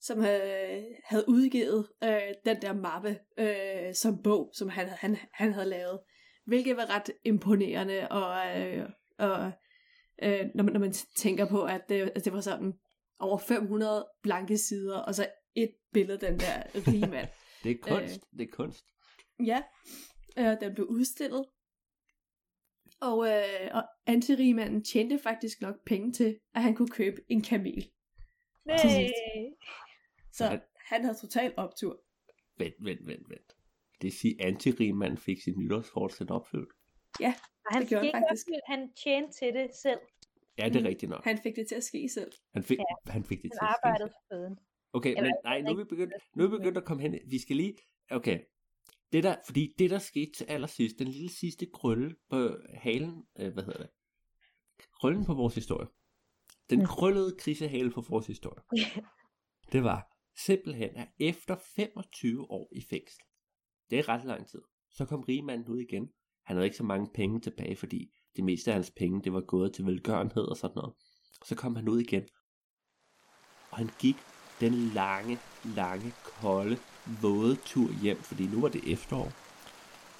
som 0.00 0.20
havde, 0.20 0.86
havde 1.04 1.24
udgivet 1.28 1.88
øh, 2.04 2.34
den 2.44 2.62
der 2.62 2.72
mappe 2.72 3.18
øh, 3.38 3.94
som 3.94 4.22
bog, 4.22 4.52
som 4.54 4.68
han, 4.68 4.88
han, 4.88 5.16
han 5.32 5.52
havde 5.52 5.68
lavet. 5.68 6.00
Hvilket 6.46 6.76
var 6.76 6.90
ret 6.90 7.10
imponerende, 7.24 8.08
og, 8.08 8.60
øh, 8.60 8.88
og 9.18 9.52
øh, 10.22 10.46
når, 10.54 10.64
man, 10.64 10.72
når 10.72 10.80
man 10.80 10.92
tænker 11.16 11.48
på, 11.48 11.64
at 11.64 11.80
det, 11.88 12.12
at 12.14 12.24
det 12.24 12.32
var 12.32 12.40
sådan 12.40 12.72
over 13.18 13.38
500 13.38 14.06
blanke 14.22 14.58
sider, 14.58 14.98
og 14.98 15.14
så 15.14 15.26
et 15.54 15.70
billede 15.92 16.18
den 16.20 16.40
der 16.40 16.62
rige 16.74 17.06
mand. 17.06 17.28
det 17.64 17.70
er 17.70 17.76
kunst, 17.82 18.14
øh, 18.32 18.38
det 18.38 18.48
er 18.48 18.50
kunst. 18.52 18.84
Ja, 19.46 19.62
øh, 20.38 20.60
den 20.60 20.74
blev 20.74 20.86
udstillet. 20.86 21.44
Og, 23.00 23.28
øh, 23.28 23.68
og 23.72 23.82
antirigmanden 24.06 24.84
tjente 24.84 25.18
faktisk 25.18 25.60
nok 25.60 25.74
penge 25.86 26.12
til, 26.12 26.38
at 26.54 26.62
han 26.62 26.74
kunne 26.74 26.88
købe 26.88 27.16
en 27.28 27.42
kamel. 27.42 27.90
Nej. 28.66 29.10
Så 30.32 30.46
han, 30.46 30.60
han 30.76 31.04
havde 31.04 31.18
total 31.18 31.54
optur. 31.56 32.00
Vent, 32.58 32.74
vent, 32.78 33.06
vent, 33.06 33.28
vent. 33.30 33.56
Det 34.02 34.12
siger, 34.12 34.34
at 34.40 34.46
antirigmanden 34.46 35.18
fik 35.18 35.42
sit 35.42 35.56
nytårsfortsæt 35.58 36.30
opfyldt. 36.30 36.72
Ja, 37.20 37.34
han 37.70 37.82
det 37.82 37.88
gjorde 37.88 38.10
han 38.14 38.24
faktisk. 38.28 38.46
Opfyldt, 38.46 38.64
han 38.66 38.92
tjente 39.04 39.32
til 39.38 39.54
det 39.54 39.70
selv. 39.82 40.00
Ja, 40.58 40.68
det 40.68 40.76
er 40.84 40.88
rigtigt 40.88 41.10
nok. 41.10 41.24
Han 41.24 41.38
fik 41.38 41.56
det 41.56 41.68
til 41.68 41.74
at 41.74 41.84
ske 41.84 42.08
selv. 42.08 42.32
Han 42.52 42.62
fik, 42.62 42.78
Ja. 42.78 43.12
han 43.12 43.24
fik 43.24 43.42
det 43.42 43.50
Han 43.52 43.58
til 43.58 43.66
at 43.66 43.76
ske. 43.76 43.86
arbejdede 43.86 44.08
for 44.08 44.34
føden. 44.34 44.58
Okay, 44.92 45.10
Eller 45.10 45.22
men 45.22 45.32
nej, 45.44 45.60
nu 45.60 45.70
er 45.70 45.76
vi 45.76 45.84
begyndt, 45.84 46.12
nu 46.34 46.44
er 46.44 46.48
vi 46.48 46.56
begyndt 46.56 46.78
at 46.78 46.84
komme 46.84 47.02
hen. 47.02 47.18
Vi 47.26 47.38
skal 47.38 47.56
lige, 47.56 47.76
okay. 48.10 48.40
Det 49.12 49.22
der, 49.24 49.36
fordi 49.46 49.74
det 49.78 49.90
der 49.90 49.98
skete 49.98 50.32
til 50.32 50.44
allersidst, 50.44 50.98
den 50.98 51.08
lille 51.08 51.30
sidste 51.30 51.66
krølle 51.74 52.16
på 52.30 52.56
halen, 52.74 53.26
øh, 53.38 53.52
hvad 53.52 53.64
hedder 53.64 53.78
det? 53.78 53.90
Krøllen 55.00 55.24
på 55.24 55.34
vores 55.34 55.54
historie. 55.54 55.86
Den 56.70 56.78
Mm. 56.78 56.84
krøllede 56.86 57.36
krisehale 57.38 57.90
på 57.90 58.00
vores 58.00 58.26
historie. 58.26 58.62
Det 59.72 59.84
var 59.84 60.12
simpelthen, 60.36 60.90
er 60.96 61.06
efter 61.18 61.56
25 61.76 62.50
år 62.50 62.68
i 62.72 62.82
fængsel, 62.90 63.22
det 63.90 63.98
er 63.98 64.08
ret 64.08 64.24
lang 64.24 64.48
tid, 64.48 64.60
så 64.90 65.04
kom 65.04 65.20
rigmanden 65.20 65.68
ud 65.68 65.78
igen. 65.80 66.08
Han 66.44 66.56
havde 66.56 66.66
ikke 66.66 66.76
så 66.76 66.84
mange 66.84 67.10
penge 67.14 67.40
tilbage, 67.40 67.76
fordi 67.76 68.14
det 68.36 68.44
meste 68.44 68.70
af 68.70 68.74
hans 68.74 68.92
penge, 68.96 69.22
det 69.24 69.32
var 69.32 69.40
gået 69.40 69.74
til 69.74 69.86
velgørenhed 69.86 70.42
og 70.42 70.56
sådan 70.56 70.74
noget. 70.76 70.94
Så 71.44 71.54
kom 71.54 71.76
han 71.76 71.88
ud 71.88 72.00
igen, 72.00 72.28
og 73.70 73.78
han 73.78 73.90
gik 73.98 74.16
den 74.60 74.74
lange, 74.74 75.38
lange, 75.64 76.12
kolde, 76.24 76.78
våde 77.22 77.56
tur 77.56 77.88
hjem, 78.02 78.16
fordi 78.16 78.46
nu 78.46 78.60
var 78.60 78.68
det 78.68 78.92
efterår. 78.92 79.32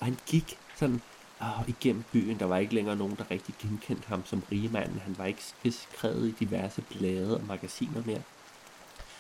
Og 0.01 0.07
han 0.07 0.17
gik 0.27 0.59
sådan 0.77 1.01
åh, 1.41 1.69
igennem 1.69 2.05
byen. 2.13 2.39
Der 2.39 2.45
var 2.45 2.59
ikke 2.59 2.75
længere 2.75 2.97
nogen, 2.97 3.17
der 3.17 3.31
rigtig 3.31 3.55
genkendte 3.59 4.09
ham 4.09 4.25
som 4.25 4.43
rigmanden. 4.53 4.99
Han 4.99 5.19
var 5.19 5.25
ikke 5.25 5.43
beskrevet 5.63 6.29
i 6.29 6.45
diverse 6.45 6.83
blade 6.83 7.37
og 7.41 7.47
magasiner 7.47 8.05
mere. 8.07 8.23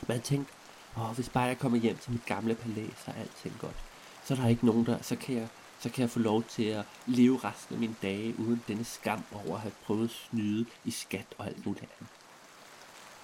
Men 0.00 0.12
han 0.12 0.20
tænkte, 0.20 0.52
åh, 0.96 1.10
hvis 1.14 1.28
bare 1.28 1.44
jeg 1.44 1.58
kommer 1.58 1.78
hjem 1.78 1.96
til 1.96 2.12
mit 2.12 2.26
gamle 2.26 2.54
palæ, 2.54 2.86
så 3.04 3.10
er 3.10 3.14
alting 3.14 3.56
godt. 3.58 3.76
Så 4.24 4.34
er 4.34 4.38
der 4.38 4.48
ikke 4.48 4.66
nogen 4.66 4.86
der, 4.86 5.02
så 5.02 5.16
kan 5.16 5.36
jeg, 5.36 5.48
så 5.80 5.90
kan 5.90 6.02
jeg 6.02 6.10
få 6.10 6.18
lov 6.18 6.42
til 6.42 6.64
at 6.64 6.84
leve 7.06 7.38
resten 7.44 7.74
af 7.74 7.80
mine 7.80 7.96
dage 8.02 8.34
uden 8.38 8.62
denne 8.68 8.84
skam 8.84 9.24
over 9.32 9.54
at 9.54 9.60
have 9.60 9.72
prøvet 9.84 10.04
at 10.04 10.10
snyde 10.10 10.66
i 10.84 10.90
skat 10.90 11.26
og 11.38 11.46
alt 11.46 11.66
muligt 11.66 11.84
andet. 11.84 12.12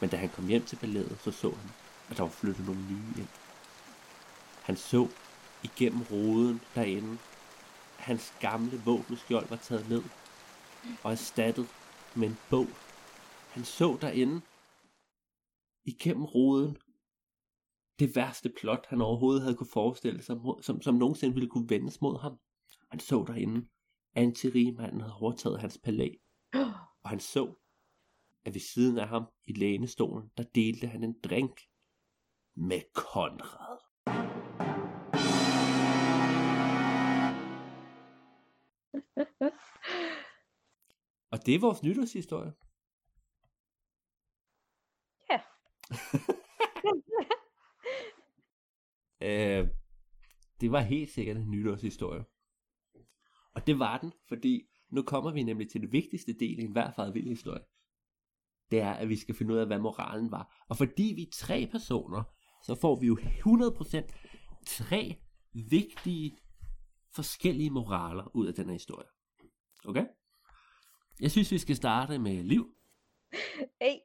Men 0.00 0.10
da 0.10 0.16
han 0.16 0.28
kom 0.28 0.46
hjem 0.46 0.64
til 0.64 0.76
palæet, 0.76 1.18
så 1.24 1.30
så 1.30 1.50
han, 1.50 1.70
at 2.10 2.16
der 2.16 2.22
var 2.22 2.30
flyttet 2.30 2.66
nogle 2.66 2.80
nye 2.80 3.20
ind. 3.20 3.28
Han 4.62 4.76
så 4.76 5.08
igennem 5.62 6.02
ruden 6.10 6.60
derinde, 6.74 7.18
at 7.98 8.04
hans 8.04 8.34
gamle 8.40 8.82
våbenskjold 8.84 9.48
var 9.48 9.56
taget 9.56 9.88
ned. 9.88 10.02
og 11.02 11.12
erstattet 11.12 11.68
med 12.14 12.28
en 12.28 12.38
bog. 12.50 12.66
Han 13.50 13.64
så 13.64 13.98
derinde, 14.00 14.40
igennem 15.84 16.24
ruden, 16.24 16.76
det 17.98 18.16
værste 18.16 18.52
plot, 18.60 18.86
han 18.86 19.00
overhovedet 19.00 19.42
havde 19.42 19.56
kunne 19.56 19.70
forestille 19.72 20.22
sig, 20.22 20.36
som, 20.62 20.82
som 20.82 20.94
nogensinde 20.94 21.34
ville 21.34 21.48
kunne 21.48 21.70
vendes 21.70 22.00
mod 22.00 22.20
ham. 22.20 22.38
Han 22.90 23.00
så 23.00 23.24
derinde, 23.26 23.68
antirigmanden 24.14 25.00
havde 25.00 25.14
overtaget 25.14 25.60
hans 25.60 25.78
palæ, 25.84 26.08
og 27.02 27.10
han 27.10 27.20
så, 27.20 27.54
at 28.44 28.54
ved 28.54 28.60
siden 28.60 28.98
af 28.98 29.08
ham 29.08 29.26
i 29.44 29.52
lænestolen, 29.52 30.30
der 30.36 30.42
delte 30.42 30.86
han 30.86 31.04
en 31.04 31.16
drink 31.24 31.60
med 32.56 32.80
Konrad. 32.94 33.78
Og 41.30 41.46
det 41.46 41.54
er 41.54 41.60
vores 41.60 41.82
nytårshistorie. 41.82 42.52
Ja. 45.30 45.40
øh, 49.20 49.68
det 50.60 50.72
var 50.72 50.80
helt 50.80 51.10
sikkert 51.10 51.36
en 51.36 51.50
nytårshistorie. 51.50 52.24
Og 53.54 53.66
det 53.66 53.78
var 53.78 53.98
den, 53.98 54.12
fordi 54.28 54.62
nu 54.90 55.02
kommer 55.02 55.32
vi 55.32 55.42
nemlig 55.42 55.70
til 55.70 55.80
det 55.80 55.92
vigtigste 55.92 56.32
del 56.32 56.58
i 56.58 56.62
enhver 56.62 57.28
historie. 57.28 57.62
Det 58.70 58.80
er, 58.80 58.92
at 58.92 59.08
vi 59.08 59.16
skal 59.16 59.34
finde 59.34 59.54
ud 59.54 59.58
af, 59.58 59.66
hvad 59.66 59.78
moralen 59.78 60.30
var. 60.30 60.64
Og 60.68 60.76
fordi 60.76 61.12
vi 61.16 61.22
er 61.22 61.30
tre 61.32 61.68
personer, 61.72 62.22
så 62.64 62.74
får 62.74 63.00
vi 63.00 63.06
jo 63.06 63.16
100% 63.16 64.62
tre 64.66 65.16
vigtige 65.52 66.36
forskellige 67.14 67.70
moraler 67.70 68.36
ud 68.36 68.46
af 68.46 68.54
den 68.54 68.66
her 68.66 68.72
historie. 68.72 69.08
Okay? 69.84 70.06
Jeg 71.20 71.30
synes, 71.30 71.52
vi 71.52 71.58
skal 71.58 71.76
starte 71.76 72.18
med 72.18 72.42
Liv. 72.42 72.72
Hey, 73.80 73.96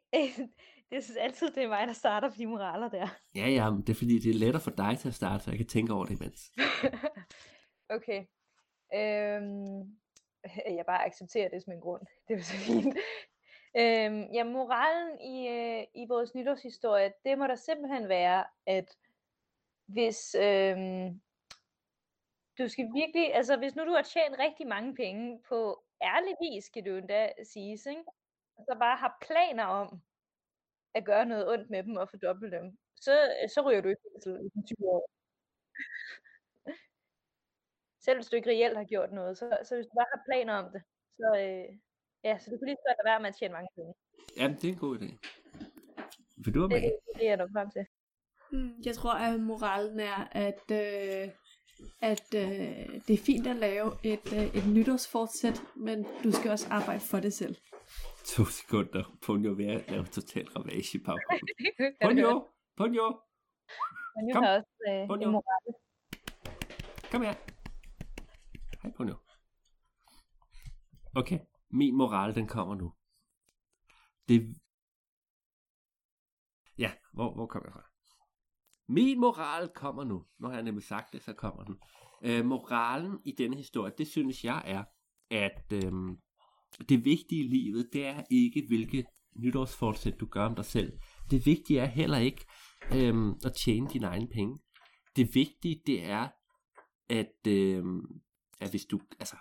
det 0.91 1.17
er 1.17 1.21
altid, 1.21 1.51
det 1.51 1.63
er 1.63 1.67
mig, 1.67 1.87
der 1.87 1.93
starter 1.93 2.29
på 2.29 2.35
de 2.37 2.45
moraler 2.45 2.89
der. 2.89 3.07
Ja, 3.35 3.47
ja, 3.47 3.69
men 3.69 3.81
det 3.81 3.89
er 3.89 3.97
fordi, 3.97 4.19
det 4.19 4.29
er 4.29 4.39
lettere 4.39 4.61
for 4.61 4.71
dig 4.71 4.97
til 4.99 5.07
at 5.07 5.13
starte, 5.13 5.43
så 5.43 5.49
jeg 5.51 5.57
kan 5.57 5.67
tænke 5.67 5.93
over 5.93 6.05
det 6.05 6.19
imens. 6.19 6.51
okay. 7.95 8.25
Øhm, 8.93 9.79
jeg 10.77 10.83
bare 10.87 11.05
accepterer 11.05 11.49
det 11.49 11.63
som 11.63 11.73
en 11.73 11.81
grund. 11.81 12.01
Det 12.27 12.37
er 12.37 12.41
så 12.41 12.57
fint. 12.57 12.97
Øhm, 13.77 14.23
ja, 14.33 14.43
moralen 14.43 15.19
i, 15.21 15.47
øh, 15.47 15.83
i 15.95 16.05
vores 16.07 16.35
nytårshistorie, 16.35 17.13
det 17.25 17.37
må 17.37 17.47
der 17.47 17.55
simpelthen 17.55 18.09
være, 18.09 18.45
at 18.65 18.97
hvis 19.85 20.35
øhm, 20.35 21.21
du 22.57 22.67
skal 22.67 22.85
virkelig, 22.93 23.35
altså 23.35 23.57
hvis 23.57 23.75
nu 23.75 23.85
du 23.85 23.91
har 23.91 24.01
tjent 24.01 24.39
rigtig 24.39 24.67
mange 24.67 24.95
penge 24.95 25.41
på 25.49 25.83
ærlig 26.01 26.35
vis, 26.41 26.63
skal 26.63 26.85
du 26.85 26.97
endda 26.97 27.29
sige, 27.43 27.71
ikke? 27.71 28.03
så 28.57 28.75
bare 28.79 28.97
har 28.97 29.17
planer 29.21 29.65
om 29.65 30.01
at 30.93 31.05
gøre 31.05 31.25
noget 31.25 31.49
ondt 31.53 31.69
med 31.69 31.83
dem 31.83 31.95
og 31.95 32.09
fordoble 32.09 32.51
dem, 32.51 32.77
så, 32.95 33.11
så 33.53 33.61
ryger 33.65 33.81
du 33.81 33.89
i 33.89 33.95
fængsel 34.03 34.33
i 34.45 34.49
20 34.75 34.89
år. 34.89 35.03
Selv 38.05 38.17
hvis 38.17 38.27
du 38.27 38.35
ikke 38.35 38.49
reelt 38.49 38.77
har 38.77 38.83
gjort 38.83 39.11
noget, 39.11 39.37
så, 39.37 39.57
så 39.63 39.75
hvis 39.75 39.85
du 39.85 39.93
bare 39.99 40.11
har 40.13 40.21
planer 40.29 40.53
om 40.53 40.67
det, 40.73 40.81
så, 41.19 41.27
øh, 41.43 41.69
ja, 42.23 42.33
så 42.39 42.45
du 42.51 42.57
kan 42.57 42.65
lige 42.67 42.77
så 42.81 42.85
godt 42.89 43.05
være 43.09 43.19
med 43.19 43.29
at 43.29 43.35
tjene 43.35 43.53
mange 43.53 43.69
penge. 43.75 43.93
Jamen, 44.37 44.57
det 44.57 44.67
er 44.69 44.73
en 44.73 44.79
god 44.79 44.97
idé. 44.99 45.09
Vil 46.43 46.53
du 46.53 46.59
have 46.59 46.69
Det, 46.69 46.81
med? 46.81 46.89
det, 46.91 46.99
det 47.15 47.23
er 47.25 47.29
jeg 47.29 47.37
nok 47.37 47.49
frem 47.57 47.69
til. 47.75 47.85
Mm, 48.51 48.73
Jeg 48.85 48.95
tror, 48.95 49.13
at 49.13 49.39
moralen 49.39 49.99
er, 49.99 50.19
at, 50.47 50.63
øh, 50.81 51.29
at 52.01 52.27
øh, 52.35 53.01
det 53.07 53.13
er 53.13 53.23
fint 53.25 53.47
at 53.47 53.55
lave 53.55 53.87
et, 54.03 54.25
øh, 54.33 54.55
et 54.57 54.65
nytårsfortsæt, 54.75 55.57
men 55.75 56.03
du 56.23 56.31
skal 56.31 56.51
også 56.51 56.67
arbejde 56.71 56.99
for 57.11 57.19
det 57.19 57.33
selv. 57.33 57.55
To 58.26 58.45
sekunder. 58.45 59.17
Punjo 59.26 59.51
ved 59.51 59.65
at 59.65 59.91
lave 59.91 60.05
total 60.05 60.47
ravage 60.47 60.97
i 60.97 61.03
baggrunden. 61.03 61.47
Punjo! 62.78 63.22
Men 64.15 64.26
nu 64.28 64.34
Kom. 64.34 64.43
har 64.43 64.57
også 64.57 64.69
øh, 64.89 65.32
moral. 65.32 65.74
Kom 67.11 67.22
her. 67.22 67.36
Hej 68.84 68.91
Punjo. 68.97 69.15
Okay, 71.15 71.39
min 71.69 71.95
moral, 71.95 72.36
den 72.36 72.47
kommer 72.47 72.76
nu. 72.76 72.93
Det... 74.28 74.55
Ja, 76.78 76.91
hvor, 77.13 77.34
hvor 77.34 77.45
kommer 77.45 77.69
jeg 77.69 77.74
fra? 77.74 77.89
Min 78.88 79.19
moral 79.19 79.69
kommer 79.69 80.03
nu. 80.03 80.26
Nu 80.39 80.47
har 80.47 80.53
jeg 80.53 80.63
nemlig 80.63 80.84
sagt 80.84 81.13
det, 81.13 81.22
så 81.22 81.34
kommer 81.34 81.63
den. 81.63 81.80
Øh, 82.24 82.45
moralen 82.45 83.22
i 83.26 83.32
denne 83.32 83.57
historie, 83.57 83.93
det 83.97 84.07
synes 84.07 84.43
jeg 84.43 84.63
er, 84.65 84.84
at 85.30 85.74
øhm, 85.84 86.17
det 86.89 87.05
vigtige 87.05 87.43
i 87.43 87.47
livet, 87.47 87.89
det 87.93 88.05
er 88.05 88.23
ikke, 88.32 88.63
hvilke 88.67 89.05
nytårsfortsæt 89.36 90.19
du 90.19 90.25
gør 90.25 90.45
om 90.45 90.55
dig 90.55 90.65
selv. 90.65 90.93
Det 91.32 91.45
vigtige 91.45 91.79
er 91.79 91.86
heller 91.86 92.17
ikke 92.17 92.45
øhm, 92.93 93.34
at 93.45 93.53
tjene 93.65 93.89
dine 93.93 94.07
egne 94.07 94.27
penge. 94.27 94.59
Det 95.15 95.36
vigtige, 95.36 95.82
det 95.88 96.05
er, 96.05 96.27
at, 97.09 97.47
øhm, 97.47 98.01
at 98.61 98.69
hvis 98.69 98.86
du, 98.86 99.01
altså, 99.19 99.36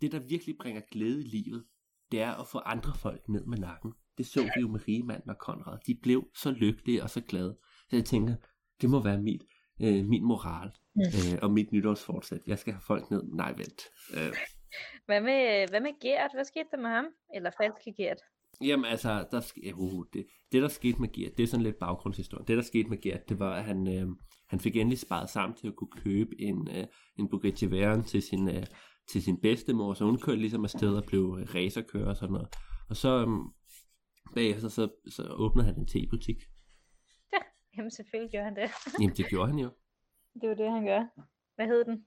det 0.00 0.12
der 0.12 0.18
virkelig 0.18 0.56
bringer 0.60 0.82
glæde 0.90 1.20
i 1.20 1.28
livet, 1.28 1.64
det 2.12 2.20
er 2.20 2.32
at 2.32 2.46
få 2.46 2.58
andre 2.58 2.94
folk 2.94 3.28
ned 3.28 3.44
med 3.44 3.58
nakken. 3.58 3.92
Det 4.18 4.26
så 4.26 4.42
vi 4.42 4.60
jo 4.60 4.68
med 4.68 4.88
Riemann 4.88 5.30
og 5.30 5.38
Konrad. 5.38 5.78
De 5.86 5.98
blev 6.02 6.28
så 6.34 6.50
lykkelige 6.50 7.02
og 7.02 7.10
så 7.10 7.20
glade. 7.20 7.58
Så 7.90 7.96
jeg 7.96 8.04
tænker, 8.04 8.34
det 8.80 8.90
må 8.90 9.02
være 9.02 9.22
mit, 9.22 9.44
øh, 9.82 10.04
min 10.06 10.24
moral 10.24 10.70
øh, 10.96 11.38
og 11.42 11.50
mit 11.50 11.72
nytårsfortsæt. 11.72 12.40
Jeg 12.46 12.58
skal 12.58 12.72
have 12.72 12.82
folk 12.86 13.10
ned. 13.10 13.22
Nej, 13.22 13.52
vent. 13.52 13.82
Øh, 14.14 14.32
Hvad 15.06 15.20
med, 15.20 15.68
hvad 15.68 15.80
med 15.80 16.00
Gert? 16.02 16.30
Hvad 16.34 16.44
skete 16.44 16.68
der 16.70 16.76
med 16.76 16.90
ham? 16.90 17.06
Eller 17.34 17.50
falske 17.60 17.94
Gert? 17.96 18.20
Jamen 18.60 18.84
altså, 18.84 19.26
der, 19.30 19.40
sk- 19.40 19.72
uh, 19.74 20.04
det, 20.12 20.26
det 20.52 20.62
der 20.62 20.68
skete 20.68 21.00
med 21.00 21.12
Gert, 21.12 21.36
det 21.36 21.42
er 21.42 21.46
sådan 21.46 21.64
lidt 21.64 21.78
baggrundshistorie. 21.78 22.44
Det 22.46 22.56
der 22.56 22.62
skete 22.62 22.88
med 22.88 23.00
Gert, 23.02 23.28
det 23.28 23.38
var, 23.38 23.54
at 23.54 23.64
han, 23.64 23.88
øh, 23.88 24.08
han 24.48 24.60
fik 24.60 24.76
endelig 24.76 24.98
sparet 24.98 25.30
sammen 25.30 25.56
til 25.56 25.68
at 25.68 25.76
kunne 25.76 26.02
købe 26.04 26.40
en, 26.40 26.68
øh, 26.76 26.86
en 27.18 27.28
Bugatti 27.28 27.70
Veyron 27.70 28.04
til 28.04 28.22
sin, 28.22 28.48
øh, 28.48 28.66
til 29.10 29.22
sin 29.22 29.40
bedstemor, 29.40 29.94
så 29.94 30.04
hun 30.04 30.20
kørte 30.20 30.40
ligesom 30.40 30.64
afsted 30.64 30.96
og 30.96 31.04
blev 31.04 31.38
øh, 31.40 31.54
racerkører 31.54 32.08
og 32.08 32.16
sådan 32.16 32.32
noget. 32.32 32.48
Og 32.90 32.96
så 32.96 33.20
øh, 33.20 33.28
bagefter, 34.34 34.68
så, 34.68 34.88
så 35.10 35.22
åbnede 35.30 35.66
han 35.66 35.78
en 35.78 35.86
tebutik. 35.86 36.36
Jamen 37.76 37.90
selvfølgelig 37.90 38.32
gør 38.32 38.44
han 38.44 38.56
det. 38.56 38.70
Jamen 39.00 39.16
det 39.16 39.26
gjorde 39.28 39.48
han 39.50 39.58
jo. 39.58 39.70
Det 40.40 40.48
jo 40.48 40.54
det, 40.54 40.70
han 40.70 40.84
gør. 40.84 41.02
Hvad 41.54 41.66
hed 41.66 41.84
den? 41.84 42.06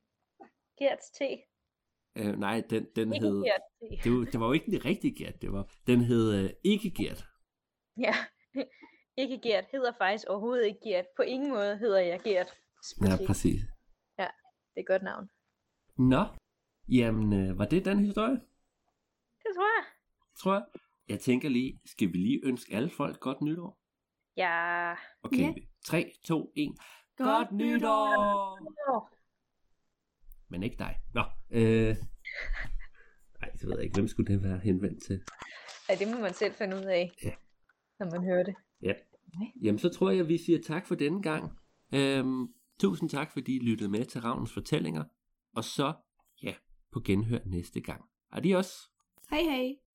Gerts 0.80 1.10
te. 1.12 1.49
Øh, 2.20 2.40
nej, 2.40 2.64
den, 2.70 2.88
den 2.96 3.14
Ikke 3.14 3.26
hed... 3.26 3.44
Det 4.04 4.12
var, 4.12 4.26
det 4.32 4.40
var 4.40 4.46
jo 4.46 4.52
ikke 4.52 4.72
den 4.72 4.86
rigtige 4.86 5.16
Gert, 5.16 5.42
det 5.42 5.52
var, 5.54 5.74
den 5.88 6.00
hed 6.02 6.44
øh, 6.44 6.50
ikke 6.64 6.92
Gert. 6.92 7.26
Ja. 7.98 8.14
ikke 9.22 9.40
Gert. 9.44 9.66
Hedder 9.72 9.92
faktisk 9.98 10.26
overhovedet 10.28 10.66
ikke 10.66 10.80
Gert. 10.90 11.06
På 11.16 11.22
ingen 11.22 11.50
måde 11.50 11.78
hedder 11.78 12.00
jeg 12.00 12.20
Gert. 12.24 12.48
Ja, 13.02 13.12
Butik. 13.12 13.28
præcis. 13.28 13.62
Det 14.18 14.26
er 14.26 14.82
et 14.82 14.88
godt 14.88 15.04
navn. 15.04 15.30
Nå, 15.98 16.24
jamen 16.90 17.34
øh, 17.50 17.60
var 17.60 17.66
det 17.66 17.86
den 17.86 18.00
historie? 18.00 18.36
Det 19.44 19.52
tror 19.56 19.80
jeg. 19.80 19.86
tror 20.38 20.54
jeg. 20.54 20.64
Jeg 21.10 21.20
tænker 21.20 21.50
lige, 21.50 21.80
skal 21.86 22.08
vi 22.14 22.18
lige 22.18 22.42
ønske 22.44 22.76
alle 22.76 22.90
folk 22.90 23.20
godt 23.20 23.42
nytår? 23.42 23.80
Ja. 24.38 24.94
Okay, 25.24 25.38
Ja. 25.38 25.54
3, 25.86 26.12
2, 26.24 26.52
1. 26.56 26.70
Godt 27.18 27.28
Godt 27.28 27.52
nytår! 27.52 28.18
Åh, 28.94 29.02
Men 30.50 30.64
ikke 30.64 30.76
dig. 30.80 30.96
Nå, 31.14 31.24
øh... 31.52 31.96
Ej, 33.42 33.58
så 33.58 33.68
ved 33.68 33.76
jeg 33.76 33.84
ikke, 33.84 33.96
hvem 33.96 34.08
skulle 34.08 34.34
det 34.34 34.44
være 34.44 34.60
henvendt 34.60 35.04
til? 35.04 35.22
Ja, 35.90 35.96
det 35.96 36.08
må 36.08 36.22
man 36.22 36.34
selv 36.34 36.54
finde 36.54 36.78
ud 36.78 36.82
af. 36.82 37.12
Ja. 37.24 37.32
Når 38.00 38.12
man 38.12 38.24
hører 38.24 38.44
det. 38.44 38.56
Ja. 38.82 38.94
Jamen, 39.62 39.80
så 39.80 39.90
tror 39.90 40.12
jeg, 40.12 40.28
vi 40.28 40.38
siger 40.38 40.60
tak 40.62 40.88
for 40.88 40.96
denne 40.96 41.22
gang. 41.22 41.52
Øhm, 41.94 42.48
tusind 42.80 43.10
tak, 43.10 43.32
fordi 43.32 43.56
I 43.56 43.60
lyttede 43.60 43.90
med 43.90 44.06
til 44.06 44.22
Ravnens 44.22 44.54
fortællinger. 44.54 45.04
Og 45.56 45.64
så, 45.64 45.94
ja, 46.44 46.54
på 46.92 47.00
genhør 47.06 47.40
næste 47.46 47.82
gang. 47.82 48.06
Adios! 48.32 48.92
Hej 49.30 49.42
hej! 49.42 49.89